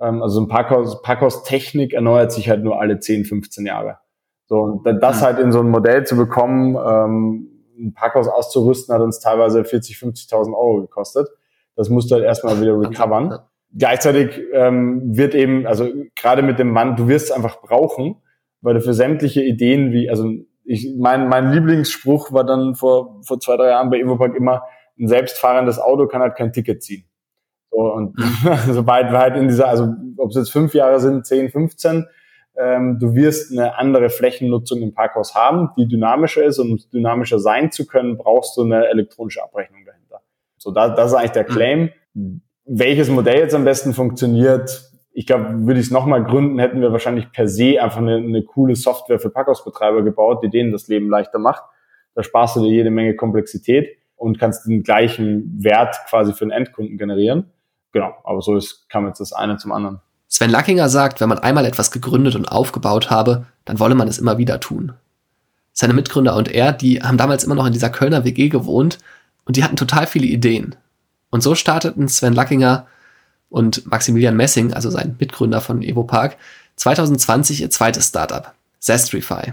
ähm, 0.00 0.22
also 0.22 0.40
ein 0.40 0.48
Parkhaus, 0.48 1.02
Parkhaustechnik 1.02 1.92
erneuert 1.92 2.32
sich 2.32 2.48
halt 2.48 2.62
nur 2.62 2.80
alle 2.80 3.00
10, 3.00 3.24
15 3.24 3.66
Jahre. 3.66 3.98
So, 4.46 4.60
und 4.60 4.84
das 5.02 5.20
mhm. 5.20 5.24
halt 5.24 5.38
in 5.38 5.52
so 5.52 5.60
ein 5.60 5.70
Modell 5.70 6.06
zu 6.06 6.16
bekommen, 6.16 6.76
ähm, 6.76 7.50
ein 7.76 7.94
Parkhaus 7.94 8.28
auszurüsten, 8.28 8.94
hat 8.94 9.02
uns 9.02 9.18
teilweise 9.18 9.64
40, 9.64 9.96
50.000 9.96 10.54
Euro 10.54 10.82
gekostet. 10.82 11.28
Das 11.74 11.88
musst 11.88 12.10
du 12.10 12.14
halt 12.14 12.24
erstmal 12.24 12.60
wieder 12.60 12.78
recovern. 12.78 13.40
Gleichzeitig 13.76 14.40
ähm, 14.52 15.16
wird 15.16 15.34
eben, 15.34 15.66
also 15.66 15.88
gerade 16.14 16.42
mit 16.42 16.60
dem 16.60 16.70
Mann, 16.70 16.94
du 16.94 17.08
wirst 17.08 17.26
es 17.26 17.32
einfach 17.32 17.60
brauchen 17.60 18.22
weil 18.64 18.74
du 18.74 18.80
für 18.80 18.94
sämtliche 18.94 19.42
Ideen 19.42 19.92
wie, 19.92 20.08
also 20.08 20.26
ich, 20.64 20.94
mein, 20.98 21.28
mein 21.28 21.52
Lieblingsspruch 21.52 22.32
war 22.32 22.44
dann 22.44 22.74
vor, 22.74 23.20
vor 23.22 23.38
zwei, 23.38 23.56
drei 23.56 23.68
Jahren 23.68 23.90
bei 23.90 23.98
Evopark 23.98 24.34
immer, 24.34 24.62
ein 24.98 25.06
selbstfahrendes 25.06 25.78
Auto 25.78 26.06
kann 26.06 26.22
halt 26.22 26.34
kein 26.34 26.52
Ticket 26.52 26.82
ziehen. 26.82 27.04
So, 27.70 27.92
und 27.92 28.16
sobald 28.70 29.12
wir 29.12 29.18
halt 29.18 29.36
in 29.36 29.48
dieser, 29.48 29.68
also 29.68 29.92
ob 30.16 30.30
es 30.30 30.36
jetzt 30.36 30.50
fünf 30.50 30.72
Jahre 30.72 30.98
sind, 30.98 31.26
zehn, 31.26 31.50
15, 31.50 32.06
ähm, 32.56 32.98
du 32.98 33.14
wirst 33.14 33.52
eine 33.52 33.76
andere 33.76 34.08
Flächennutzung 34.08 34.80
im 34.80 34.94
Parkhaus 34.94 35.34
haben, 35.34 35.70
die 35.76 35.86
dynamischer 35.86 36.44
ist. 36.44 36.58
Und 36.58 36.70
um 36.70 36.78
dynamischer 36.92 37.40
sein 37.40 37.70
zu 37.70 37.86
können, 37.86 38.16
brauchst 38.16 38.56
du 38.56 38.62
eine 38.62 38.86
elektronische 38.86 39.42
Abrechnung 39.42 39.84
dahinter. 39.84 40.20
So, 40.56 40.70
da, 40.70 40.88
das 40.88 41.10
ist 41.10 41.18
eigentlich 41.18 41.32
der 41.32 41.44
Claim. 41.44 41.90
Welches 42.64 43.10
Modell 43.10 43.40
jetzt 43.40 43.54
am 43.54 43.64
besten 43.64 43.92
funktioniert, 43.92 44.93
ich 45.14 45.26
glaube, 45.26 45.66
würde 45.66 45.78
ich 45.78 45.86
es 45.86 45.92
nochmal 45.92 46.24
gründen, 46.24 46.58
hätten 46.58 46.80
wir 46.80 46.90
wahrscheinlich 46.90 47.30
per 47.30 47.46
se 47.46 47.80
einfach 47.80 47.98
eine, 47.98 48.16
eine 48.16 48.42
coole 48.42 48.74
Software 48.74 49.20
für 49.20 49.30
Packhausbetreiber 49.30 50.02
gebaut, 50.02 50.42
die 50.42 50.50
denen 50.50 50.72
das 50.72 50.88
Leben 50.88 51.08
leichter 51.08 51.38
macht. 51.38 51.62
Da 52.14 52.24
sparst 52.24 52.56
du 52.56 52.60
dir 52.60 52.70
jede 52.70 52.90
Menge 52.90 53.14
Komplexität 53.14 53.96
und 54.16 54.40
kannst 54.40 54.66
den 54.66 54.82
gleichen 54.82 55.62
Wert 55.62 55.96
quasi 56.10 56.32
für 56.32 56.44
den 56.44 56.50
Endkunden 56.50 56.98
generieren. 56.98 57.50
Genau, 57.92 58.12
aber 58.24 58.42
so 58.42 58.56
ist, 58.56 58.88
kam 58.88 59.06
jetzt 59.06 59.20
das 59.20 59.32
eine 59.32 59.56
zum 59.56 59.70
anderen. 59.70 60.00
Sven 60.26 60.50
Lackinger 60.50 60.88
sagt, 60.88 61.20
wenn 61.20 61.28
man 61.28 61.38
einmal 61.38 61.64
etwas 61.64 61.92
gegründet 61.92 62.34
und 62.34 62.46
aufgebaut 62.46 63.08
habe, 63.08 63.46
dann 63.64 63.78
wolle 63.78 63.94
man 63.94 64.08
es 64.08 64.18
immer 64.18 64.36
wieder 64.36 64.58
tun. 64.58 64.94
Seine 65.72 65.94
Mitgründer 65.94 66.34
und 66.34 66.50
er, 66.52 66.72
die 66.72 67.02
haben 67.02 67.18
damals 67.18 67.44
immer 67.44 67.54
noch 67.54 67.66
in 67.66 67.72
dieser 67.72 67.90
Kölner 67.90 68.24
WG 68.24 68.48
gewohnt 68.48 68.98
und 69.44 69.56
die 69.56 69.62
hatten 69.62 69.76
total 69.76 70.08
viele 70.08 70.26
Ideen. 70.26 70.74
Und 71.30 71.42
so 71.42 71.54
starteten 71.54 72.08
Sven 72.08 72.32
Lackinger 72.32 72.86
und 73.54 73.86
Maximilian 73.86 74.36
Messing, 74.36 74.74
also 74.74 74.90
sein 74.90 75.14
Mitgründer 75.20 75.60
von 75.60 75.80
Evopark, 75.80 76.36
2020 76.74 77.60
ihr 77.60 77.70
zweites 77.70 78.08
Startup, 78.08 78.52
Zestrify. 78.80 79.52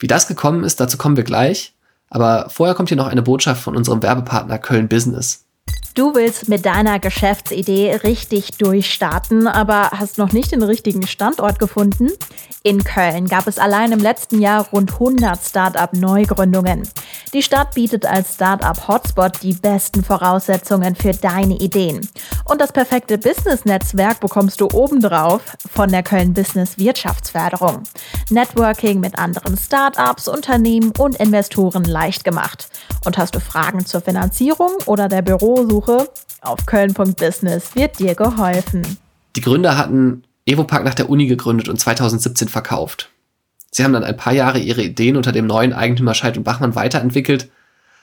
Wie 0.00 0.08
das 0.08 0.26
gekommen 0.26 0.64
ist, 0.64 0.80
dazu 0.80 0.98
kommen 0.98 1.16
wir 1.16 1.22
gleich. 1.22 1.72
Aber 2.08 2.50
vorher 2.50 2.74
kommt 2.74 2.88
hier 2.88 2.96
noch 2.96 3.06
eine 3.06 3.22
Botschaft 3.22 3.62
von 3.62 3.76
unserem 3.76 4.02
Werbepartner 4.02 4.58
Köln 4.58 4.88
Business. 4.88 5.44
Du 5.94 6.14
willst 6.14 6.48
mit 6.48 6.64
deiner 6.64 6.98
Geschäftsidee 6.98 7.94
richtig 8.04 8.56
durchstarten, 8.58 9.46
aber 9.46 9.90
hast 9.90 10.18
noch 10.18 10.32
nicht 10.32 10.52
den 10.52 10.62
richtigen 10.62 11.06
Standort 11.06 11.58
gefunden? 11.58 12.10
In 12.62 12.84
Köln 12.84 13.26
gab 13.26 13.46
es 13.46 13.58
allein 13.58 13.90
im 13.90 14.00
letzten 14.00 14.38
Jahr 14.38 14.68
rund 14.70 14.92
100 14.92 15.42
Startup-Neugründungen. 15.42 16.86
Die 17.32 17.42
Stadt 17.42 17.74
bietet 17.74 18.04
als 18.04 18.34
Startup-Hotspot 18.34 19.42
die 19.42 19.54
besten 19.54 20.04
Voraussetzungen 20.04 20.94
für 20.94 21.12
deine 21.12 21.56
Ideen. 21.56 22.06
Und 22.44 22.60
das 22.60 22.72
perfekte 22.72 23.16
Business-Netzwerk 23.16 24.20
bekommst 24.20 24.60
du 24.60 24.68
obendrauf 24.72 25.40
von 25.72 25.90
der 25.90 26.02
Köln 26.02 26.34
Business 26.34 26.76
Wirtschaftsförderung. 26.76 27.84
Networking 28.28 29.00
mit 29.00 29.18
anderen 29.18 29.56
Startups, 29.56 30.28
Unternehmen 30.28 30.92
und 30.98 31.16
Investoren 31.16 31.84
leicht 31.84 32.24
gemacht. 32.24 32.68
Und 33.06 33.16
hast 33.16 33.34
du 33.34 33.40
Fragen 33.40 33.86
zur 33.86 34.02
Finanzierung 34.02 34.72
oder 34.84 35.08
der 35.08 35.22
Bürosuche? 35.66 35.98
Suche 35.98 36.10
auf 36.42 36.66
köln.business 36.66 37.74
wird 37.74 37.98
dir 37.98 38.14
geholfen. 38.14 38.98
Die 39.36 39.40
Gründer 39.40 39.76
hatten 39.76 40.24
Evopark 40.46 40.84
nach 40.84 40.94
der 40.94 41.10
Uni 41.10 41.26
gegründet 41.26 41.68
und 41.68 41.78
2017 41.78 42.48
verkauft. 42.48 43.10
Sie 43.70 43.84
haben 43.84 43.92
dann 43.92 44.04
ein 44.04 44.16
paar 44.16 44.32
Jahre 44.32 44.58
ihre 44.58 44.82
Ideen 44.82 45.16
unter 45.16 45.32
dem 45.32 45.46
neuen 45.46 45.72
Eigentümer 45.72 46.14
Scheid 46.14 46.36
und 46.36 46.44
Bachmann 46.44 46.74
weiterentwickelt, 46.74 47.50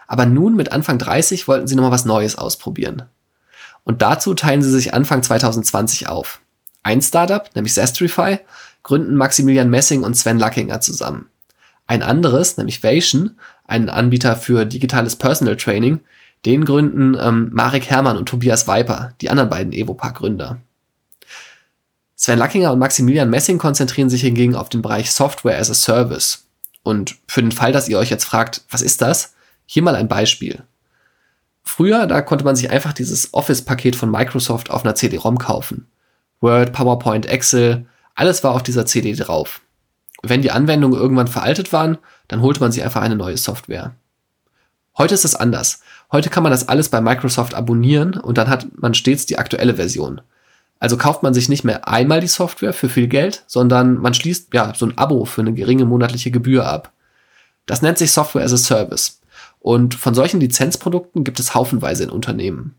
aber 0.07 0.25
nun 0.25 0.55
mit 0.55 0.71
Anfang 0.71 0.97
30 0.97 1.47
wollten 1.47 1.67
sie 1.67 1.75
nochmal 1.75 1.91
was 1.91 2.05
Neues 2.05 2.37
ausprobieren. 2.37 3.03
Und 3.83 4.01
dazu 4.01 4.33
teilen 4.33 4.61
sie 4.61 4.69
sich 4.69 4.93
Anfang 4.93 5.23
2020 5.23 6.07
auf. 6.07 6.39
Ein 6.83 7.01
Startup, 7.01 7.49
nämlich 7.55 7.73
Zestrify, 7.73 8.39
gründen 8.83 9.15
Maximilian 9.15 9.69
Messing 9.69 10.03
und 10.03 10.15
Sven 10.15 10.39
Lackinger 10.39 10.79
zusammen. 10.79 11.29
Ein 11.87 12.03
anderes, 12.03 12.57
nämlich 12.57 12.83
Vation, 12.83 13.37
ein 13.65 13.89
Anbieter 13.89 14.35
für 14.35 14.65
digitales 14.65 15.15
Personal 15.15 15.57
Training, 15.57 15.99
den 16.45 16.65
gründen 16.65 17.17
ähm, 17.19 17.49
Marek 17.51 17.89
Herrmann 17.89 18.17
und 18.17 18.27
Tobias 18.27 18.67
Weiper, 18.67 19.13
die 19.21 19.29
anderen 19.29 19.49
beiden 19.49 19.73
Evopark-Gründer. 19.73 20.59
Sven 22.15 22.39
Lackinger 22.39 22.71
und 22.71 22.79
Maximilian 22.79 23.29
Messing 23.29 23.57
konzentrieren 23.57 24.09
sich 24.09 24.21
hingegen 24.21 24.55
auf 24.55 24.69
den 24.69 24.81
Bereich 24.81 25.11
Software 25.11 25.59
as 25.59 25.69
a 25.69 25.73
Service. 25.73 26.47
Und 26.83 27.15
für 27.27 27.41
den 27.41 27.51
Fall, 27.51 27.71
dass 27.71 27.89
ihr 27.89 27.99
euch 27.99 28.09
jetzt 28.09 28.25
fragt, 28.25 28.63
was 28.69 28.81
ist 28.81 29.01
das? 29.01 29.35
Hier 29.65 29.83
mal 29.83 29.95
ein 29.95 30.07
Beispiel. 30.07 30.63
Früher, 31.63 32.07
da 32.07 32.21
konnte 32.21 32.45
man 32.45 32.55
sich 32.55 32.71
einfach 32.71 32.93
dieses 32.93 33.33
Office-Paket 33.33 33.95
von 33.95 34.09
Microsoft 34.09 34.71
auf 34.71 34.85
einer 34.85 34.95
CD-ROM 34.95 35.37
kaufen. 35.37 35.87
Word, 36.39 36.71
PowerPoint, 36.71 37.25
Excel, 37.25 37.85
alles 38.15 38.43
war 38.43 38.53
auf 38.53 38.63
dieser 38.63 38.85
CD 38.85 39.13
drauf. 39.13 39.61
Wenn 40.23 40.41
die 40.41 40.51
Anwendungen 40.51 40.99
irgendwann 40.99 41.27
veraltet 41.27 41.73
waren, 41.73 41.97
dann 42.27 42.41
holte 42.41 42.61
man 42.61 42.71
sich 42.71 42.83
einfach 42.83 43.01
eine 43.01 43.15
neue 43.15 43.37
Software. 43.37 43.93
Heute 44.97 45.13
ist 45.13 45.25
es 45.25 45.35
anders. 45.35 45.81
Heute 46.11 46.29
kann 46.29 46.43
man 46.43 46.51
das 46.51 46.67
alles 46.67 46.89
bei 46.89 47.01
Microsoft 47.01 47.53
abonnieren 47.53 48.13
und 48.15 48.37
dann 48.37 48.47
hat 48.47 48.67
man 48.79 48.93
stets 48.93 49.25
die 49.25 49.37
aktuelle 49.37 49.75
Version. 49.75 50.21
Also 50.79 50.97
kauft 50.97 51.23
man 51.23 51.33
sich 51.33 51.49
nicht 51.49 51.63
mehr 51.63 51.87
einmal 51.87 52.21
die 52.21 52.27
Software 52.27 52.73
für 52.73 52.87
viel 52.87 53.07
Geld, 53.07 53.43
sondern 53.47 53.97
man 53.97 54.13
schließt 54.13 54.53
ja 54.53 54.73
so 54.75 54.85
ein 54.85 54.97
Abo 54.97 55.25
für 55.25 55.41
eine 55.41 55.53
geringe 55.53 55.85
monatliche 55.85 56.31
Gebühr 56.31 56.65
ab. 56.65 56.91
Das 57.65 57.81
nennt 57.81 57.97
sich 57.97 58.11
Software 58.11 58.43
as 58.43 58.53
a 58.53 58.57
Service. 58.57 59.21
Und 59.59 59.95
von 59.95 60.13
solchen 60.13 60.39
Lizenzprodukten 60.39 61.23
gibt 61.23 61.39
es 61.39 61.55
haufenweise 61.55 62.03
in 62.03 62.09
Unternehmen. 62.09 62.75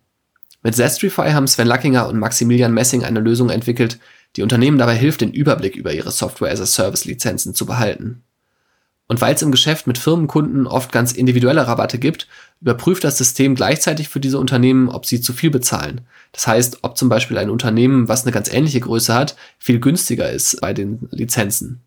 Mit 0.62 0.74
Zestrify 0.74 1.32
haben 1.32 1.46
Sven 1.46 1.66
Lackinger 1.66 2.08
und 2.08 2.18
Maximilian 2.18 2.72
Messing 2.72 3.04
eine 3.04 3.20
Lösung 3.20 3.50
entwickelt, 3.50 3.98
die 4.36 4.42
Unternehmen 4.42 4.78
dabei 4.78 4.96
hilft, 4.96 5.20
den 5.20 5.32
Überblick 5.32 5.76
über 5.76 5.92
ihre 5.92 6.10
Software 6.10 6.52
as 6.52 6.60
a 6.60 6.66
Service 6.66 7.04
Lizenzen 7.04 7.54
zu 7.54 7.66
behalten. 7.66 8.22
Und 9.08 9.22
weil 9.22 9.34
es 9.34 9.40
im 9.40 9.50
Geschäft 9.50 9.86
mit 9.86 9.96
Firmenkunden 9.96 10.66
oft 10.66 10.92
ganz 10.92 11.12
individuelle 11.12 11.66
Rabatte 11.66 11.98
gibt, 11.98 12.28
überprüft 12.60 13.04
das 13.04 13.16
System 13.16 13.54
gleichzeitig 13.54 14.08
für 14.10 14.20
diese 14.20 14.38
Unternehmen, 14.38 14.90
ob 14.90 15.06
sie 15.06 15.22
zu 15.22 15.32
viel 15.32 15.50
bezahlen. 15.50 16.02
Das 16.32 16.46
heißt, 16.46 16.80
ob 16.82 16.98
zum 16.98 17.08
Beispiel 17.08 17.38
ein 17.38 17.48
Unternehmen, 17.48 18.08
was 18.08 18.22
eine 18.22 18.32
ganz 18.32 18.52
ähnliche 18.52 18.80
Größe 18.80 19.14
hat, 19.14 19.34
viel 19.58 19.80
günstiger 19.80 20.30
ist 20.30 20.60
bei 20.60 20.74
den 20.74 21.08
Lizenzen. 21.10 21.80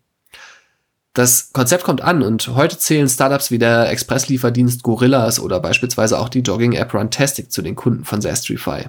Das 1.14 1.52
Konzept 1.52 1.84
kommt 1.84 2.00
an 2.00 2.22
und 2.22 2.48
heute 2.48 2.78
zählen 2.78 3.08
Startups 3.08 3.50
wie 3.50 3.58
der 3.58 3.90
Expresslieferdienst 3.90 4.82
Gorillas 4.82 5.38
oder 5.38 5.60
beispielsweise 5.60 6.18
auch 6.18 6.28
die 6.28 6.40
Jogging-App 6.40 6.92
Runtastic 6.92 7.52
zu 7.52 7.62
den 7.62 7.76
Kunden 7.76 8.04
von 8.04 8.20
Zastrify. 8.20 8.86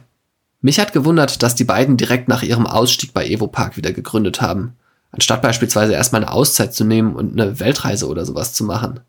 Mich 0.61 0.79
hat 0.79 0.93
gewundert, 0.93 1.43
dass 1.43 1.55
die 1.55 1.65
beiden 1.65 1.97
direkt 1.97 2.29
nach 2.29 2.41
ihrem 2.41 2.65
Ausstieg 2.65 3.13
bei 3.13 3.27
Evopark 3.27 3.77
wieder 3.77 3.91
gegründet 3.91 4.41
haben 4.41 4.75
anstatt 5.13 5.41
beispielsweise 5.41 5.93
erstmal 5.93 6.23
eine 6.23 6.31
Auszeit 6.31 6.73
zu 6.73 6.83
nehmen 6.83 7.15
und 7.15 7.39
eine 7.39 7.59
Weltreise 7.59 8.07
oder 8.07 8.25
sowas 8.25 8.53
zu 8.53 8.65
machen. 8.65 8.99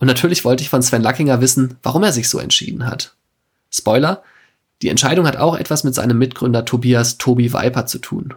Und 0.00 0.06
natürlich 0.06 0.44
wollte 0.44 0.62
ich 0.62 0.70
von 0.70 0.82
Sven 0.82 1.02
Lackinger 1.02 1.40
wissen, 1.40 1.78
warum 1.82 2.02
er 2.02 2.12
sich 2.12 2.28
so 2.28 2.38
entschieden 2.38 2.86
hat. 2.86 3.14
Spoiler, 3.70 4.22
die 4.82 4.88
Entscheidung 4.88 5.26
hat 5.26 5.36
auch 5.36 5.56
etwas 5.56 5.84
mit 5.84 5.94
seinem 5.94 6.18
Mitgründer 6.18 6.64
Tobias 6.64 7.18
Tobi 7.18 7.52
Viper 7.52 7.84
zu 7.84 7.98
tun. 7.98 8.34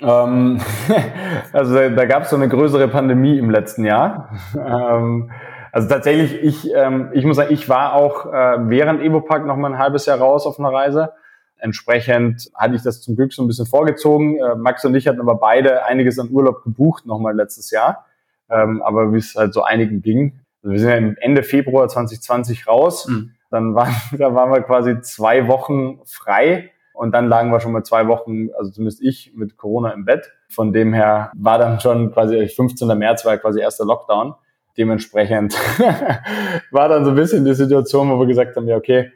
Ähm, 0.00 0.60
also 1.54 1.74
da, 1.74 1.88
da 1.88 2.04
gab 2.04 2.24
es 2.24 2.30
so 2.30 2.36
eine 2.36 2.50
größere 2.50 2.86
Pandemie 2.88 3.38
im 3.38 3.50
letzten 3.50 3.84
Jahr. 3.86 4.28
ähm, 4.54 5.30
also 5.72 5.88
tatsächlich, 5.88 6.42
ich, 6.42 6.70
ähm, 6.74 7.10
ich 7.14 7.24
muss 7.24 7.36
sagen, 7.36 7.52
ich 7.52 7.68
war 7.70 7.94
auch 7.94 8.26
äh, 8.26 8.68
während 8.68 9.00
Evopark 9.02 9.46
noch 9.46 9.56
mal 9.56 9.72
ein 9.72 9.78
halbes 9.78 10.04
Jahr 10.04 10.18
raus 10.18 10.46
auf 10.46 10.58
einer 10.58 10.72
Reise 10.72 11.12
Entsprechend 11.58 12.50
hatte 12.54 12.74
ich 12.74 12.82
das 12.82 13.00
zum 13.00 13.16
Glück 13.16 13.32
so 13.32 13.42
ein 13.42 13.48
bisschen 13.48 13.66
vorgezogen. 13.66 14.38
Äh, 14.38 14.56
Max 14.56 14.84
und 14.84 14.94
ich 14.94 15.08
hatten 15.08 15.20
aber 15.20 15.36
beide 15.36 15.84
einiges 15.84 16.18
an 16.18 16.30
Urlaub 16.30 16.62
gebucht, 16.62 17.06
nochmal 17.06 17.34
letztes 17.34 17.70
Jahr. 17.70 18.06
Ähm, 18.50 18.82
aber 18.82 19.12
wie 19.12 19.18
es 19.18 19.34
halt 19.34 19.54
so 19.54 19.62
einigen 19.62 20.02
ging. 20.02 20.40
Also 20.62 20.72
wir 20.72 20.80
sind 20.80 20.90
ja 20.90 21.14
Ende 21.20 21.42
Februar 21.42 21.88
2020 21.88 22.68
raus. 22.68 23.08
Mhm. 23.08 23.32
Dann 23.50 23.74
waren, 23.74 23.94
da 24.18 24.34
waren 24.34 24.50
wir 24.50 24.62
quasi 24.62 25.00
zwei 25.00 25.48
Wochen 25.48 26.00
frei. 26.04 26.70
Und 26.92 27.12
dann 27.12 27.28
lagen 27.28 27.50
wir 27.50 27.60
schon 27.60 27.72
mal 27.72 27.84
zwei 27.84 28.08
Wochen, 28.08 28.48
also 28.56 28.70
zumindest 28.70 29.02
ich, 29.02 29.32
mit 29.34 29.58
Corona 29.58 29.90
im 29.90 30.06
Bett. 30.06 30.32
Von 30.48 30.72
dem 30.72 30.94
her 30.94 31.30
war 31.36 31.58
dann 31.58 31.78
schon 31.78 32.10
quasi 32.12 32.48
15. 32.48 32.88
März 32.96 33.24
war 33.26 33.36
quasi 33.36 33.60
erster 33.60 33.84
Lockdown. 33.84 34.34
Dementsprechend 34.78 35.54
war 36.70 36.88
dann 36.88 37.04
so 37.04 37.10
ein 37.10 37.16
bisschen 37.16 37.44
die 37.44 37.54
Situation, 37.54 38.10
wo 38.10 38.18
wir 38.18 38.26
gesagt 38.26 38.56
haben, 38.56 38.66
ja, 38.66 38.76
okay, 38.76 39.10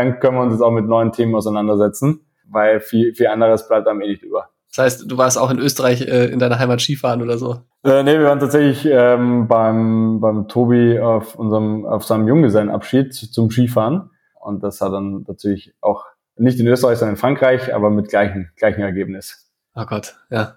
dann 0.00 0.20
können 0.20 0.36
wir 0.36 0.42
uns 0.42 0.54
jetzt 0.54 0.62
auch 0.62 0.70
mit 0.70 0.86
neuen 0.86 1.12
Themen 1.12 1.34
auseinandersetzen, 1.34 2.20
weil 2.48 2.80
viel, 2.80 3.14
viel 3.14 3.26
anderes 3.26 3.68
bleibt 3.68 3.86
am 3.86 4.00
eh 4.00 4.08
nicht 4.08 4.22
über. 4.22 4.48
Das 4.68 4.84
heißt, 4.84 5.10
du 5.10 5.18
warst 5.18 5.36
auch 5.36 5.50
in 5.50 5.58
Österreich 5.58 6.02
äh, 6.02 6.26
in 6.26 6.38
deiner 6.38 6.58
Heimat 6.58 6.80
Skifahren 6.80 7.22
oder 7.22 7.38
so? 7.38 7.60
Äh, 7.84 8.02
nee, 8.04 8.18
wir 8.18 8.26
waren 8.26 8.38
tatsächlich 8.38 8.86
ähm, 8.86 9.48
beim, 9.48 10.20
beim 10.20 10.46
Tobi 10.46 11.00
auf 11.00 11.34
unserem, 11.34 11.84
auf 11.86 12.04
seinem 12.04 12.28
Junggesellenabschied 12.28 13.12
zum 13.12 13.50
Skifahren. 13.50 14.10
Und 14.40 14.62
das 14.62 14.80
hat 14.80 14.92
dann 14.92 15.24
natürlich 15.26 15.74
auch 15.80 16.04
nicht 16.36 16.58
in 16.60 16.66
Österreich, 16.68 16.98
sondern 16.98 17.16
in 17.16 17.20
Frankreich, 17.20 17.74
aber 17.74 17.90
mit 17.90 18.08
gleichem, 18.08 18.48
gleichem 18.56 18.82
Ergebnis. 18.82 19.50
Oh 19.74 19.84
Gott, 19.84 20.16
ja. 20.30 20.56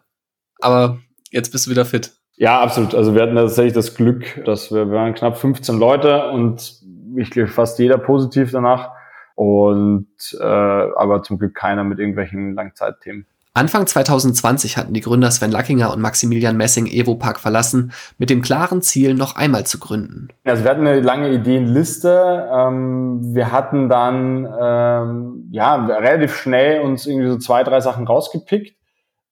Aber 0.62 1.00
jetzt 1.32 1.52
bist 1.52 1.66
du 1.66 1.72
wieder 1.72 1.86
fit. 1.86 2.14
Ja, 2.36 2.62
absolut. 2.62 2.96
Also 2.96 3.16
wir 3.16 3.24
hatten 3.24 3.36
tatsächlich 3.36 3.74
das 3.74 3.96
Glück, 3.96 4.44
dass 4.46 4.72
wir, 4.72 4.90
wir 4.90 4.96
waren 4.96 5.14
knapp 5.14 5.38
15 5.38 5.78
Leute 5.78 6.30
und 6.30 6.82
ich 7.18 7.32
glaube 7.32 7.50
fast 7.50 7.80
jeder 7.80 7.98
positiv 7.98 8.52
danach 8.52 8.92
und 9.36 10.08
äh, 10.39 10.43
aber 10.43 11.24
zum 11.24 11.39
Glück 11.39 11.56
keiner 11.56 11.84
mit 11.84 12.00
irgendwelchen 12.00 12.54
Langzeitthemen. 12.54 13.26
Anfang 13.56 13.86
2020 13.86 14.78
hatten 14.78 14.93
die 14.93 15.02
Gründer 15.02 15.30
Sven 15.30 15.52
Lackinger 15.52 15.93
und 15.93 16.02
Maximilian 16.02 16.58
Messing 16.58 16.88
Evopark 16.88 17.39
verlassen, 17.39 17.91
mit 18.17 18.32
dem 18.32 18.41
klaren 18.41 18.82
Ziel, 18.82 19.13
noch 19.13 19.36
einmal 19.36 19.63
zu 19.63 19.78
gründen. 19.78 20.30
Also 20.43 20.63
wir 20.63 20.72
hatten 20.72 20.88
eine 20.88 21.02
lange 21.02 21.32
Ideenliste. 21.32 22.50
Ähm, 22.52 23.36
wir 23.36 23.52
hatten 23.52 23.89
dann 23.89 24.52
ähm, 24.60 25.50
ja 25.52 25.86
relativ 25.86 26.36
schnell 26.36 26.82
uns 26.82 27.06
irgendwie 27.06 27.30
so 27.30 27.38
zwei, 27.38 27.63
drei 27.63 27.80
Sachen 27.80 28.08
rausgepickt 28.08 28.76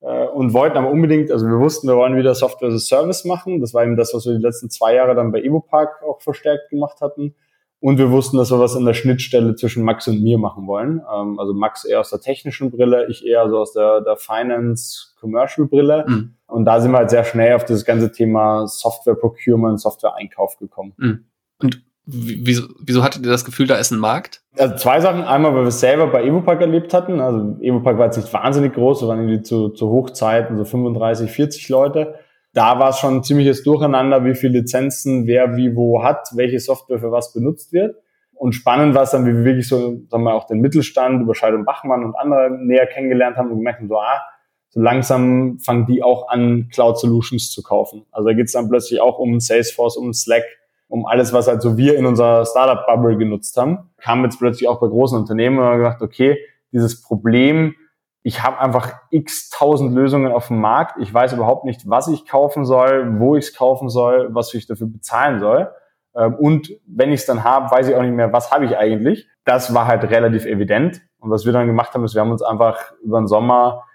äh, 0.01 0.27
und 0.27 0.53
wollten 0.53 0.77
aber 0.77 0.91
unbedingt, 0.91 1.31
also 1.31 1.47
wir 1.47 1.57
wussten, 1.57 1.87
wir 1.87 1.95
wollen 1.95 2.15
wieder 2.15 2.35
Software 2.35 2.69
as 2.69 2.75
a 2.75 2.79
Service 2.79 3.25
machen. 3.25 3.59
Das 3.59 3.73
war 3.73 3.83
eben 3.83 3.95
das, 3.95 4.13
was 4.13 4.27
wir 4.27 4.33
die 4.33 4.43
letzten 4.43 4.69
zwei 4.69 4.93
Jahre 4.93 5.15
dann 5.15 5.31
bei 5.31 5.41
Evopark 5.41 6.03
auch 6.03 6.21
verstärkt 6.21 6.69
gemacht 6.69 7.01
hatten. 7.01 7.33
Und 7.81 7.97
wir 7.97 8.11
wussten, 8.11 8.37
dass 8.37 8.51
wir 8.51 8.59
was 8.59 8.75
in 8.75 8.85
der 8.85 8.93
Schnittstelle 8.93 9.55
zwischen 9.55 9.83
Max 9.83 10.07
und 10.07 10.21
mir 10.21 10.37
machen 10.37 10.67
wollen. 10.67 11.01
Ähm, 11.11 11.39
also 11.39 11.53
Max 11.53 11.83
eher 11.83 11.99
aus 11.99 12.11
der 12.11 12.21
technischen 12.21 12.69
Brille, 12.69 13.07
ich 13.09 13.25
eher 13.25 13.49
so 13.49 13.57
aus 13.57 13.73
der, 13.73 14.01
der 14.01 14.17
Finance-Commercial-Brille. 14.17 16.05
Mhm. 16.07 16.35
Und 16.45 16.65
da 16.65 16.79
sind 16.79 16.91
wir 16.91 16.99
halt 16.99 17.09
sehr 17.09 17.23
schnell 17.23 17.55
auf 17.55 17.65
das 17.65 17.83
ganze 17.83 18.11
Thema 18.11 18.67
Software-Procurement, 18.67 19.81
Software-Einkauf 19.81 20.57
gekommen. 20.59 20.93
Mhm. 20.97 21.25
Und 21.57 21.81
wieso, 22.05 22.67
wieso 22.79 23.03
hattet 23.03 23.25
ihr 23.25 23.31
das 23.31 23.45
Gefühl, 23.45 23.65
da 23.65 23.77
ist 23.77 23.89
ein 23.89 23.97
Markt? 23.97 24.43
Also 24.59 24.75
zwei 24.75 24.99
Sachen. 24.99 25.23
Einmal, 25.23 25.55
weil 25.55 25.63
wir 25.63 25.69
es 25.69 25.79
selber 25.79 26.05
bei 26.05 26.23
Evopack 26.23 26.61
erlebt 26.61 26.93
hatten. 26.93 27.19
Also 27.19 27.57
Evopack 27.61 27.97
war 27.97 28.05
jetzt 28.05 28.17
nicht 28.17 28.31
wahnsinnig 28.31 28.73
groß, 28.73 29.01
wir 29.01 29.07
waren 29.07 29.21
irgendwie 29.21 29.41
zu, 29.41 29.69
zu 29.69 29.89
Hochzeiten 29.89 30.55
so 30.55 30.65
35, 30.65 31.31
40 31.31 31.69
Leute 31.69 32.13
da 32.53 32.79
war 32.79 32.89
es 32.89 32.99
schon 32.99 33.17
ein 33.17 33.23
ziemliches 33.23 33.63
Durcheinander, 33.63 34.25
wie 34.25 34.35
viele 34.35 34.59
Lizenzen 34.59 35.25
wer 35.25 35.55
wie 35.55 35.75
wo 35.75 36.03
hat, 36.03 36.29
welche 36.35 36.59
Software 36.59 36.99
für 36.99 37.11
was 37.11 37.33
benutzt 37.33 37.71
wird. 37.71 37.95
Und 38.33 38.53
spannend 38.53 38.95
war 38.95 39.03
es 39.03 39.11
dann, 39.11 39.25
wie 39.25 39.33
wir 39.33 39.45
wirklich 39.45 39.67
so, 39.67 40.01
sagen 40.09 40.23
wir 40.23 40.33
auch 40.33 40.47
den 40.47 40.61
Mittelstand 40.61 41.21
über 41.21 41.35
Scheid 41.35 41.53
und 41.53 41.65
Bachmann 41.65 42.03
und 42.03 42.15
andere 42.15 42.49
näher 42.49 42.87
kennengelernt 42.87 43.37
haben 43.37 43.51
und 43.51 43.57
gemerkt 43.57 43.79
haben, 43.79 43.87
so, 43.87 43.99
ah, 43.99 44.21
so 44.69 44.81
langsam 44.81 45.59
fangen 45.59 45.85
die 45.85 46.01
auch 46.01 46.29
an, 46.29 46.69
Cloud 46.73 46.97
Solutions 46.97 47.51
zu 47.51 47.61
kaufen. 47.61 48.05
Also 48.11 48.29
da 48.29 48.35
geht 48.35 48.47
es 48.47 48.53
dann 48.53 48.69
plötzlich 48.69 48.99
auch 49.01 49.19
um 49.19 49.39
Salesforce, 49.39 49.97
um 49.97 50.13
Slack, 50.13 50.43
um 50.87 51.05
alles, 51.05 51.33
was 51.33 51.47
halt 51.47 51.61
so 51.61 51.77
wir 51.77 51.97
in 51.97 52.05
unserer 52.05 52.45
Startup-Bubble 52.45 53.17
genutzt 53.17 53.55
haben, 53.57 53.91
kam 53.97 54.23
jetzt 54.23 54.39
plötzlich 54.39 54.67
auch 54.67 54.79
bei 54.79 54.87
großen 54.87 55.17
Unternehmen 55.17 55.59
und 55.59 55.65
haben 55.65 55.77
gedacht, 55.77 56.01
okay, 56.01 56.37
dieses 56.71 57.01
Problem, 57.01 57.75
ich 58.23 58.43
habe 58.43 58.59
einfach 58.59 58.93
x 59.09 59.49
tausend 59.49 59.93
Lösungen 59.93 60.31
auf 60.31 60.47
dem 60.47 60.59
Markt, 60.59 60.97
ich 60.99 61.13
weiß 61.13 61.33
überhaupt 61.33 61.65
nicht, 61.65 61.89
was 61.89 62.07
ich 62.07 62.25
kaufen 62.25 62.65
soll, 62.65 63.19
wo 63.19 63.35
ich 63.35 63.45
es 63.45 63.55
kaufen 63.55 63.89
soll, 63.89 64.29
was 64.33 64.53
ich 64.53 64.67
dafür 64.67 64.87
bezahlen 64.87 65.39
soll. 65.39 65.71
Ähm, 66.15 66.35
und 66.35 66.71
wenn 66.85 67.11
ich 67.11 67.21
es 67.21 67.25
dann 67.25 67.43
habe, 67.43 67.71
weiß 67.71 67.87
ich 67.87 67.95
auch 67.95 68.01
nicht 68.01 68.13
mehr, 68.13 68.31
was 68.31 68.51
habe 68.51 68.65
ich 68.65 68.77
eigentlich. 68.77 69.27
Das 69.43 69.73
war 69.73 69.87
halt 69.87 70.03
relativ 70.03 70.45
evident. 70.45 71.01
Und 71.19 71.31
was 71.31 71.45
wir 71.45 71.53
dann 71.53 71.67
gemacht 71.67 71.93
haben, 71.93 72.03
ist, 72.03 72.13
wir 72.13 72.21
haben 72.21 72.31
uns 72.31 72.41
einfach 72.41 72.93
über 73.03 73.19
den 73.19 73.27
Sommer 73.27 73.85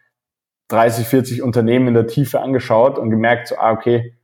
30, 0.68 1.07
40 1.07 1.43
Unternehmen 1.43 1.89
in 1.89 1.95
der 1.95 2.07
Tiefe 2.07 2.41
angeschaut 2.41 2.99
und 2.99 3.11
gemerkt, 3.11 3.49
so, 3.49 3.57
ah, 3.57 3.72
okay, 3.72 4.16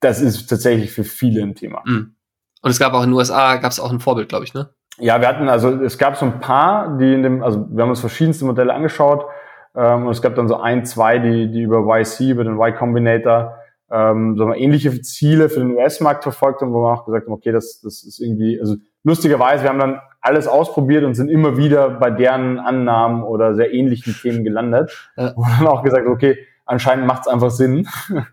das 0.00 0.20
ist 0.20 0.46
tatsächlich 0.48 0.92
für 0.92 1.04
viele 1.04 1.42
ein 1.42 1.54
Thema. 1.54 1.82
Mhm. 1.84 2.14
Und 2.62 2.70
es 2.70 2.78
gab 2.78 2.94
auch 2.94 3.02
in 3.02 3.10
den 3.10 3.16
USA, 3.16 3.56
gab 3.56 3.70
es 3.70 3.80
auch 3.80 3.90
ein 3.90 4.00
Vorbild, 4.00 4.28
glaube 4.28 4.44
ich, 4.44 4.54
ne? 4.54 4.70
Ja, 4.98 5.20
wir 5.20 5.28
hatten, 5.28 5.48
also 5.48 5.70
es 5.82 5.98
gab 5.98 6.16
so 6.16 6.26
ein 6.26 6.40
paar, 6.40 6.96
die 6.98 7.12
in 7.14 7.22
dem, 7.22 7.42
also 7.42 7.66
wir 7.70 7.82
haben 7.82 7.90
uns 7.90 8.00
verschiedenste 8.00 8.44
Modelle 8.44 8.72
angeschaut 8.72 9.26
ähm, 9.74 10.06
und 10.06 10.12
es 10.12 10.22
gab 10.22 10.34
dann 10.34 10.48
so 10.48 10.56
ein, 10.56 10.84
zwei, 10.86 11.18
die, 11.18 11.50
die 11.50 11.62
über 11.62 11.80
YC, 11.86 12.30
über 12.30 12.44
den 12.44 12.54
Y 12.54 12.74
Combinator 12.74 13.56
ähm, 13.90 14.36
so 14.36 14.52
ähnliche 14.52 15.00
Ziele 15.02 15.48
für 15.48 15.60
den 15.60 15.76
US-Markt 15.76 16.22
verfolgt 16.22 16.60
haben, 16.60 16.72
wo 16.72 16.82
wir 16.82 16.92
auch 16.92 17.04
gesagt 17.04 17.26
haben, 17.26 17.32
okay, 17.32 17.52
das, 17.52 17.80
das 17.82 18.02
ist 18.02 18.18
irgendwie, 18.18 18.58
also 18.58 18.76
lustigerweise, 19.04 19.62
wir 19.62 19.70
haben 19.70 19.78
dann 19.78 20.00
alles 20.20 20.48
ausprobiert 20.48 21.04
und 21.04 21.14
sind 21.14 21.28
immer 21.28 21.56
wieder 21.56 21.90
bei 21.90 22.10
deren 22.10 22.58
Annahmen 22.58 23.22
oder 23.22 23.54
sehr 23.54 23.72
ähnlichen 23.72 24.14
Themen 24.14 24.42
gelandet. 24.42 24.90
Ja. 25.16 25.28
Und 25.36 25.46
dann 25.46 25.66
auch 25.68 25.84
gesagt, 25.84 26.06
okay, 26.08 26.36
anscheinend 26.64 27.06
macht 27.06 27.22
es 27.22 27.28
einfach 27.28 27.50
Sinn. 27.50 27.86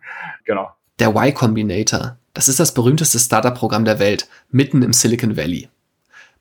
genau. 0.46 0.70
Der 1.00 1.10
Y 1.10 1.34
Combinator, 1.36 2.18
das 2.34 2.48
ist 2.48 2.60
das 2.60 2.74
berühmteste 2.74 3.20
Startup-Programm 3.20 3.86
der 3.86 4.00
Welt, 4.00 4.28
mitten 4.50 4.82
im 4.82 4.92
Silicon 4.94 5.38
Valley. 5.38 5.70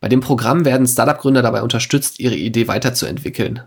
Bei 0.02 0.08
dem 0.08 0.18
Programm 0.18 0.64
werden 0.64 0.84
Startup-Gründer 0.84 1.42
dabei 1.42 1.62
unterstützt, 1.62 2.18
ihre 2.18 2.34
Idee 2.34 2.66
weiterzuentwickeln. 2.66 3.62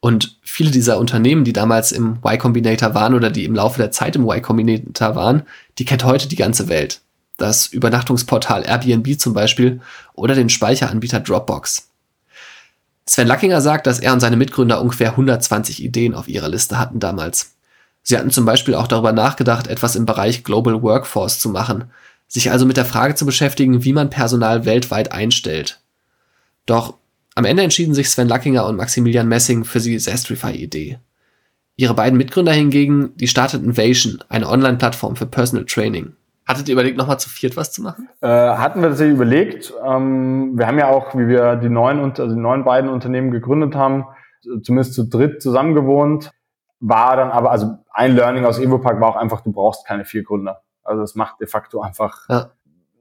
Und 0.00 0.38
viele 0.40 0.70
dieser 0.70 0.98
Unternehmen, 0.98 1.44
die 1.44 1.52
damals 1.52 1.92
im 1.92 2.20
Y 2.24 2.38
Combinator 2.38 2.94
waren 2.94 3.12
oder 3.12 3.30
die 3.30 3.44
im 3.44 3.54
Laufe 3.54 3.76
der 3.76 3.90
Zeit 3.90 4.16
im 4.16 4.22
Y 4.22 4.40
Combinator 4.40 5.14
waren, 5.14 5.42
die 5.76 5.84
kennt 5.84 6.04
heute 6.04 6.26
die 6.26 6.36
ganze 6.36 6.70
Welt. 6.70 7.02
Das 7.36 7.66
Übernachtungsportal 7.66 8.64
Airbnb 8.64 9.20
zum 9.20 9.34
Beispiel 9.34 9.82
oder 10.14 10.34
den 10.34 10.48
Speicheranbieter 10.48 11.20
Dropbox. 11.20 11.90
Sven 13.04 13.26
Lackinger 13.26 13.60
sagt, 13.60 13.86
dass 13.86 14.00
er 14.00 14.14
und 14.14 14.20
seine 14.20 14.38
Mitgründer 14.38 14.80
ungefähr 14.80 15.10
120 15.10 15.84
Ideen 15.84 16.14
auf 16.14 16.28
ihrer 16.28 16.48
Liste 16.48 16.78
hatten 16.78 16.98
damals. 16.98 17.56
Sie 18.02 18.16
hatten 18.16 18.30
zum 18.30 18.46
Beispiel 18.46 18.74
auch 18.74 18.88
darüber 18.88 19.12
nachgedacht, 19.12 19.66
etwas 19.66 19.96
im 19.96 20.06
Bereich 20.06 20.44
Global 20.44 20.82
Workforce 20.82 21.40
zu 21.40 21.50
machen, 21.50 21.90
sich 22.28 22.52
also 22.52 22.66
mit 22.66 22.76
der 22.76 22.84
Frage 22.84 23.14
zu 23.14 23.26
beschäftigen, 23.26 23.84
wie 23.84 23.92
man 23.92 24.10
Personal 24.10 24.64
weltweit 24.64 25.12
einstellt. 25.12 25.80
Doch 26.66 26.94
am 27.34 27.44
Ende 27.44 27.62
entschieden 27.62 27.94
sich 27.94 28.10
Sven 28.10 28.28
Lackinger 28.28 28.66
und 28.66 28.76
Maximilian 28.76 29.28
Messing 29.28 29.64
für 29.64 29.80
die 29.80 29.98
Zestrify-Idee. 29.98 30.98
Ihre 31.76 31.94
beiden 31.94 32.18
Mitgründer 32.18 32.52
hingegen, 32.52 33.16
die 33.16 33.28
starteten 33.28 33.76
Vation, 33.76 34.18
eine 34.28 34.48
Online-Plattform 34.48 35.16
für 35.16 35.26
Personal 35.26 35.64
Training. 35.64 36.14
Hattet 36.46 36.68
ihr 36.68 36.72
überlegt, 36.72 36.98
nochmal 36.98 37.20
zu 37.20 37.28
viert 37.28 37.56
was 37.56 37.72
zu 37.72 37.82
machen? 37.82 38.08
Äh, 38.20 38.26
hatten 38.28 38.80
wir 38.80 38.88
tatsächlich 38.88 39.14
überlegt. 39.14 39.72
Ähm, 39.84 40.58
wir 40.58 40.66
haben 40.66 40.78
ja 40.78 40.88
auch, 40.88 41.14
wie 41.14 41.28
wir 41.28 41.56
die 41.56 41.68
neuen, 41.68 42.00
also 42.00 42.34
die 42.34 42.40
neuen 42.40 42.64
beiden 42.64 42.90
Unternehmen 42.90 43.30
gegründet 43.30 43.74
haben, 43.74 44.06
zumindest 44.62 44.94
zu 44.94 45.04
dritt 45.04 45.40
zusammengewohnt. 45.40 46.32
War 46.80 47.16
dann 47.16 47.30
aber, 47.30 47.50
also 47.50 47.76
ein 47.92 48.16
Learning 48.16 48.44
aus 48.44 48.58
Evopark 48.58 49.00
war 49.00 49.10
auch 49.10 49.16
einfach, 49.16 49.42
du 49.42 49.52
brauchst 49.52 49.86
keine 49.86 50.04
vier 50.04 50.22
Gründer. 50.22 50.62
Also 50.88 51.02
es 51.02 51.14
macht 51.14 51.40
de 51.40 51.46
facto 51.46 51.80
einfach 51.80 52.28
ja 52.28 52.50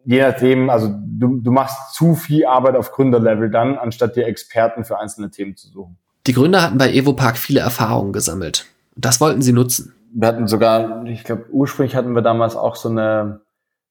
je 0.07 0.21
nachdem, 0.21 0.69
also 0.69 0.89
du, 0.89 1.41
du 1.41 1.51
machst 1.51 1.93
zu 1.93 2.15
viel 2.15 2.45
Arbeit 2.45 2.77
auf 2.77 2.91
Gründerlevel 2.93 3.51
dann, 3.51 3.77
anstatt 3.77 4.15
dir 4.15 4.25
Experten 4.25 4.85
für 4.85 4.97
einzelne 4.97 5.29
Themen 5.29 5.57
zu 5.57 5.67
suchen. 5.67 5.97
Die 6.25 6.33
Gründer 6.33 6.61
hatten 6.63 6.77
bei 6.77 6.93
Evopark 6.93 7.38
viele 7.38 7.59
Erfahrungen 7.59 8.13
gesammelt. 8.13 8.65
Das 8.95 9.19
wollten 9.19 9.41
sie 9.41 9.51
nutzen. 9.51 9.93
Wir 10.13 10.29
hatten 10.29 10.47
sogar, 10.47 11.03
ich 11.05 11.25
glaube, 11.25 11.45
ursprünglich 11.51 11.95
hatten 11.95 12.15
wir 12.15 12.21
damals 12.21 12.55
auch 12.55 12.77
so 12.77 12.88
eine, 12.88 13.41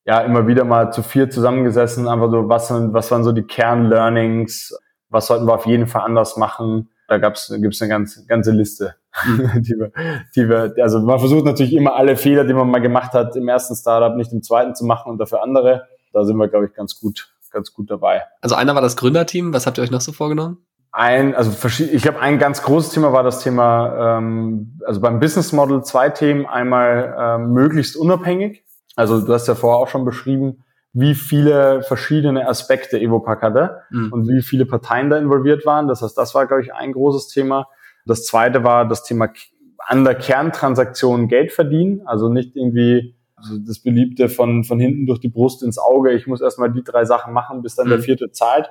ja, 0.07 0.21
immer 0.21 0.47
wieder 0.47 0.65
mal 0.65 0.91
zu 0.91 1.03
vier 1.03 1.29
zusammengesessen, 1.29 2.09
einfach 2.09 2.31
so, 2.31 2.49
was, 2.49 2.69
sind, 2.69 2.95
was 2.95 3.11
waren 3.11 3.23
so 3.23 3.33
die 3.33 3.43
Kernlearnings, 3.43 4.75
was 5.11 5.27
sollten 5.27 5.47
wir 5.47 5.55
auf 5.55 5.67
jeden 5.67 5.87
Fall 5.87 6.03
anders 6.03 6.39
machen. 6.39 6.89
Da 7.09 7.19
gab's, 7.19 7.53
gibt's 7.59 7.83
eine 7.83 7.91
ganz, 7.91 8.27
ganze 8.27 8.53
Liste. 8.53 8.95
die, 9.27 9.75
wir, 9.79 9.93
die 10.35 10.49
wir, 10.49 10.75
also 10.83 11.01
man 11.01 11.19
versucht 11.19 11.45
natürlich 11.45 11.75
immer 11.75 11.97
alle 11.97 12.17
Fehler, 12.17 12.45
die 12.45 12.55
man 12.55 12.71
mal 12.71 12.81
gemacht 12.81 13.13
hat, 13.13 13.37
im 13.37 13.49
ersten 13.49 13.75
Startup 13.75 14.17
nicht 14.17 14.33
im 14.33 14.43
zweiten 14.43 14.75
zu 14.75 14.85
machen 14.85 15.11
und 15.11 15.19
dafür 15.19 15.43
andere 15.43 15.87
da 16.17 16.25
sind 16.25 16.39
wir, 16.39 16.49
glaube 16.49 16.65
ich, 16.65 16.73
ganz 16.73 16.99
gut, 16.99 17.29
ganz 17.53 17.75
gut 17.75 17.91
dabei. 17.91 18.23
Also 18.41 18.55
einer 18.55 18.75
war 18.75 18.81
das 18.81 18.97
Gründerteam. 18.97 19.53
Was 19.53 19.67
habt 19.67 19.77
ihr 19.77 19.85
euch 19.85 19.91
noch 19.91 20.01
so 20.01 20.13
vorgenommen? 20.13 20.57
Ein, 20.91 21.35
also 21.35 21.53
ich 21.69 22.03
glaube, 22.03 22.21
ein 22.21 22.39
ganz 22.39 22.63
großes 22.63 22.91
Thema 22.91 23.13
war 23.13 23.23
das 23.23 23.41
Thema, 23.41 24.17
ähm, 24.17 24.81
also 24.87 25.03
beim 25.03 25.21
Business 25.21 25.53
Model 25.53 25.85
zwei 25.85 26.09
Themen. 26.09 26.47
Einmal 26.47 27.15
ähm, 27.19 27.53
möglichst 27.53 27.99
unabhängig. 27.99 28.65
Also 28.95 29.21
du 29.21 29.31
hast 29.31 29.47
ja 29.47 29.55
vorher 29.55 29.79
auch 29.79 29.89
schon 29.89 30.07
beschrieben, 30.07 30.65
wie 30.95 31.15
viele 31.15 31.83
verschiedene 31.83 32.49
Aspekte 32.49 32.99
Evopack 32.99 33.43
hatte 33.43 33.83
mhm. 33.91 34.11
und 34.11 34.29
wie 34.29 34.41
viele 34.41 34.65
Parteien 34.65 35.11
da 35.11 35.19
involviert 35.19 35.67
waren. 35.67 35.87
Das 35.87 36.01
heißt, 36.01 36.17
das 36.17 36.35
war, 36.35 36.47
glaube 36.47 36.63
ich, 36.63 36.73
ein 36.73 36.93
großes 36.93 37.29
Thema. 37.29 37.69
Das 38.07 38.25
zweite 38.25 38.65
war 38.65 38.89
das 38.89 39.05
Thema 39.05 39.31
an 39.79 40.05
der 40.05 40.15
Kerntransaktion 40.15 41.29
Geld 41.29 41.53
verdienen. 41.53 42.03
Also 42.07 42.29
nicht 42.29 42.57
irgendwie 42.57 43.17
also 43.37 43.59
das 43.59 43.81
Beliebte 43.81 44.29
von, 44.29 44.65
von 44.65 44.81
hinten 44.81 45.07
durch 45.07 45.21
die 45.21 45.29
Brust 45.29 45.63
ins 45.63 45.79
Auge. 45.79 46.13
Ich 46.13 46.27
muss 46.27 46.41
erstmal 46.41 46.73
die 46.73 46.83
drei 46.83 47.05
Sachen 47.05 47.33
machen, 47.33 47.63
bis 47.63 47.75
dann 47.77 47.87
mhm. 47.87 47.91
der 47.91 47.99
vierte 48.01 48.31
zahlt. 48.33 48.71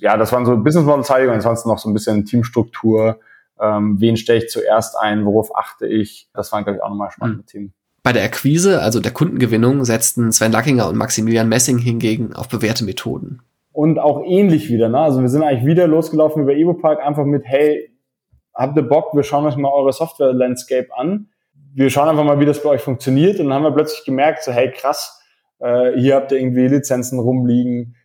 Ja, 0.00 0.16
das 0.16 0.32
waren 0.32 0.44
so 0.44 0.56
Business 0.56 0.84
Model 0.84 1.04
Zeigungen, 1.04 1.36
ansonsten 1.36 1.68
noch 1.68 1.78
so 1.78 1.88
ein 1.88 1.94
bisschen 1.94 2.24
Teamstruktur. 2.24 3.20
Ähm, 3.58 4.00
wen 4.00 4.16
stelle 4.16 4.40
ich 4.40 4.48
zuerst 4.50 4.96
ein? 4.98 5.24
Worauf 5.24 5.56
achte 5.56 5.86
ich? 5.86 6.28
Das 6.34 6.52
waren, 6.52 6.64
glaube 6.64 6.78
ich, 6.78 6.82
auch 6.82 6.90
nochmal 6.90 7.10
spannende 7.10 7.42
mhm. 7.42 7.46
Themen. 7.46 7.72
Bei 8.02 8.12
der 8.12 8.24
Akquise, 8.24 8.82
also 8.82 9.00
der 9.00 9.12
Kundengewinnung, 9.12 9.84
setzten 9.84 10.30
Sven 10.30 10.52
Lackinger 10.52 10.88
und 10.88 10.96
Maximilian 10.96 11.48
Messing 11.48 11.78
hingegen 11.78 12.34
auf 12.34 12.48
bewährte 12.48 12.84
Methoden. 12.84 13.40
Und 13.72 13.98
auch 13.98 14.22
ähnlich 14.24 14.70
wieder, 14.70 14.88
ne? 14.88 14.98
Also 14.98 15.20
wir 15.20 15.28
sind 15.28 15.42
eigentlich 15.42 15.66
wieder 15.66 15.86
losgelaufen 15.86 16.42
über 16.42 16.54
EvoPark, 16.54 17.00
einfach 17.00 17.24
mit, 17.24 17.42
hey, 17.44 17.90
habt 18.56 18.76
ihr 18.76 18.82
Bock, 18.82 19.14
wir 19.14 19.22
schauen 19.22 19.46
euch 19.46 19.56
mal 19.56 19.70
eure 19.70 19.92
Software-Landscape 19.92 20.88
an 20.96 21.28
wir 21.76 21.90
schauen 21.90 22.08
einfach 22.08 22.24
mal, 22.24 22.40
wie 22.40 22.46
das 22.46 22.62
bei 22.62 22.70
euch 22.70 22.80
funktioniert. 22.80 23.38
Und 23.38 23.46
dann 23.46 23.54
haben 23.54 23.64
wir 23.64 23.70
plötzlich 23.70 24.04
gemerkt, 24.06 24.42
so 24.42 24.50
hey 24.50 24.70
krass, 24.70 25.22
äh, 25.58 25.92
hier 25.92 26.14
habt 26.14 26.32
ihr 26.32 26.38
irgendwie 26.38 26.66
Lizenzen 26.68 27.18
rumliegen. 27.18 27.96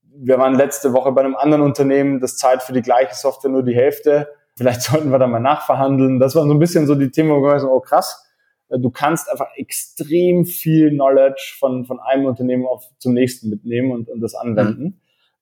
Wir 0.00 0.38
waren 0.38 0.54
letzte 0.54 0.94
Woche 0.94 1.12
bei 1.12 1.20
einem 1.20 1.36
anderen 1.36 1.62
Unternehmen, 1.62 2.20
das 2.20 2.38
zahlt 2.38 2.62
für 2.62 2.72
die 2.72 2.80
gleiche 2.80 3.14
Software 3.14 3.50
nur 3.50 3.62
die 3.62 3.74
Hälfte. 3.74 4.28
Vielleicht 4.56 4.80
sollten 4.82 5.10
wir 5.10 5.18
da 5.18 5.26
mal 5.26 5.40
nachverhandeln. 5.40 6.18
Das 6.20 6.34
waren 6.34 6.48
so 6.48 6.54
ein 6.54 6.58
bisschen 6.58 6.86
so 6.86 6.94
die 6.94 7.10
Themen, 7.10 7.30
wo 7.30 7.42
wir 7.42 7.60
so, 7.60 7.70
oh 7.70 7.80
krass, 7.80 8.26
äh, 8.70 8.78
du 8.78 8.90
kannst 8.90 9.30
einfach 9.30 9.48
extrem 9.56 10.46
viel 10.46 10.90
Knowledge 10.90 11.56
von, 11.58 11.84
von 11.84 12.00
einem 12.00 12.24
Unternehmen 12.24 12.66
auf 12.66 12.88
zum 12.98 13.12
nächsten 13.12 13.50
mitnehmen 13.50 13.92
und, 13.92 14.08
und 14.08 14.22
das 14.22 14.34
anwenden. 14.34 14.82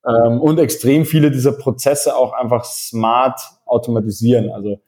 Mhm. 0.05 0.13
Ähm, 0.13 0.41
und 0.41 0.59
extrem 0.59 1.05
viele 1.05 1.31
dieser 1.31 1.53
Prozesse 1.53 2.17
auch 2.17 2.33
einfach 2.33 2.65
smart 2.65 3.41
automatisieren. 3.67 4.51
Also 4.51 4.81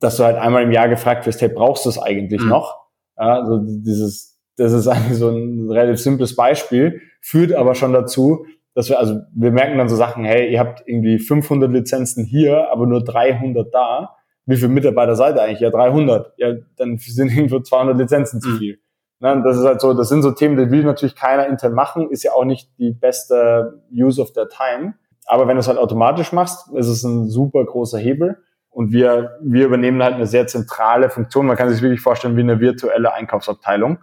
dass 0.00 0.16
du 0.16 0.24
halt 0.24 0.36
einmal 0.36 0.62
im 0.62 0.72
Jahr 0.72 0.88
gefragt 0.88 1.26
wirst, 1.26 1.40
hey, 1.40 1.48
brauchst 1.48 1.84
du 1.84 1.90
es 1.90 1.98
eigentlich 1.98 2.42
mhm. 2.42 2.48
noch? 2.48 2.76
Ja, 3.18 3.40
also 3.40 3.58
dieses, 3.58 4.38
das 4.56 4.72
ist 4.72 4.88
eigentlich 4.88 5.18
so 5.18 5.30
ein 5.30 5.70
relativ 5.70 6.00
simples 6.00 6.36
Beispiel, 6.36 7.00
führt 7.20 7.52
aber 7.52 7.74
schon 7.74 7.92
dazu, 7.92 8.46
dass 8.74 8.90
wir, 8.90 8.98
also 8.98 9.20
wir 9.34 9.52
merken 9.52 9.78
dann 9.78 9.88
so 9.88 9.96
Sachen, 9.96 10.24
hey, 10.24 10.52
ihr 10.52 10.60
habt 10.60 10.82
irgendwie 10.86 11.18
500 11.18 11.70
Lizenzen 11.70 12.24
hier, 12.24 12.70
aber 12.70 12.86
nur 12.86 13.02
300 13.02 13.72
da. 13.72 14.16
Wie 14.44 14.56
viele 14.56 14.68
Mitarbeiter 14.68 15.16
seid 15.16 15.36
ihr 15.36 15.42
eigentlich? 15.42 15.60
Ja, 15.60 15.70
300. 15.70 16.34
Ja, 16.36 16.52
dann 16.76 16.98
sind 16.98 17.30
irgendwo 17.30 17.58
200 17.60 17.96
Lizenzen 17.96 18.40
zu 18.40 18.50
mhm. 18.50 18.58
viel. 18.58 18.78
Mhm. 19.20 19.42
das 19.44 19.56
ist 19.56 19.64
halt 19.64 19.80
so, 19.80 19.94
das 19.94 20.10
sind 20.10 20.22
so 20.22 20.32
Themen, 20.32 20.58
die 20.58 20.70
will 20.70 20.84
natürlich 20.84 21.16
keiner 21.16 21.46
intern 21.46 21.72
machen, 21.72 22.10
ist 22.10 22.22
ja 22.22 22.32
auch 22.32 22.44
nicht 22.44 22.68
die 22.78 22.92
beste 22.92 23.82
Use 23.90 24.20
of 24.20 24.32
their 24.34 24.48
time. 24.48 24.94
Aber 25.26 25.48
wenn 25.48 25.56
du 25.56 25.60
es 25.60 25.68
halt 25.68 25.78
automatisch 25.78 26.32
machst, 26.32 26.72
ist 26.74 26.86
es 26.86 27.02
ein 27.02 27.28
super 27.28 27.64
großer 27.64 27.98
Hebel. 27.98 28.38
Und 28.70 28.92
wir, 28.92 29.38
wir 29.42 29.66
übernehmen 29.66 30.02
halt 30.02 30.14
eine 30.14 30.26
sehr 30.26 30.46
zentrale 30.46 31.10
Funktion. 31.10 31.46
Man 31.46 31.56
kann 31.56 31.70
sich 31.70 31.82
wirklich 31.82 32.00
vorstellen 32.00 32.36
wie 32.36 32.42
eine 32.42 32.60
virtuelle 32.60 33.12
Einkaufsabteilung. 33.12 33.98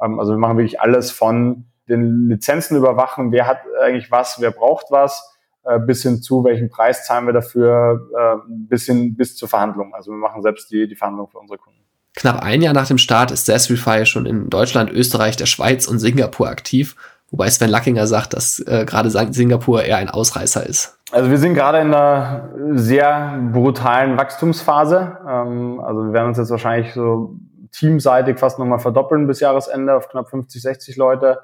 Ähm, 0.00 0.18
also 0.18 0.32
wir 0.32 0.38
machen 0.38 0.58
wirklich 0.58 0.80
alles 0.80 1.10
von 1.10 1.66
den 1.88 2.28
Lizenzen 2.28 2.76
überwachen, 2.76 3.30
wer 3.32 3.46
hat 3.46 3.58
eigentlich 3.80 4.10
was, 4.10 4.40
wer 4.40 4.50
braucht 4.50 4.86
was, 4.90 5.36
äh, 5.64 5.78
bis 5.78 6.02
hin 6.02 6.20
zu, 6.20 6.44
welchen 6.44 6.68
Preis 6.68 7.06
zahlen 7.06 7.26
wir 7.26 7.32
dafür, 7.32 8.08
äh, 8.18 8.36
bis 8.48 8.86
hin 8.86 9.16
bis 9.16 9.36
zur 9.36 9.48
Verhandlung. 9.48 9.94
Also 9.94 10.10
wir 10.10 10.18
machen 10.18 10.42
selbst 10.42 10.70
die, 10.70 10.88
die 10.88 10.96
Verhandlung 10.96 11.28
für 11.28 11.38
unsere 11.38 11.58
Kunden. 11.58 11.80
Knapp 12.14 12.42
ein 12.42 12.62
Jahr 12.62 12.72
nach 12.72 12.88
dem 12.88 12.98
Start 12.98 13.30
ist 13.30 13.46
Sastrify 13.46 14.06
schon 14.06 14.26
in 14.26 14.48
Deutschland, 14.48 14.90
Österreich, 14.90 15.36
der 15.36 15.46
Schweiz 15.46 15.86
und 15.86 15.98
Singapur 15.98 16.48
aktiv, 16.48 16.96
wobei 17.30 17.48
Sven 17.50 17.70
Lackinger 17.70 18.06
sagt, 18.06 18.34
dass 18.34 18.60
äh, 18.60 18.84
gerade 18.84 19.10
Singapur 19.10 19.82
eher 19.82 19.98
ein 19.98 20.08
Ausreißer 20.08 20.66
ist. 20.66 20.98
Also 21.12 21.30
wir 21.30 21.38
sind 21.38 21.54
gerade 21.54 21.78
in 21.78 21.94
einer 21.94 22.50
sehr 22.74 23.38
brutalen 23.52 24.16
Wachstumsphase. 24.16 25.18
Ähm, 25.28 25.80
also 25.80 26.04
wir 26.06 26.12
werden 26.12 26.28
uns 26.28 26.38
jetzt 26.38 26.50
wahrscheinlich 26.50 26.92
so 26.94 27.36
teamseitig 27.72 28.38
fast 28.38 28.58
nochmal 28.58 28.78
verdoppeln 28.78 29.26
bis 29.26 29.40
Jahresende 29.40 29.94
auf 29.94 30.08
knapp 30.08 30.28
50, 30.28 30.62
60 30.62 30.96
Leute. 30.96 31.40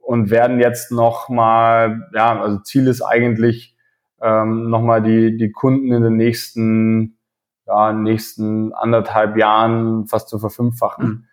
und 0.00 0.30
werden 0.30 0.60
jetzt 0.60 0.92
nochmal, 0.92 2.08
ja, 2.12 2.38
also 2.38 2.58
Ziel 2.58 2.88
ist 2.88 3.00
eigentlich, 3.00 3.74
ähm, 4.20 4.68
nochmal 4.70 5.02
die, 5.02 5.36
die 5.36 5.50
Kunden 5.50 5.92
in 5.92 6.02
den 6.02 6.16
nächsten, 6.16 7.18
ja, 7.66 7.92
nächsten 7.92 8.72
anderthalb 8.72 9.36
Jahren 9.36 10.06
fast 10.06 10.28
zu 10.28 10.38
verfünffachen. 10.38 11.06
Mhm. 11.06 11.24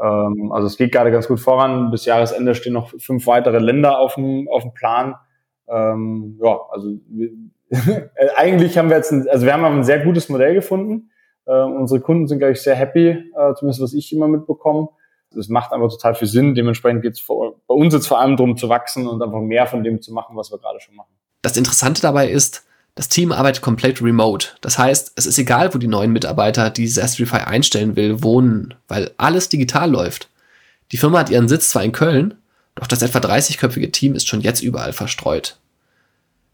Ähm, 0.00 0.52
also 0.52 0.66
es 0.66 0.76
geht 0.76 0.92
gerade 0.92 1.10
ganz 1.10 1.28
gut 1.28 1.40
voran. 1.40 1.90
Bis 1.90 2.04
Jahresende 2.04 2.54
stehen 2.54 2.72
noch 2.72 2.92
fünf 2.98 3.26
weitere 3.26 3.58
Länder 3.58 3.98
auf 3.98 4.14
dem, 4.14 4.48
auf 4.48 4.62
dem 4.62 4.74
Plan. 4.74 5.14
Ähm, 5.68 6.38
ja, 6.42 6.58
also 6.70 6.88
wir, 7.08 7.30
eigentlich 8.36 8.76
haben 8.78 8.90
wir 8.90 8.96
jetzt, 8.96 9.12
ein, 9.12 9.28
also 9.28 9.46
wir 9.46 9.52
haben 9.52 9.64
ein 9.64 9.84
sehr 9.84 10.00
gutes 10.00 10.28
Modell 10.28 10.54
gefunden. 10.54 11.10
Äh, 11.46 11.62
unsere 11.62 12.00
Kunden 12.00 12.26
sind, 12.26 12.38
glaube 12.38 12.52
ich, 12.52 12.62
sehr 12.62 12.74
happy, 12.74 13.08
äh, 13.08 13.54
zumindest 13.54 13.82
was 13.82 13.94
ich 13.94 14.12
immer 14.12 14.28
mitbekomme. 14.28 14.88
Das 15.34 15.48
macht 15.48 15.72
einfach 15.72 15.88
total 15.88 16.14
viel 16.14 16.28
Sinn. 16.28 16.54
Dementsprechend 16.54 17.02
geht 17.02 17.14
es 17.14 17.26
bei 17.26 17.74
uns 17.74 17.92
jetzt 17.92 18.06
vor 18.06 18.20
allem 18.20 18.36
darum 18.36 18.56
zu 18.56 18.68
wachsen 18.68 19.06
und 19.08 19.20
einfach 19.20 19.40
mehr 19.40 19.66
von 19.66 19.82
dem 19.82 20.00
zu 20.00 20.12
machen, 20.12 20.36
was 20.36 20.52
wir 20.52 20.58
gerade 20.58 20.80
schon 20.80 20.94
machen. 20.94 21.12
Das 21.42 21.56
Interessante 21.56 22.00
dabei 22.00 22.30
ist, 22.30 22.64
das 22.94 23.08
Team 23.08 23.32
arbeitet 23.32 23.62
komplett 23.62 24.00
remote. 24.00 24.48
Das 24.60 24.78
heißt, 24.78 25.12
es 25.16 25.26
ist 25.26 25.38
egal, 25.38 25.74
wo 25.74 25.78
die 25.78 25.88
neuen 25.88 26.12
Mitarbeiter, 26.12 26.70
die 26.70 26.88
Zastrify 26.88 27.38
einstellen 27.38 27.96
will, 27.96 28.22
wohnen, 28.22 28.74
weil 28.86 29.10
alles 29.16 29.48
digital 29.48 29.90
läuft. 29.90 30.28
Die 30.92 30.96
Firma 30.96 31.18
hat 31.18 31.30
ihren 31.30 31.48
Sitz 31.48 31.70
zwar 31.70 31.82
in 31.82 31.92
Köln, 31.92 32.34
doch 32.76 32.86
das 32.86 33.02
etwa 33.02 33.18
30-köpfige 33.18 33.90
Team 33.90 34.14
ist 34.14 34.28
schon 34.28 34.40
jetzt 34.40 34.62
überall 34.62 34.92
verstreut. 34.92 35.56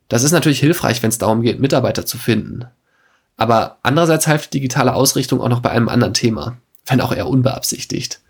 Das 0.09 0.23
ist 0.23 0.33
natürlich 0.33 0.61
hilfreich, 0.61 1.03
wenn 1.03 1.11
es 1.11 1.19
darum 1.19 1.43
geht, 1.43 1.61
Mitarbeiter 1.61 2.05
zu 2.05 2.19
finden. 2.19 2.67
Aber 3.37 3.79
andererseits 3.83 4.27
die 4.27 4.59
digitale 4.59 4.95
Ausrichtung 4.95 5.41
auch 5.41 5.49
noch 5.49 5.61
bei 5.61 5.71
einem 5.71 5.89
anderen 5.89 6.15
Thema, 6.15 6.59
wenn 6.87 7.01
auch 7.01 7.13
eher 7.13 7.29
unbeabsichtigt. 7.29 8.21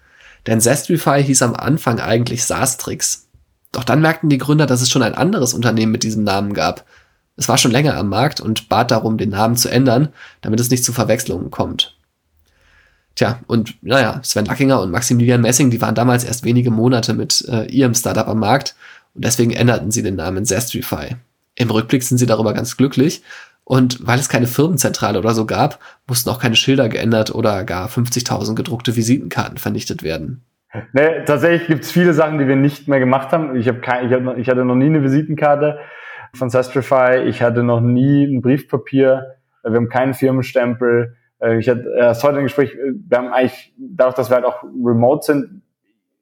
Denn 0.46 0.60
Zestrify 0.60 1.22
hieß 1.22 1.42
am 1.42 1.54
Anfang 1.54 2.00
eigentlich 2.00 2.44
Sastrix. 2.44 3.28
Doch 3.72 3.84
dann 3.84 4.00
merkten 4.00 4.30
die 4.30 4.38
Gründer, 4.38 4.66
dass 4.66 4.80
es 4.80 4.90
schon 4.90 5.02
ein 5.02 5.14
anderes 5.14 5.54
Unternehmen 5.54 5.92
mit 5.92 6.02
diesem 6.02 6.24
Namen 6.24 6.54
gab. 6.54 6.84
Es 7.40 7.48
war 7.48 7.56
schon 7.56 7.70
länger 7.70 7.96
am 7.96 8.10
Markt 8.10 8.42
und 8.42 8.68
bat 8.68 8.90
darum, 8.90 9.16
den 9.16 9.30
Namen 9.30 9.56
zu 9.56 9.70
ändern, 9.70 10.10
damit 10.42 10.60
es 10.60 10.68
nicht 10.68 10.84
zu 10.84 10.92
Verwechslungen 10.92 11.50
kommt. 11.50 11.96
Tja, 13.14 13.40
und 13.46 13.82
naja, 13.82 14.20
Sven 14.22 14.44
Lackinger 14.44 14.78
und 14.82 14.90
Maximilian 14.90 15.40
Messing, 15.40 15.70
die 15.70 15.80
waren 15.80 15.94
damals 15.94 16.22
erst 16.22 16.44
wenige 16.44 16.70
Monate 16.70 17.14
mit 17.14 17.42
äh, 17.48 17.64
ihrem 17.64 17.94
Startup 17.94 18.28
am 18.28 18.40
Markt 18.40 18.76
und 19.14 19.24
deswegen 19.24 19.52
änderten 19.52 19.90
sie 19.90 20.02
den 20.02 20.16
Namen 20.16 20.44
Zestrify. 20.44 21.16
Im 21.54 21.70
Rückblick 21.70 22.02
sind 22.02 22.18
sie 22.18 22.26
darüber 22.26 22.52
ganz 22.52 22.76
glücklich 22.76 23.22
und 23.64 24.06
weil 24.06 24.18
es 24.18 24.28
keine 24.28 24.46
Firmenzentrale 24.46 25.18
oder 25.18 25.32
so 25.32 25.46
gab, 25.46 25.78
mussten 26.06 26.28
auch 26.28 26.40
keine 26.40 26.56
Schilder 26.56 26.90
geändert 26.90 27.34
oder 27.34 27.64
gar 27.64 27.88
50.000 27.88 28.54
gedruckte 28.54 28.96
Visitenkarten 28.96 29.56
vernichtet 29.56 30.02
werden. 30.02 30.42
Nee, 30.92 31.24
tatsächlich 31.24 31.68
gibt 31.68 31.84
es 31.84 31.90
viele 31.90 32.12
Sachen, 32.12 32.38
die 32.38 32.46
wir 32.46 32.56
nicht 32.56 32.86
mehr 32.86 33.00
gemacht 33.00 33.32
haben. 33.32 33.56
Ich, 33.56 33.66
hab 33.66 33.80
kein, 33.80 34.06
ich, 34.06 34.12
hab 34.12 34.36
ich 34.36 34.46
hatte 34.46 34.66
noch 34.66 34.74
nie 34.74 34.86
eine 34.86 35.02
Visitenkarte 35.02 35.78
von 36.34 36.50
Sastrify. 36.50 37.24
Ich 37.26 37.42
hatte 37.42 37.62
noch 37.62 37.80
nie 37.80 38.24
ein 38.24 38.42
Briefpapier. 38.42 39.36
Wir 39.62 39.74
haben 39.74 39.88
keinen 39.88 40.14
Firmenstempel. 40.14 41.16
Äh, 41.40 41.58
ich 41.58 41.68
hatte 41.68 41.92
erst 41.96 42.22
heute 42.24 42.38
ein 42.38 42.44
Gespräch, 42.44 42.74
äh, 42.74 42.92
wir 42.94 43.18
haben 43.18 43.28
eigentlich, 43.28 43.74
dadurch, 43.76 44.14
dass 44.14 44.30
wir 44.30 44.36
halt 44.36 44.44
auch 44.44 44.62
remote 44.62 45.24
sind, 45.24 45.62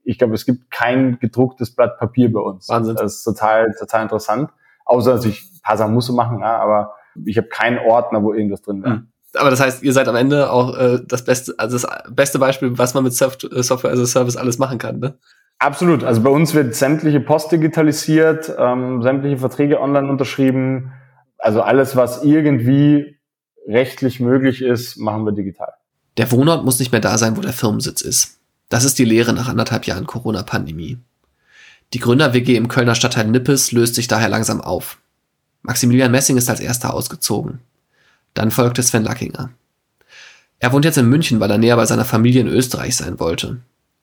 ich 0.04 0.18
glaube, 0.18 0.34
es 0.34 0.46
gibt 0.46 0.70
kein 0.70 1.18
gedrucktes 1.18 1.74
Blatt 1.74 1.98
Papier 1.98 2.32
bei 2.32 2.40
uns. 2.40 2.68
Wahnsinn. 2.68 2.96
Das 2.96 3.16
ist 3.16 3.24
total, 3.24 3.74
total 3.78 4.04
interessant. 4.04 4.50
Außer, 4.86 5.12
dass 5.12 5.26
ich 5.26 5.42
ein 5.42 5.60
paar 5.62 5.76
Sachen 5.76 5.92
muss 5.92 6.10
machen, 6.10 6.40
ja, 6.40 6.58
aber 6.58 6.94
ich 7.26 7.36
habe 7.36 7.48
keinen 7.48 7.78
Ordner, 7.78 8.22
wo 8.22 8.32
irgendwas 8.32 8.62
drin 8.62 8.82
wäre. 8.82 8.94
Mhm. 8.94 9.08
Aber 9.34 9.50
das 9.50 9.60
heißt, 9.60 9.82
ihr 9.82 9.92
seid 9.92 10.08
am 10.08 10.16
Ende 10.16 10.50
auch 10.50 10.74
äh, 10.78 11.00
das 11.06 11.24
beste, 11.24 11.54
also 11.58 11.76
das 11.76 11.86
beste 12.10 12.38
Beispiel, 12.38 12.78
was 12.78 12.94
man 12.94 13.04
mit 13.04 13.12
äh, 13.12 13.62
Software 13.62 13.92
as 13.92 13.98
a 13.98 14.06
Service 14.06 14.38
alles 14.38 14.58
machen 14.58 14.78
kann, 14.78 14.98
ne? 14.98 15.18
Absolut. 15.58 16.04
Also 16.04 16.22
bei 16.22 16.30
uns 16.30 16.54
wird 16.54 16.74
sämtliche 16.74 17.20
Post 17.20 17.50
digitalisiert, 17.50 18.52
ähm, 18.58 19.02
sämtliche 19.02 19.38
Verträge 19.38 19.80
online 19.80 20.08
unterschrieben. 20.08 20.92
Also 21.36 21.62
alles, 21.62 21.96
was 21.96 22.22
irgendwie 22.22 23.16
rechtlich 23.66 24.20
möglich 24.20 24.62
ist, 24.62 24.96
machen 24.96 25.24
wir 25.24 25.32
digital. 25.32 25.72
Der 26.16 26.30
Wohnort 26.32 26.64
muss 26.64 26.78
nicht 26.78 26.92
mehr 26.92 27.00
da 27.00 27.18
sein, 27.18 27.36
wo 27.36 27.40
der 27.40 27.52
Firmensitz 27.52 28.00
ist. 28.00 28.38
Das 28.68 28.84
ist 28.84 28.98
die 28.98 29.04
Lehre 29.04 29.32
nach 29.32 29.48
anderthalb 29.48 29.86
Jahren 29.86 30.06
Corona-Pandemie. 30.06 30.98
Die 31.94 32.00
Gründer-WG 32.00 32.56
im 32.56 32.68
Kölner 32.68 32.94
Stadtteil 32.94 33.28
Nippes 33.28 33.72
löst 33.72 33.94
sich 33.94 34.08
daher 34.08 34.28
langsam 34.28 34.60
auf. 34.60 34.98
Maximilian 35.62 36.10
Messing 36.10 36.36
ist 36.36 36.50
als 36.50 36.60
erster 36.60 36.92
ausgezogen. 36.92 37.60
Dann 38.34 38.50
folgte 38.50 38.82
Sven 38.82 39.04
Lackinger. 39.04 39.50
Er 40.60 40.72
wohnt 40.72 40.84
jetzt 40.84 40.98
in 40.98 41.08
München, 41.08 41.40
weil 41.40 41.50
er 41.50 41.58
näher 41.58 41.76
bei 41.76 41.86
seiner 41.86 42.04
Familie 42.04 42.42
in 42.42 42.48
Österreich 42.48 42.96
sein 42.96 43.18
wollte. 43.20 43.58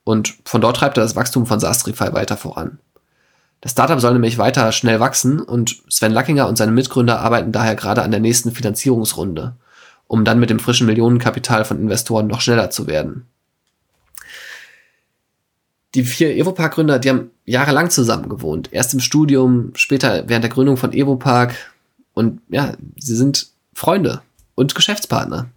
Und 0.06 0.36
von 0.44 0.60
dort 0.60 0.76
treibt 0.76 0.96
er 0.96 1.02
das 1.02 1.16
Wachstum 1.16 1.46
von 1.46 1.58
Sastrify 1.58 2.12
weiter 2.12 2.36
voran. 2.36 2.78
Das 3.60 3.72
Startup 3.72 4.00
soll 4.00 4.12
nämlich 4.12 4.38
weiter 4.38 4.70
schnell 4.70 5.00
wachsen 5.00 5.40
und 5.40 5.82
Sven 5.88 6.12
Lackinger 6.12 6.46
und 6.46 6.56
seine 6.56 6.70
Mitgründer 6.70 7.18
arbeiten 7.18 7.50
daher 7.50 7.74
gerade 7.74 8.04
an 8.04 8.12
der 8.12 8.20
nächsten 8.20 8.52
Finanzierungsrunde, 8.52 9.56
um 10.06 10.24
dann 10.24 10.38
mit 10.38 10.48
dem 10.48 10.60
frischen 10.60 10.86
Millionenkapital 10.86 11.64
von 11.64 11.80
Investoren 11.80 12.28
noch 12.28 12.40
schneller 12.40 12.70
zu 12.70 12.86
werden. 12.86 13.26
Die 15.96 16.04
vier 16.04 16.36
Evopark-Gründer, 16.36 17.00
die 17.00 17.10
haben 17.10 17.32
jahrelang 17.44 17.90
zusammen 17.90 18.28
gewohnt. 18.28 18.68
Erst 18.70 18.94
im 18.94 19.00
Studium, 19.00 19.72
später 19.74 20.28
während 20.28 20.44
der 20.44 20.52
Gründung 20.52 20.76
von 20.76 20.92
Evopark. 20.92 21.56
Und 22.14 22.42
ja, 22.48 22.74
sie 22.96 23.16
sind 23.16 23.48
Freunde 23.74 24.22
und 24.54 24.76
Geschäftspartner. 24.76 25.50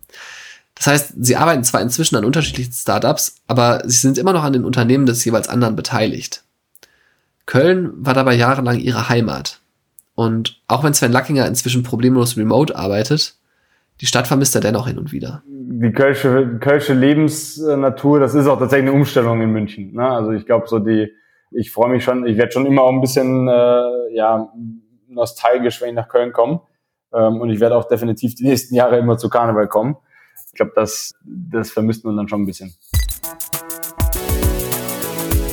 Das 0.79 0.87
heißt, 0.87 1.13
sie 1.19 1.35
arbeiten 1.35 1.65
zwar 1.65 1.81
inzwischen 1.81 2.15
an 2.15 2.23
unterschiedlichen 2.23 2.71
Startups, 2.71 3.35
aber 3.47 3.81
sie 3.83 3.97
sind 3.97 4.17
immer 4.17 4.31
noch 4.31 4.43
an 4.43 4.53
den 4.53 4.63
Unternehmen 4.63 5.05
des 5.05 5.25
jeweils 5.25 5.49
anderen 5.49 5.75
beteiligt. 5.75 6.45
Köln 7.45 7.91
war 7.97 8.13
dabei 8.13 8.35
jahrelang 8.35 8.79
ihre 8.79 9.09
Heimat. 9.09 9.59
Und 10.15 10.61
auch 10.69 10.85
wenn 10.85 10.93
Sven 10.93 11.11
Lackinger 11.11 11.45
inzwischen 11.47 11.83
problemlos 11.83 12.37
remote 12.37 12.77
arbeitet, 12.77 13.35
die 13.99 14.05
Stadt 14.05 14.27
vermisst 14.27 14.55
er 14.55 14.61
dennoch 14.61 14.87
hin 14.87 14.97
und 14.97 15.11
wieder. 15.11 15.43
Die 15.45 15.91
kölsche, 15.91 16.59
kölsche 16.61 16.93
Lebensnatur, 16.93 18.21
das 18.21 18.33
ist 18.33 18.47
auch 18.47 18.57
tatsächlich 18.57 18.89
eine 18.89 18.97
Umstellung 18.97 19.41
in 19.41 19.51
München. 19.51 19.93
Ne? 19.93 20.09
Also 20.09 20.31
ich 20.31 20.45
glaube, 20.45 20.67
so 20.69 20.79
die, 20.79 21.11
ich 21.51 21.73
freue 21.73 21.89
mich 21.89 22.05
schon, 22.05 22.25
ich 22.25 22.37
werde 22.37 22.53
schon 22.53 22.65
immer 22.65 22.83
auch 22.83 22.93
ein 22.93 23.01
bisschen 23.01 23.49
äh, 23.49 24.15
ja, 24.15 24.49
nostalgisch, 25.09 25.81
wenn 25.81 25.89
ich 25.89 25.95
nach 25.95 26.07
Köln 26.07 26.31
komme. 26.31 26.61
Ähm, 27.13 27.41
und 27.41 27.49
ich 27.49 27.59
werde 27.59 27.75
auch 27.75 27.85
definitiv 27.85 28.35
die 28.35 28.45
nächsten 28.45 28.75
Jahre 28.75 28.97
immer 28.97 29.17
zu 29.17 29.29
Karneval 29.29 29.67
kommen. 29.67 29.97
Ich 30.51 30.55
glaube, 30.55 30.71
das, 30.75 31.13
das 31.23 31.71
vermisst 31.71 32.03
man 32.03 32.17
dann 32.17 32.27
schon 32.27 32.41
ein 32.41 32.45
bisschen. 32.45 32.73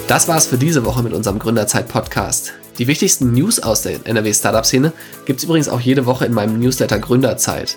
Das 0.09 0.29
war's 0.29 0.47
für 0.47 0.57
diese 0.57 0.85
Woche 0.85 1.03
mit 1.03 1.13
unserem 1.13 1.39
Gründerzeit-Podcast. 1.39 2.55
Die 2.79 2.87
wichtigsten 2.87 3.33
News 3.33 3.61
aus 3.61 3.83
der 3.83 4.07
NRW-Startup-Szene 4.07 4.93
gibt's 5.25 5.45
übrigens 5.45 5.69
auch 5.69 5.81
jede 5.81 6.07
Woche 6.07 6.27
in 6.27 6.33
meinem 6.33 6.59
Newsletter 6.59 6.99
Gründerzeit. 6.99 7.77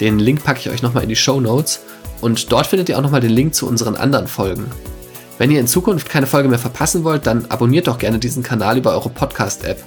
Den 0.00 0.18
Link 0.18 0.42
packe 0.44 0.60
ich 0.60 0.70
euch 0.70 0.82
nochmal 0.82 1.02
in 1.02 1.08
die 1.08 1.16
Show 1.16 1.40
Notes 1.40 1.80
und 2.20 2.50
dort 2.50 2.66
findet 2.66 2.88
ihr 2.88 2.98
auch 2.98 3.02
nochmal 3.02 3.20
den 3.20 3.30
Link 3.30 3.54
zu 3.54 3.68
unseren 3.68 3.94
anderen 3.94 4.26
Folgen. 4.26 4.66
Wenn 5.38 5.50
ihr 5.50 5.60
in 5.60 5.66
Zukunft 5.66 6.08
keine 6.08 6.26
Folge 6.26 6.48
mehr 6.48 6.58
verpassen 6.58 7.04
wollt, 7.04 7.26
dann 7.26 7.46
abonniert 7.46 7.88
doch 7.88 7.98
gerne 7.98 8.18
diesen 8.18 8.42
Kanal 8.42 8.78
über 8.78 8.92
eure 8.92 9.10
Podcast-App. 9.10 9.82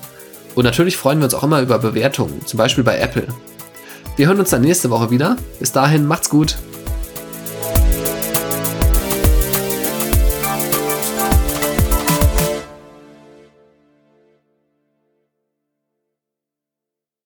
Und 0.56 0.64
natürlich 0.66 0.96
freuen 0.96 1.20
wir 1.20 1.26
uns 1.26 1.34
auch 1.34 1.44
immer 1.44 1.62
über 1.62 1.80
Bewertungen, 1.80 2.46
zum 2.46 2.58
Beispiel 2.58 2.84
bei 2.84 3.00
Apple. 3.00 3.28
Wir 4.16 4.28
hören 4.28 4.40
uns 4.40 4.52
dann 4.52 4.62
nächste 4.62 4.90
Woche 4.90 5.10
wieder. 5.10 5.38
Bis 5.60 5.72
dahin, 5.72 6.06
macht's 6.06 6.30
gut. 6.30 6.58